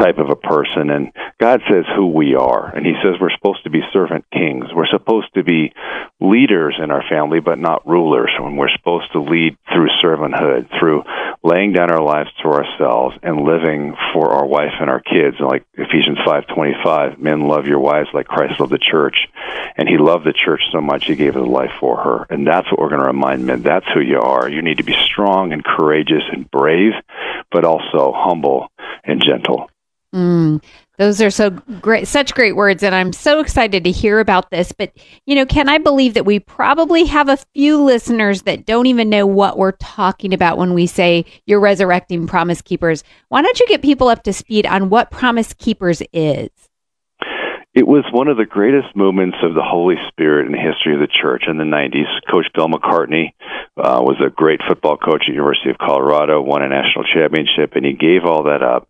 type 0.00 0.18
of 0.18 0.30
a 0.30 0.36
person. 0.36 0.90
And 0.90 1.12
God 1.38 1.60
says 1.70 1.84
who 1.94 2.08
we 2.08 2.34
are. 2.34 2.74
And 2.74 2.86
He 2.86 2.94
says 3.02 3.20
we're 3.20 3.34
supposed 3.36 3.64
to 3.64 3.70
be 3.70 3.80
servant 3.92 4.24
kings. 4.32 4.66
We're 4.74 4.90
supposed 4.90 5.32
to 5.34 5.44
be 5.44 5.72
leaders 6.20 6.76
in 6.82 6.90
our 6.90 7.04
family, 7.08 7.40
but 7.40 7.58
not 7.58 7.86
rulers. 7.86 8.30
And 8.38 8.58
we're 8.58 8.74
supposed 8.76 9.12
to 9.12 9.20
lead 9.20 9.56
through 9.72 9.88
servanthood, 10.02 10.68
through 10.78 11.04
laying 11.42 11.72
down 11.72 11.90
our 11.90 12.02
lives 12.02 12.30
to 12.42 12.48
ourselves 12.48 13.16
and 13.22 13.44
living 13.44 13.94
for 14.12 14.30
our 14.30 14.46
wife 14.46 14.74
and 14.80 14.90
our 14.90 15.00
kids. 15.00 15.36
Like 15.40 15.64
Ephesians 15.74 16.18
5.25, 16.26 17.18
men 17.18 17.48
love 17.48 17.66
your 17.66 17.80
wives 17.80 18.08
like 18.12 18.26
Christ 18.26 18.60
loved 18.60 18.72
the 18.72 18.78
church. 18.78 19.28
And 19.76 19.88
He 19.88 19.98
loved 19.98 20.26
the 20.26 20.32
church 20.32 20.62
so 20.72 20.80
much 20.80 21.06
He 21.06 21.14
gave 21.14 21.34
His 21.34 21.46
life 21.46 21.72
for 21.78 21.96
her. 21.96 22.26
And 22.30 22.46
that's 22.46 22.70
what 22.70 22.80
we're 22.80 22.88
going 22.88 23.02
to 23.02 23.06
remind 23.06 23.46
men. 23.46 23.62
That's 23.62 23.86
who 23.94 24.00
you 24.00 24.20
are. 24.20 24.48
You 24.48 24.62
need 24.62 24.78
to 24.78 24.84
be 24.84 24.96
strong 25.04 25.52
and 25.52 25.64
courageous 25.64 26.24
and 26.32 26.50
brave, 26.50 26.92
but 27.50 27.64
also 27.64 28.12
humble 28.14 28.70
and 29.04 29.22
gentle. 29.24 29.69
Mm, 30.14 30.62
those 30.98 31.22
are 31.22 31.30
so 31.30 31.50
great, 31.50 32.08
such 32.08 32.34
great 32.34 32.56
words. 32.56 32.82
And 32.82 32.94
I'm 32.94 33.12
so 33.12 33.40
excited 33.40 33.84
to 33.84 33.90
hear 33.90 34.18
about 34.18 34.50
this. 34.50 34.72
But, 34.72 34.92
you 35.24 35.34
know, 35.34 35.46
can 35.46 35.68
I 35.68 35.78
believe 35.78 36.14
that 36.14 36.26
we 36.26 36.40
probably 36.40 37.04
have 37.04 37.28
a 37.28 37.38
few 37.54 37.82
listeners 37.82 38.42
that 38.42 38.66
don't 38.66 38.86
even 38.86 39.08
know 39.08 39.26
what 39.26 39.56
we're 39.56 39.72
talking 39.72 40.34
about 40.34 40.58
when 40.58 40.74
we 40.74 40.86
say 40.86 41.24
you're 41.46 41.60
resurrecting 41.60 42.26
Promise 42.26 42.62
Keepers? 42.62 43.04
Why 43.28 43.42
don't 43.42 43.58
you 43.60 43.66
get 43.66 43.82
people 43.82 44.08
up 44.08 44.24
to 44.24 44.32
speed 44.32 44.66
on 44.66 44.90
what 44.90 45.10
Promise 45.10 45.54
Keepers 45.54 46.02
is? 46.12 46.50
It 47.72 47.86
was 47.86 48.04
one 48.10 48.26
of 48.26 48.36
the 48.36 48.46
greatest 48.46 48.96
movements 48.96 49.36
of 49.44 49.54
the 49.54 49.62
Holy 49.62 49.94
Spirit 50.08 50.46
in 50.46 50.52
the 50.52 50.58
history 50.58 50.92
of 50.92 50.98
the 50.98 51.06
church 51.06 51.44
in 51.46 51.56
the 51.56 51.62
90s. 51.62 52.10
Coach 52.28 52.46
Bill 52.52 52.66
McCartney 52.66 53.32
uh, 53.76 54.02
was 54.02 54.16
a 54.20 54.28
great 54.28 54.58
football 54.66 54.96
coach 54.96 55.22
at 55.28 55.32
University 55.32 55.70
of 55.70 55.78
Colorado, 55.78 56.42
won 56.42 56.62
a 56.62 56.68
national 56.68 57.04
championship, 57.04 57.76
and 57.76 57.86
he 57.86 57.92
gave 57.92 58.24
all 58.24 58.42
that 58.50 58.64
up 58.64 58.88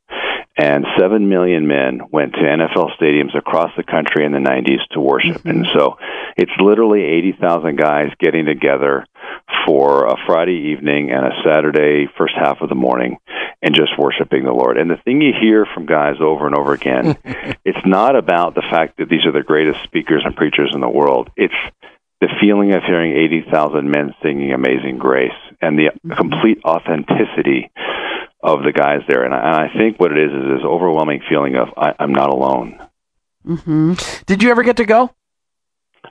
and 0.61 0.85
7 0.99 1.27
million 1.27 1.67
men 1.67 2.03
went 2.13 2.35
to 2.35 2.41
NFL 2.41 2.95
stadiums 3.01 3.35
across 3.35 3.71
the 3.79 3.83
country 3.83 4.27
in 4.27 4.33
the 4.33 4.39
90s 4.39 4.87
to 4.91 5.01
worship. 5.01 5.39
Mm-hmm. 5.39 5.49
And 5.49 5.67
so 5.73 5.97
it's 6.37 6.53
literally 6.61 7.03
80,000 7.03 7.77
guys 7.77 8.11
getting 8.19 8.45
together 8.45 9.07
for 9.67 10.05
a 10.07 10.17
Friday 10.27 10.73
evening 10.73 11.11
and 11.11 11.25
a 11.25 11.43
Saturday 11.47 12.09
first 12.19 12.35
half 12.39 12.61
of 12.61 12.69
the 12.69 12.75
morning 12.75 13.17
and 13.63 13.75
just 13.75 13.99
worshiping 13.99 14.45
the 14.45 14.53
Lord. 14.53 14.77
And 14.77 14.91
the 14.91 15.01
thing 15.03 15.23
you 15.23 15.33
hear 15.33 15.65
from 15.65 15.87
guys 15.87 16.17
over 16.21 16.47
and 16.47 16.55
over 16.55 16.75
again, 16.75 17.17
it's 17.65 17.87
not 17.87 18.15
about 18.15 18.55
the 18.55 18.63
fact 18.63 18.99
that 18.99 19.09
these 19.09 19.25
are 19.25 19.33
the 19.33 19.43
greatest 19.43 19.83
speakers 19.85 20.23
and 20.27 20.37
preachers 20.37 20.73
in 20.75 20.83
the 20.83 20.91
world. 20.91 21.31
It's 21.37 21.55
the 22.21 22.29
feeling 22.39 22.75
of 22.75 22.83
hearing 22.83 23.17
80,000 23.17 23.91
men 23.91 24.15
singing 24.23 24.53
Amazing 24.53 24.99
Grace 24.99 25.33
and 25.63 25.79
the 25.79 25.85
mm-hmm. 25.85 26.13
complete 26.13 26.59
authenticity 26.67 27.71
of 28.43 28.63
the 28.63 28.73
guys 28.73 29.01
there. 29.09 29.25
And 29.25 29.35
I, 29.35 29.39
and 29.39 29.57
I 29.57 29.79
think 29.79 29.99
what 29.99 30.13
it 30.13 30.19
is 30.19 30.31
is 30.31 30.59
this 30.59 30.65
overwhelming 30.65 31.23
feeling 31.29 31.57
of 31.57 31.69
I, 31.77 31.95
am 31.99 32.13
not 32.13 32.31
alone. 32.31 32.79
Mm-hmm. 33.47 33.95
Did 34.27 34.43
you 34.43 34.51
ever 34.51 34.63
get 34.63 34.77
to 34.79 34.85
go? 34.85 35.15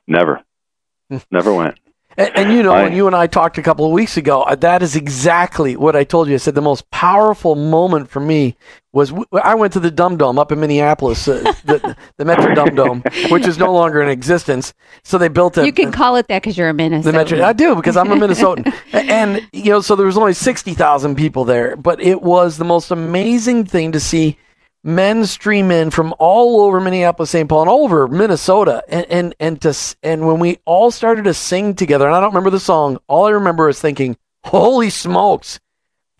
Never. 0.07 0.41
Never 1.31 1.53
went. 1.53 1.77
And, 2.19 2.35
and, 2.35 2.53
you 2.53 2.63
know, 2.63 2.73
I, 2.73 2.83
when 2.83 2.93
you 2.93 3.07
and 3.07 3.15
I 3.15 3.27
talked 3.27 3.57
a 3.57 3.61
couple 3.61 3.85
of 3.85 3.93
weeks 3.93 4.17
ago, 4.17 4.41
uh, 4.41 4.53
that 4.55 4.83
is 4.83 4.97
exactly 4.97 5.77
what 5.77 5.95
I 5.95 6.03
told 6.03 6.27
you. 6.27 6.33
I 6.33 6.37
said 6.37 6.53
the 6.53 6.61
most 6.61 6.89
powerful 6.91 7.55
moment 7.55 8.09
for 8.09 8.19
me 8.19 8.57
was 8.91 9.11
w- 9.11 9.25
I 9.41 9.55
went 9.55 9.71
to 9.73 9.79
the 9.79 9.89
Dum 9.89 10.17
Dome 10.17 10.37
up 10.37 10.51
in 10.51 10.59
Minneapolis, 10.59 11.25
uh, 11.29 11.53
the, 11.63 11.95
the 12.17 12.25
Metro 12.25 12.53
Dum 12.53 12.75
Dome, 12.75 13.03
which 13.29 13.47
is 13.47 13.57
no 13.57 13.71
longer 13.79 14.01
in 14.01 14.09
existence. 14.09 14.73
So 15.03 15.17
they 15.17 15.29
built 15.29 15.57
it. 15.57 15.65
You 15.65 15.71
can 15.71 15.93
call 15.93 16.17
it 16.17 16.27
that 16.27 16.41
because 16.41 16.57
you're 16.57 16.67
a 16.67 16.73
Minnesotan. 16.73 17.03
The 17.03 17.13
Metro, 17.13 17.41
I 17.41 17.53
do 17.53 17.73
because 17.73 17.95
I'm 17.95 18.11
a 18.11 18.15
Minnesotan, 18.15 18.73
and 18.91 19.47
you 19.53 19.71
know, 19.71 19.79
so 19.79 19.95
there 19.95 20.05
was 20.05 20.17
only 20.17 20.33
sixty 20.33 20.73
thousand 20.73 21.15
people 21.15 21.45
there, 21.45 21.77
but 21.77 22.01
it 22.01 22.21
was 22.21 22.57
the 22.57 22.65
most 22.65 22.91
amazing 22.91 23.63
thing 23.63 23.93
to 23.93 23.99
see 24.01 24.37
men 24.83 25.25
stream 25.25 25.71
in 25.71 25.91
from 25.91 26.13
all 26.19 26.61
over 26.61 26.79
Minneapolis, 26.79 27.31
St. 27.31 27.47
Paul, 27.49 27.61
and 27.61 27.69
all 27.69 27.83
over 27.83 28.07
Minnesota, 28.07 28.83
and 28.87 29.05
and 29.09 29.35
and 29.39 29.61
to 29.61 29.73
and 30.03 30.27
when 30.27 30.39
we 30.39 30.59
all 30.65 30.91
started 30.91 31.25
to 31.25 31.33
sing 31.33 31.75
together, 31.75 32.07
and 32.07 32.15
I 32.15 32.19
don't 32.19 32.31
remember 32.31 32.49
the 32.49 32.59
song. 32.59 32.97
All 33.07 33.25
I 33.25 33.31
remember 33.31 33.69
is 33.69 33.79
thinking, 33.79 34.17
"Holy 34.45 34.89
smokes, 34.89 35.59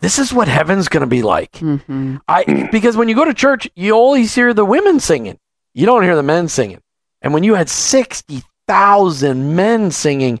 this 0.00 0.18
is 0.18 0.32
what 0.32 0.48
heaven's 0.48 0.88
going 0.88 1.02
to 1.02 1.06
be 1.06 1.22
like." 1.22 1.52
Mm-hmm. 1.52 2.16
I 2.28 2.68
because 2.72 2.96
when 2.96 3.08
you 3.08 3.14
go 3.14 3.24
to 3.24 3.34
church, 3.34 3.68
you 3.74 3.92
always 3.92 4.34
hear 4.34 4.52
the 4.52 4.64
women 4.64 5.00
singing, 5.00 5.38
you 5.74 5.86
don't 5.86 6.02
hear 6.02 6.16
the 6.16 6.22
men 6.22 6.48
singing, 6.48 6.82
and 7.22 7.32
when 7.32 7.44
you 7.44 7.54
had 7.54 7.68
sixty 7.68 8.42
thousand 8.66 9.56
men 9.56 9.90
singing. 9.90 10.40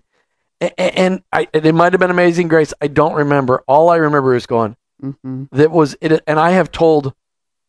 And 0.76 1.22
I, 1.32 1.48
it 1.54 1.74
might 1.74 1.94
have 1.94 2.00
been 2.00 2.10
Amazing 2.10 2.48
Grace. 2.48 2.74
I 2.82 2.88
don't 2.88 3.14
remember. 3.14 3.64
All 3.66 3.88
I 3.88 3.96
remember 3.96 4.34
is 4.34 4.44
going, 4.44 4.76
mm-hmm. 5.02 5.44
that 5.52 5.70
was 5.70 5.96
it. 6.02 6.22
And 6.26 6.38
I 6.38 6.50
have 6.50 6.70
told 6.70 7.14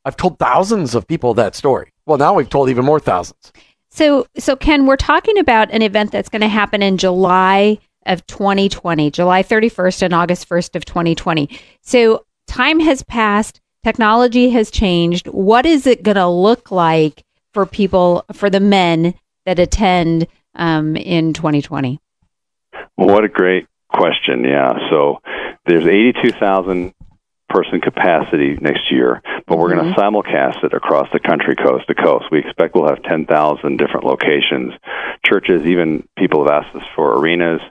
I've 0.05 0.17
told 0.17 0.39
thousands 0.39 0.95
of 0.95 1.07
people 1.07 1.33
that 1.35 1.55
story. 1.55 1.91
Well, 2.05 2.17
now 2.17 2.33
we've 2.33 2.49
told 2.49 2.69
even 2.69 2.85
more 2.85 2.99
thousands. 2.99 3.51
So, 3.91 4.25
so 4.37 4.55
Ken, 4.55 4.85
we're 4.85 4.95
talking 4.95 5.37
about 5.37 5.71
an 5.71 5.81
event 5.81 6.11
that's 6.11 6.29
going 6.29 6.41
to 6.41 6.47
happen 6.47 6.81
in 6.81 6.97
July 6.97 7.77
of 8.05 8.25
2020, 8.27 9.11
July 9.11 9.43
31st 9.43 10.03
and 10.03 10.13
August 10.13 10.49
1st 10.49 10.75
of 10.75 10.85
2020. 10.85 11.49
So, 11.81 12.25
time 12.47 12.79
has 12.79 13.03
passed, 13.03 13.61
technology 13.83 14.49
has 14.51 14.71
changed. 14.71 15.27
What 15.27 15.65
is 15.65 15.85
it 15.85 16.03
going 16.03 16.15
to 16.15 16.27
look 16.27 16.71
like 16.71 17.23
for 17.53 17.65
people, 17.65 18.25
for 18.33 18.49
the 18.49 18.59
men 18.59 19.13
that 19.45 19.59
attend 19.59 20.27
um, 20.55 20.95
in 20.95 21.33
2020? 21.33 21.99
Well, 22.97 23.07
what 23.07 23.23
a 23.23 23.29
great 23.29 23.67
question. 23.89 24.45
Yeah. 24.45 24.73
So, 24.89 25.21
there's 25.65 25.85
82,000 25.85 26.93
person 27.51 27.81
capacity 27.81 28.57
next 28.61 28.91
year, 28.91 29.21
but 29.47 29.57
we're 29.57 29.69
mm-hmm. 29.69 29.93
going 29.93 29.93
to 29.93 29.99
simulcast 29.99 30.63
it 30.63 30.73
across 30.73 31.07
the 31.13 31.19
country, 31.19 31.55
coast 31.55 31.87
to 31.87 31.95
coast. 31.95 32.25
We 32.31 32.39
expect 32.39 32.75
we'll 32.75 32.87
have 32.87 33.03
10,000 33.03 33.27
different 33.77 34.05
locations, 34.05 34.73
churches, 35.25 35.65
even 35.65 36.07
people 36.17 36.45
have 36.45 36.63
asked 36.63 36.75
us 36.75 36.87
for 36.95 37.19
arenas, 37.19 37.61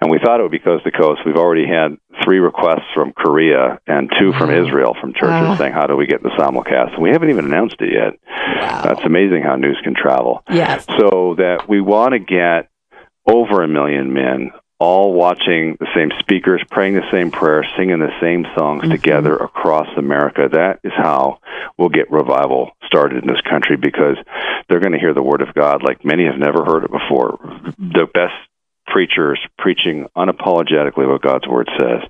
and 0.00 0.10
we 0.10 0.18
thought 0.18 0.40
it 0.40 0.42
would 0.42 0.52
be 0.52 0.58
coast 0.58 0.84
to 0.84 0.90
coast. 0.90 1.20
We've 1.26 1.36
already 1.36 1.66
had 1.66 1.96
three 2.24 2.38
requests 2.38 2.88
from 2.94 3.12
Korea 3.12 3.80
and 3.86 4.10
2 4.18 4.32
from 4.32 4.50
mm-hmm. 4.50 4.66
Israel 4.66 4.96
from 5.00 5.12
churches 5.12 5.58
saying, 5.58 5.72
"How 5.72 5.86
do 5.86 5.96
we 5.96 6.06
get 6.06 6.22
the 6.22 6.30
simulcast?" 6.30 6.94
And 6.94 7.02
we 7.02 7.10
haven't 7.10 7.30
even 7.30 7.46
announced 7.46 7.76
it 7.80 7.92
yet. 7.92 8.14
Wow. 8.26 8.82
That's 8.82 9.04
amazing 9.04 9.42
how 9.42 9.56
news 9.56 9.78
can 9.82 9.94
travel. 9.94 10.42
Yes. 10.50 10.86
So 10.86 11.34
that 11.38 11.68
we 11.68 11.80
want 11.80 12.12
to 12.12 12.18
get 12.18 12.70
over 13.26 13.62
a 13.62 13.68
million 13.68 14.12
men 14.12 14.52
all 14.80 15.12
watching 15.12 15.76
the 15.80 15.88
same 15.94 16.10
speakers, 16.20 16.62
praying 16.70 16.94
the 16.94 17.10
same 17.10 17.30
prayers, 17.30 17.66
singing 17.76 17.98
the 17.98 18.12
same 18.20 18.46
songs 18.56 18.82
mm-hmm. 18.82 18.92
together 18.92 19.36
across 19.36 19.88
America. 19.96 20.48
That 20.50 20.80
is 20.84 20.92
how 20.96 21.40
we'll 21.76 21.88
get 21.88 22.10
revival 22.10 22.70
started 22.86 23.24
in 23.24 23.28
this 23.28 23.40
country 23.40 23.76
because 23.76 24.16
they're 24.68 24.80
going 24.80 24.92
to 24.92 24.98
hear 24.98 25.14
the 25.14 25.22
word 25.22 25.42
of 25.42 25.52
God 25.54 25.82
like 25.82 26.04
many 26.04 26.26
have 26.26 26.38
never 26.38 26.64
heard 26.64 26.84
it 26.84 26.92
before. 26.92 27.38
The 27.78 28.06
best 28.12 28.34
preachers 28.86 29.40
preaching 29.58 30.06
unapologetically 30.16 31.08
what 31.08 31.22
God's 31.22 31.48
word 31.48 31.68
says. 31.78 32.02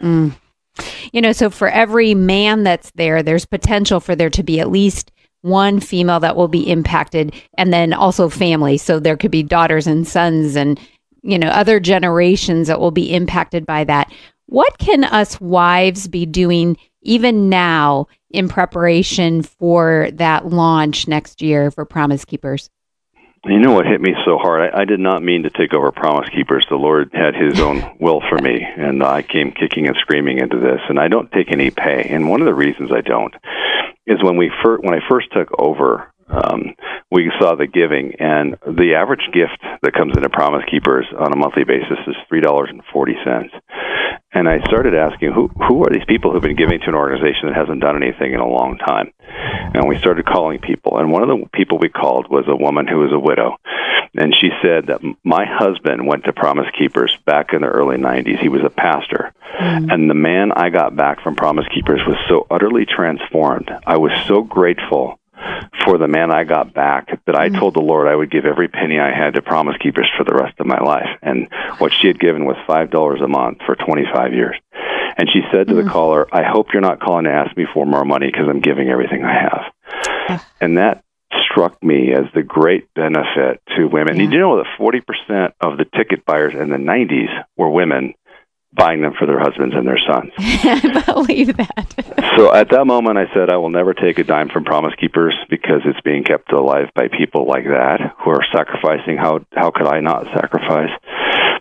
Mm. 0.00 0.36
You 1.12 1.20
know, 1.20 1.32
so 1.32 1.50
for 1.50 1.68
every 1.68 2.14
man 2.14 2.64
that's 2.64 2.90
there, 2.92 3.22
there's 3.22 3.46
potential 3.46 4.00
for 4.00 4.14
there 4.14 4.30
to 4.30 4.42
be 4.42 4.60
at 4.60 4.70
least 4.70 5.10
one 5.42 5.80
female 5.80 6.20
that 6.20 6.36
will 6.36 6.48
be 6.48 6.68
impacted 6.68 7.32
and 7.56 7.72
then 7.72 7.92
also 7.92 8.28
family 8.28 8.76
so 8.76 8.98
there 8.98 9.16
could 9.16 9.30
be 9.30 9.42
daughters 9.42 9.86
and 9.86 10.06
sons 10.06 10.56
and 10.56 10.80
you 11.22 11.38
know 11.38 11.48
other 11.48 11.80
generations 11.80 12.68
that 12.68 12.80
will 12.80 12.90
be 12.90 13.12
impacted 13.14 13.66
by 13.66 13.84
that 13.84 14.12
what 14.46 14.78
can 14.78 15.04
us 15.04 15.40
wives 15.40 16.08
be 16.08 16.24
doing 16.26 16.76
even 17.02 17.48
now 17.48 18.06
in 18.30 18.48
preparation 18.48 19.42
for 19.42 20.08
that 20.12 20.46
launch 20.46 21.08
next 21.08 21.42
year 21.42 21.70
for 21.70 21.84
promise 21.84 22.24
keepers 22.24 22.70
you 23.46 23.60
know 23.60 23.72
what 23.72 23.86
hit 23.86 24.00
me 24.00 24.14
so 24.24 24.36
hard? 24.36 24.74
I, 24.74 24.80
I 24.82 24.84
did 24.84 25.00
not 25.00 25.22
mean 25.22 25.44
to 25.44 25.50
take 25.50 25.72
over 25.72 25.92
Promise 25.92 26.28
Keepers. 26.30 26.66
The 26.68 26.76
Lord 26.76 27.10
had 27.12 27.34
His 27.34 27.60
own 27.66 27.96
will 28.00 28.20
for 28.28 28.38
me, 28.38 28.66
and 28.76 29.02
I 29.02 29.22
came 29.22 29.52
kicking 29.52 29.86
and 29.86 29.96
screaming 30.00 30.38
into 30.38 30.58
this. 30.58 30.80
And 30.88 30.98
I 30.98 31.08
don't 31.08 31.30
take 31.30 31.52
any 31.52 31.70
pay. 31.70 32.08
And 32.10 32.28
one 32.28 32.40
of 32.40 32.46
the 32.46 32.54
reasons 32.54 32.90
I 32.92 33.00
don't 33.00 33.34
is 34.06 34.22
when 34.22 34.36
we 34.36 34.50
fir- 34.62 34.80
when 34.80 34.94
I 34.94 35.08
first 35.08 35.28
took 35.32 35.48
over 35.58 36.12
um, 36.30 36.74
we 37.10 37.32
saw 37.40 37.54
the 37.54 37.66
giving, 37.66 38.14
and 38.18 38.56
the 38.66 38.94
average 38.94 39.28
gift 39.32 39.58
that 39.82 39.94
comes 39.94 40.16
into 40.16 40.28
Promise 40.28 40.64
Keepers 40.70 41.06
on 41.18 41.32
a 41.32 41.36
monthly 41.36 41.64
basis 41.64 41.98
is 42.06 42.16
three 42.28 42.40
dollars 42.40 42.68
and 42.70 42.82
forty 42.92 43.16
cents. 43.24 43.54
And 44.32 44.46
I 44.46 44.60
started 44.66 44.94
asking, 44.94 45.32
who 45.32 45.48
who 45.48 45.82
are 45.84 45.90
these 45.90 46.04
people 46.06 46.32
who've 46.32 46.42
been 46.42 46.56
giving 46.56 46.80
to 46.80 46.88
an 46.88 46.94
organization 46.94 47.48
that 47.48 47.56
hasn't 47.56 47.80
done 47.80 48.02
anything 48.02 48.34
in 48.34 48.40
a 48.40 48.46
long 48.46 48.76
time? 48.76 49.12
And 49.74 49.88
we 49.88 49.98
started 49.98 50.26
calling 50.26 50.58
people, 50.58 50.98
and 50.98 51.10
one 51.10 51.22
of 51.22 51.28
the 51.28 51.48
people 51.54 51.78
we 51.78 51.88
called 51.88 52.28
was 52.30 52.44
a 52.46 52.56
woman 52.56 52.86
who 52.86 52.98
was 52.98 53.12
a 53.12 53.18
widow, 53.18 53.56
and 54.14 54.34
she 54.38 54.50
said 54.62 54.88
that 54.88 55.00
my 55.24 55.46
husband 55.46 56.06
went 56.06 56.24
to 56.24 56.32
Promise 56.34 56.68
Keepers 56.78 57.16
back 57.24 57.54
in 57.54 57.62
the 57.62 57.68
early 57.68 57.96
'90s. 57.96 58.38
He 58.38 58.50
was 58.50 58.62
a 58.64 58.70
pastor, 58.70 59.32
mm. 59.58 59.92
and 59.92 60.10
the 60.10 60.14
man 60.14 60.52
I 60.52 60.68
got 60.68 60.94
back 60.94 61.22
from 61.22 61.34
Promise 61.34 61.68
Keepers 61.74 62.00
was 62.06 62.18
so 62.28 62.46
utterly 62.50 62.84
transformed. 62.84 63.70
I 63.86 63.96
was 63.96 64.12
so 64.26 64.42
grateful 64.42 65.18
for 65.84 65.98
the 65.98 66.08
man 66.08 66.30
I 66.30 66.44
got 66.44 66.74
back 66.74 67.08
that 67.26 67.36
I 67.36 67.48
mm-hmm. 67.48 67.58
told 67.58 67.74
the 67.74 67.80
Lord 67.80 68.08
I 68.08 68.14
would 68.14 68.30
give 68.30 68.44
every 68.44 68.68
penny 68.68 68.98
I 68.98 69.14
had 69.14 69.34
to 69.34 69.42
Promise 69.42 69.76
Keepers 69.80 70.10
for 70.16 70.24
the 70.24 70.34
rest 70.34 70.58
of 70.58 70.66
my 70.66 70.80
life. 70.80 71.08
And 71.22 71.48
what 71.78 71.92
she 71.92 72.08
had 72.08 72.20
given 72.20 72.44
was 72.44 72.56
$5 72.68 73.24
a 73.24 73.28
month 73.28 73.58
for 73.64 73.74
25 73.74 74.32
years. 74.32 74.56
And 75.16 75.28
she 75.32 75.40
said 75.50 75.68
to 75.68 75.74
the 75.74 75.88
caller, 75.88 76.28
I 76.32 76.44
hope 76.44 76.68
you're 76.72 76.80
not 76.80 77.00
calling 77.00 77.24
to 77.24 77.32
ask 77.32 77.56
me 77.56 77.66
for 77.74 77.84
more 77.84 78.04
money 78.04 78.26
because 78.26 78.46
I'm 78.48 78.60
giving 78.60 78.88
everything 78.88 79.24
I 79.24 79.34
have. 80.28 80.44
and 80.60 80.78
that 80.78 81.04
struck 81.50 81.82
me 81.82 82.12
as 82.12 82.24
the 82.34 82.42
great 82.42 82.92
benefit 82.94 83.60
to 83.76 83.86
women. 83.86 84.16
Yeah. 84.16 84.22
Did 84.24 84.32
you 84.32 84.38
know 84.38 84.56
that 84.58 84.66
40% 84.78 85.52
of 85.60 85.76
the 85.76 85.84
ticket 85.84 86.24
buyers 86.24 86.54
in 86.54 86.70
the 86.70 86.76
90s 86.76 87.44
were 87.56 87.68
women 87.68 88.14
buying 88.78 89.02
them 89.02 89.12
for 89.18 89.26
their 89.26 89.38
husbands 89.38 89.74
and 89.76 89.86
their 89.86 89.98
sons? 89.98 90.32
I 90.38 91.02
believe 91.04 91.56
that. 91.56 92.32
so 92.36 92.54
at 92.54 92.70
that 92.70 92.86
moment, 92.86 93.18
I 93.18 93.26
said, 93.34 93.50
I 93.50 93.56
will 93.56 93.70
never 93.70 93.92
take 93.92 94.18
a 94.18 94.24
dime 94.24 94.48
from 94.48 94.64
Promise 94.64 94.94
Keepers 94.98 95.34
because 95.50 95.82
it's 95.84 96.00
being 96.00 96.24
kept 96.24 96.52
alive 96.52 96.88
by 96.94 97.08
people 97.08 97.46
like 97.46 97.64
that 97.64 98.14
who 98.18 98.30
are 98.30 98.44
sacrificing. 98.52 99.18
How 99.18 99.44
how 99.52 99.70
could 99.70 99.86
I 99.86 100.00
not 100.00 100.24
sacrifice? 100.32 100.90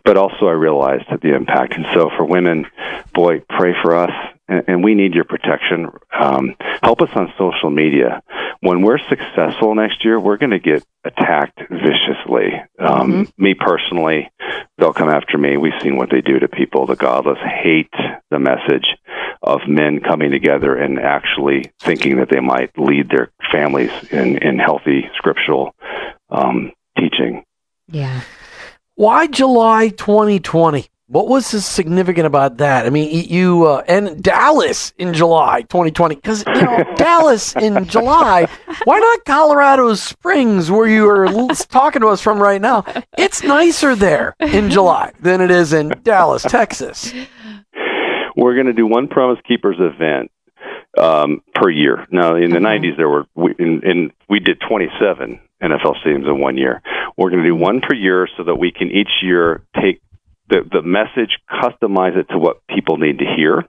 But 0.06 0.16
also, 0.16 0.48
I 0.48 0.54
realized 0.54 1.06
the 1.22 1.36
impact. 1.36 1.74
And 1.74 1.86
so, 1.94 2.10
for 2.16 2.24
women, 2.24 2.66
boy, 3.14 3.42
pray 3.50 3.74
for 3.84 3.96
us, 3.96 4.12
and, 4.48 4.64
and 4.68 4.84
we 4.84 4.96
need 4.96 5.14
your 5.14 5.24
protection. 5.24 5.90
Um, 6.18 6.56
help 6.82 7.02
us 7.02 7.10
on 7.16 7.34
social 7.38 7.70
media. 7.70 8.22
When 8.60 8.82
we're 8.82 9.00
successful 9.10 9.76
next 9.76 10.04
year, 10.04 10.20
we're 10.20 10.38
going 10.38 10.52
to 10.52 10.60
get 10.60 10.84
attacked 11.04 11.60
viciously. 11.70 12.62
Um, 12.80 13.32
Me 13.38 13.54
personally, 13.54 14.32
they'll 14.78 14.94
come 14.94 15.10
after 15.10 15.38
me. 15.38 15.58
We've 15.58 15.80
seen 15.82 15.98
what 15.98 16.10
they 16.10 16.22
do 16.22 16.40
to 16.40 16.48
people. 16.48 16.86
The 16.86 16.96
godless 16.96 17.40
hate 17.40 17.94
the 18.30 18.40
message 18.40 18.86
of 19.42 19.62
men 19.68 20.00
coming 20.00 20.32
together 20.32 20.76
and 20.76 21.00
actually 21.00 21.72
thinking 21.80 22.18
that 22.18 22.30
they 22.30 22.40
might 22.40 22.78
lead 22.78 23.10
their 23.10 23.30
families 23.52 23.92
in, 24.12 24.38
in 24.38 24.60
healthy 24.60 25.10
scriptural 25.16 25.76
um, 26.30 26.72
teaching. 26.98 27.44
Yeah. 27.90 28.22
Why 28.96 29.28
July 29.28 29.90
2020? 29.90 30.88
What 31.10 31.30
was 31.30 31.46
so 31.46 31.60
significant 31.60 32.28
about 32.28 32.58
that? 32.58 32.86
I 32.86 32.90
mean, 32.90 33.10
you 33.30 33.66
uh, 33.66 33.82
and 33.88 34.22
Dallas 34.22 34.92
in 34.98 35.14
July 35.14 35.62
2020 35.62 36.16
because 36.16 36.44
you 36.46 36.62
know 36.62 36.84
Dallas 36.98 37.56
in 37.56 37.86
July. 37.86 38.50
Why 38.84 39.00
not 39.00 39.24
Colorado 39.24 39.94
Springs, 39.94 40.70
where 40.70 40.86
you 40.86 41.10
are 41.10 41.28
talking 41.70 42.02
to 42.02 42.10
us 42.10 42.22
from 42.22 42.40
right 42.40 42.60
now? 42.60 42.84
It's 43.18 43.42
nicer 43.42 43.96
there 43.96 44.36
in 44.42 44.70
July 44.70 45.14
than 45.22 45.40
it 45.40 45.50
is 45.50 45.72
in 45.72 45.94
Dallas, 46.04 46.44
Texas. 46.44 47.14
We're 48.36 48.56
going 48.56 48.68
to 48.68 48.74
do 48.74 48.86
one 48.86 49.08
Promise 49.08 49.40
Keepers 49.48 49.78
event 49.80 50.30
um, 50.98 51.42
per 51.56 51.70
year. 51.70 52.06
Now, 52.12 52.36
in 52.36 52.52
the 52.52 52.58
Okay. 52.58 52.66
90s, 52.66 52.98
there 52.98 53.08
were 53.10 53.26
we, 53.34 53.56
in, 53.58 53.82
in, 53.84 54.12
we 54.30 54.40
did 54.42 54.60
27 54.68 55.40
NFL 55.64 55.96
stadiums 56.06 56.28
in 56.28 56.40
one 56.42 56.58
year. 56.58 56.82
We're 57.18 57.30
going 57.30 57.44
to 57.44 57.50
do 57.50 57.56
one 57.56 57.80
per 57.82 57.96
year 57.96 58.28
so 58.38 58.44
that 58.44 58.56
we 58.56 58.72
can 58.72 58.92
each 58.92 59.10
year 59.24 59.64
take 59.82 60.02
the 60.50 60.62
the 60.72 60.82
message, 60.82 61.38
customize 61.50 62.16
it 62.18 62.30
to 62.30 62.38
what 62.38 62.66
people 62.68 62.98
need 62.98 63.20
to 63.20 63.26
hear. 63.26 63.64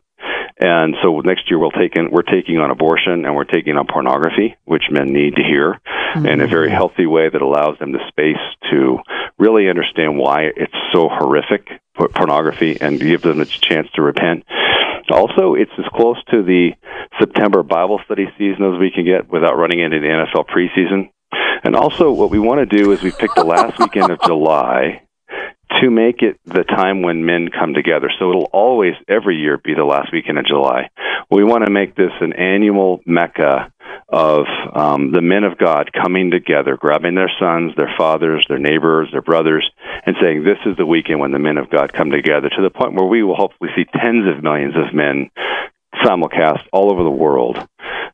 And 0.61 0.97
so 1.03 1.21
next 1.21 1.49
year 1.51 1.59
we'll 1.59 1.71
take 1.71 1.95
in, 1.95 2.11
we're 2.11 2.23
taking 2.23 2.59
on 2.59 2.71
abortion 2.71 3.25
and 3.25 3.37
we're 3.37 3.45
taking 3.45 3.77
on 3.77 3.87
pornography, 3.87 4.57
which 4.65 4.85
men 4.91 5.13
need 5.13 5.37
to 5.37 5.43
hear 5.43 5.81
in 6.17 6.27
a 6.27 6.29
mm-hmm. 6.31 6.51
very 6.51 6.71
healthy 6.71 7.07
way 7.07 7.29
that 7.29 7.43
allows 7.43 7.79
them 7.79 7.93
the 7.93 8.01
space 8.09 8.43
to 8.71 8.99
really 9.39 9.69
understand 9.69 10.19
why 10.19 10.51
it's 10.57 10.75
so 10.93 11.09
horrific, 11.09 11.69
pornography, 11.95 12.77
and 12.81 12.99
give 12.99 13.23
them 13.23 13.41
a 13.41 13.45
chance 13.45 13.89
to 13.95 14.03
repent. 14.03 14.45
Also, 15.11 15.55
it's 15.55 15.73
as 15.79 15.87
close 15.95 16.23
to 16.31 16.43
the 16.43 16.73
September 17.19 17.63
Bible 17.63 18.01
study 18.05 18.27
season 18.37 18.75
as 18.75 18.81
we 18.81 18.91
can 18.91 19.05
get 19.05 19.29
without 19.31 19.57
running 19.57 19.81
into 19.81 20.01
the 20.01 20.07
NFL 20.07 20.47
preseason. 20.49 21.11
And 21.63 21.77
also, 21.77 22.11
what 22.11 22.31
we 22.31 22.39
want 22.39 22.69
to 22.69 22.77
do 22.77 22.93
is 22.93 23.03
we 23.03 23.13
picked 23.13 23.37
the 23.37 23.45
last 23.45 23.79
weekend 23.79 24.11
of 24.11 24.21
July 24.25 25.03
to 25.81 25.91
make 25.91 26.23
it 26.23 26.39
the 26.45 26.65
time 26.65 27.03
when 27.03 27.25
men 27.25 27.49
come 27.49 27.75
together. 27.75 28.11
So 28.19 28.31
it'll 28.31 28.51
always, 28.53 28.95
every 29.09 29.37
year, 29.37 29.59
be 29.59 29.75
the 29.75 29.85
last 29.85 30.13
weekend 30.13 30.39
of 30.39 30.47
July. 30.47 30.91
We 31.31 31.45
want 31.45 31.65
to 31.65 31.71
make 31.71 31.95
this 31.95 32.13
an 32.21 32.33
annual 32.33 33.01
mecca 33.07 33.73
of 34.09 34.47
um, 34.75 35.13
the 35.13 35.21
men 35.21 35.45
of 35.45 35.59
God 35.59 35.91
coming 35.93 36.31
together, 36.31 36.77
grabbing 36.77 37.15
their 37.15 37.31
sons, 37.39 37.73
their 37.77 37.93
fathers, 37.97 38.45
their 38.49 38.59
neighbors, 38.59 39.09
their 39.13 39.23
brothers, 39.23 39.69
and 40.07 40.17
saying, 40.21 40.45
This 40.45 40.59
is 40.65 40.77
the 40.77 40.87
weekend 40.87 41.21
when 41.21 41.33
the 41.33 41.39
men 41.39 41.59
of 41.59 41.71
God 41.71 41.93
come 41.93 42.11
together 42.11 42.49
to 42.49 42.63
the 42.63 42.71
point 42.71 42.95
where 42.95 43.07
we 43.07 43.23
will 43.23 43.37
hopefully 43.37 43.71
see 43.77 43.85
tens 43.85 44.27
of 44.27 44.43
millions 44.43 44.75
of 44.77 44.95
men 44.95 45.31
simulcast 46.03 46.63
all 46.73 46.91
over 46.91 47.03
the 47.03 47.11
world 47.11 47.59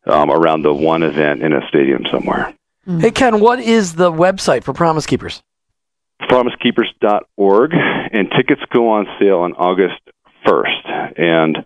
um, 0.07 0.31
around 0.31 0.63
the 0.63 0.75
one 0.75 1.03
event 1.03 1.43
in 1.43 1.53
a 1.53 1.67
stadium 1.69 2.05
somewhere. 2.11 2.55
Hey 2.87 3.11
Ken, 3.11 3.41
what 3.41 3.61
is 3.61 3.95
the 3.95 4.13
website 4.13 4.63
for 4.63 4.75
Promise 4.75 5.07
Keepers? 5.07 5.43
promisekeepers.org, 6.29 7.73
and 7.75 8.31
tickets 8.37 8.63
go 8.73 8.91
on 8.91 9.07
sale 9.21 9.41
on 9.41 9.53
August 9.55 10.01
1st. 10.47 11.21
And 11.21 11.59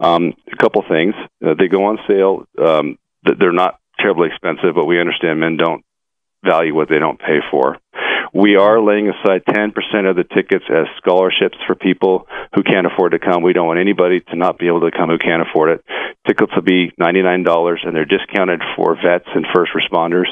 um, 0.00 0.34
a 0.52 0.56
couple 0.56 0.84
things. 0.88 1.14
Uh, 1.44 1.54
they 1.58 1.68
go 1.68 1.84
on 1.86 1.98
sale. 2.06 2.46
Um, 2.62 2.98
th- 3.24 3.38
they're 3.38 3.52
not 3.52 3.78
terribly 3.98 4.28
expensive, 4.28 4.74
but 4.74 4.86
we 4.86 5.00
understand 5.00 5.40
men 5.40 5.56
don't 5.56 5.84
value 6.44 6.74
what 6.74 6.88
they 6.88 6.98
don't 6.98 7.18
pay 7.18 7.40
for. 7.50 7.78
We 8.36 8.56
are 8.56 8.82
laying 8.82 9.08
aside 9.08 9.44
10% 9.48 9.72
of 10.10 10.14
the 10.14 10.24
tickets 10.24 10.66
as 10.68 10.84
scholarships 10.98 11.56
for 11.66 11.74
people 11.74 12.28
who 12.54 12.62
can't 12.62 12.86
afford 12.86 13.12
to 13.12 13.18
come. 13.18 13.42
We 13.42 13.54
don't 13.54 13.66
want 13.66 13.78
anybody 13.78 14.20
to 14.20 14.36
not 14.36 14.58
be 14.58 14.66
able 14.66 14.82
to 14.82 14.90
come 14.90 15.08
who 15.08 15.16
can't 15.16 15.40
afford 15.40 15.70
it. 15.70 15.84
Tickets 16.26 16.52
will 16.54 16.62
be 16.62 16.92
$99 17.00 17.86
and 17.86 17.96
they're 17.96 18.04
discounted 18.04 18.60
for 18.76 18.94
vets 18.94 19.24
and 19.34 19.46
first 19.54 19.72
responders. 19.72 20.26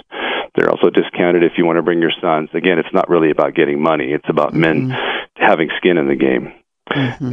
They're 0.55 0.69
also 0.69 0.91
discounted 0.91 1.45
if 1.45 1.53
you 1.57 1.65
want 1.65 1.77
to 1.77 1.83
bring 1.83 2.03
your 2.03 2.13
sons. 2.21 2.51
Again, 2.53 2.79
it's 2.79 2.93
not 2.93 3.09
really 3.09 3.31
about 3.31 3.55
getting 3.55 3.83
money. 3.83 4.13
It's 4.13 4.29
about 4.29 4.53
men 4.53 4.91
having 5.37 5.71
skin 5.79 5.97
in 5.97 6.07
the 6.07 6.15
game. 6.15 6.53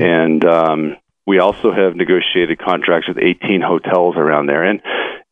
And 0.01 0.45
um, 0.45 0.95
we 1.27 1.39
also 1.39 1.73
have 1.73 1.97
negotiated 1.97 2.59
contracts 2.59 3.09
with 3.09 3.17
18 3.17 3.59
hotels 3.59 4.15
around 4.15 4.47
there. 4.47 4.63
And 4.63 4.81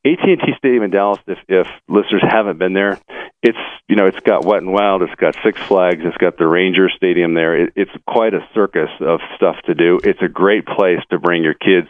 AT&T 0.06 0.54
Stadium 0.58 0.84
in 0.84 0.92
Dallas, 0.92 1.20
if, 1.28 1.38
if 1.50 1.68
listeners 1.90 2.24
haven't 2.28 2.58
been 2.58 2.74
there, 2.74 3.00
it's 3.44 3.58
you 3.88 3.96
know 3.96 4.06
it's 4.06 4.20
got 4.22 4.46
Wet 4.46 4.62
and 4.62 4.72
Wild, 4.72 5.02
it's 5.02 5.14
got 5.16 5.36
Six 5.44 5.60
Flags, 5.62 6.02
it's 6.04 6.18
got 6.18 6.38
the 6.38 6.48
Ranger 6.48 6.90
Stadium 6.90 7.34
there. 7.34 7.64
It, 7.64 7.74
it's 7.76 7.92
quite 8.08 8.34
a 8.34 8.40
circus 8.54 8.90
of 9.02 9.20
stuff 9.36 9.56
to 9.66 9.74
do. 9.76 10.00
It's 10.04 10.22
a 10.22 10.28
great 10.30 10.66
place 10.66 11.00
to 11.10 11.20
bring 11.20 11.44
your 11.44 11.54
kids 11.54 11.88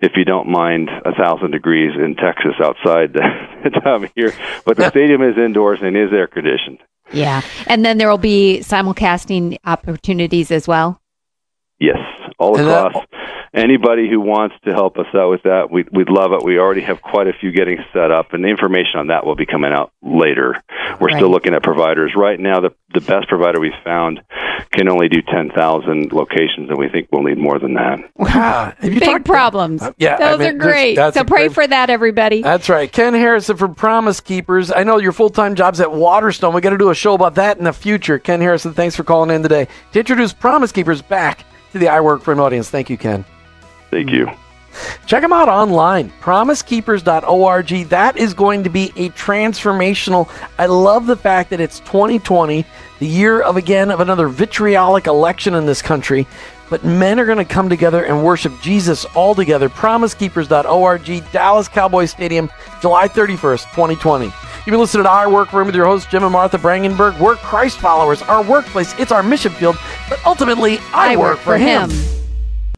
if 0.00 0.12
you 0.16 0.24
don't 0.24 0.48
mind 0.48 0.90
a 1.04 1.14
thousand 1.14 1.52
degrees 1.52 1.92
in 1.96 2.14
Texas 2.16 2.52
outside 2.62 3.14
the 3.14 3.70
time 3.82 4.04
of 4.04 4.12
year. 4.16 4.32
But 4.64 4.76
the 4.76 4.90
stadium 4.90 5.22
is 5.22 5.36
indoors 5.38 5.78
and 5.82 5.96
is 5.96 6.12
air 6.12 6.26
conditioned. 6.26 6.78
Yeah. 7.12 7.40
And 7.66 7.84
then 7.84 7.98
there 7.98 8.08
will 8.10 8.18
be 8.18 8.60
simulcasting 8.62 9.58
opportunities 9.64 10.50
as 10.50 10.66
well. 10.68 11.00
Yes, 11.78 11.98
all 12.38 12.58
And 12.58 12.68
that- 12.68 12.86
across. 12.88 13.04
Anybody 13.56 14.08
who 14.10 14.20
wants 14.20 14.54
to 14.66 14.72
help 14.74 14.98
us 14.98 15.06
out 15.14 15.30
with 15.30 15.42
that, 15.44 15.70
we'd, 15.70 15.88
we'd 15.90 16.10
love 16.10 16.32
it. 16.32 16.44
We 16.44 16.58
already 16.58 16.82
have 16.82 17.00
quite 17.00 17.26
a 17.26 17.32
few 17.32 17.50
getting 17.52 17.78
set 17.94 18.10
up, 18.10 18.34
and 18.34 18.44
the 18.44 18.48
information 18.48 19.00
on 19.00 19.06
that 19.06 19.24
will 19.24 19.34
be 19.34 19.46
coming 19.46 19.72
out 19.72 19.92
later. 20.02 20.62
We're 21.00 21.08
still 21.16 21.30
looking 21.30 21.54
at 21.54 21.62
providers. 21.62 22.12
Right 22.14 22.38
now, 22.38 22.60
the, 22.60 22.70
the 22.92 23.00
best 23.00 23.28
provider 23.28 23.58
we've 23.58 23.72
found 23.82 24.20
can 24.72 24.90
only 24.90 25.08
do 25.08 25.22
10,000 25.22 26.12
locations, 26.12 26.68
and 26.68 26.76
we 26.78 26.90
think 26.90 27.08
we'll 27.10 27.22
need 27.22 27.38
more 27.38 27.58
than 27.58 27.72
that. 27.74 27.98
Wow. 28.18 28.74
Have 28.78 28.92
you 28.92 29.00
Big 29.00 29.08
talked- 29.08 29.24
problems. 29.24 29.80
Uh, 29.82 29.92
yeah, 29.96 30.16
I 30.16 30.18
Those 30.18 30.38
mean, 30.40 30.48
are 30.48 30.58
great. 30.58 30.94
that's 30.96 31.16
So 31.16 31.24
pray 31.24 31.44
great- 31.46 31.54
for 31.54 31.66
that, 31.66 31.88
everybody. 31.88 32.42
That's 32.42 32.68
right. 32.68 32.92
Ken 32.92 33.14
Harrison 33.14 33.56
from 33.56 33.74
Promise 33.74 34.20
Keepers. 34.20 34.70
I 34.70 34.82
know 34.84 34.98
your 34.98 35.12
full 35.12 35.30
time 35.30 35.54
job's 35.54 35.80
at 35.80 35.90
Waterstone. 35.92 36.52
we 36.52 36.60
got 36.60 36.70
to 36.70 36.78
do 36.78 36.90
a 36.90 36.94
show 36.94 37.14
about 37.14 37.36
that 37.36 37.56
in 37.56 37.64
the 37.64 37.72
future. 37.72 38.18
Ken 38.18 38.42
Harrison, 38.42 38.74
thanks 38.74 38.94
for 38.96 39.02
calling 39.04 39.30
in 39.34 39.42
today 39.42 39.66
to 39.92 39.98
introduce 39.98 40.34
Promise 40.34 40.72
Keepers 40.72 41.00
back 41.00 41.44
to 41.72 41.78
the 41.78 41.88
I 41.88 42.00
Work 42.02 42.20
for 42.22 42.32
Him 42.32 42.40
audience. 42.40 42.68
Thank 42.68 42.90
you, 42.90 42.98
Ken. 42.98 43.24
Thank 43.96 44.10
you. 44.10 44.30
Check 45.06 45.22
them 45.22 45.32
out 45.32 45.48
online, 45.48 46.12
promisekeepers.org. 46.20 47.88
That 47.88 48.18
is 48.18 48.34
going 48.34 48.64
to 48.64 48.68
be 48.68 48.92
a 48.94 49.08
transformational. 49.10 50.28
I 50.58 50.66
love 50.66 51.06
the 51.06 51.16
fact 51.16 51.48
that 51.48 51.60
it's 51.60 51.80
2020, 51.80 52.66
the 52.98 53.06
year 53.06 53.40
of 53.40 53.56
again 53.56 53.90
of 53.90 54.00
another 54.00 54.28
vitriolic 54.28 55.06
election 55.06 55.54
in 55.54 55.64
this 55.64 55.80
country. 55.80 56.26
But 56.68 56.84
men 56.84 57.18
are 57.18 57.24
going 57.24 57.38
to 57.38 57.44
come 57.46 57.70
together 57.70 58.04
and 58.04 58.22
worship 58.22 58.52
Jesus 58.60 59.06
all 59.06 59.34
together. 59.34 59.70
Promisekeepers.org, 59.70 61.32
Dallas 61.32 61.68
Cowboy 61.68 62.04
Stadium, 62.04 62.50
July 62.82 63.08
31st, 63.08 63.70
2020. 63.70 64.26
You've 64.26 64.66
been 64.66 64.78
listening 64.78 65.04
to 65.04 65.10
I 65.10 65.26
Work 65.26 65.48
for 65.48 65.62
Him 65.62 65.68
with 65.68 65.74
your 65.74 65.86
hosts, 65.86 66.10
Jim 66.10 66.22
and 66.22 66.32
Martha 66.32 66.58
Brangenberg. 66.58 67.18
We're 67.18 67.36
Christ 67.36 67.78
followers. 67.78 68.20
Our 68.20 68.42
workplace, 68.42 68.94
it's 68.98 69.10
our 69.12 69.22
mission 69.22 69.52
field, 69.52 69.78
but 70.10 70.22
ultimately, 70.26 70.80
I, 70.92 71.16
work, 71.16 71.38
for 71.38 71.56
him. 71.56 71.88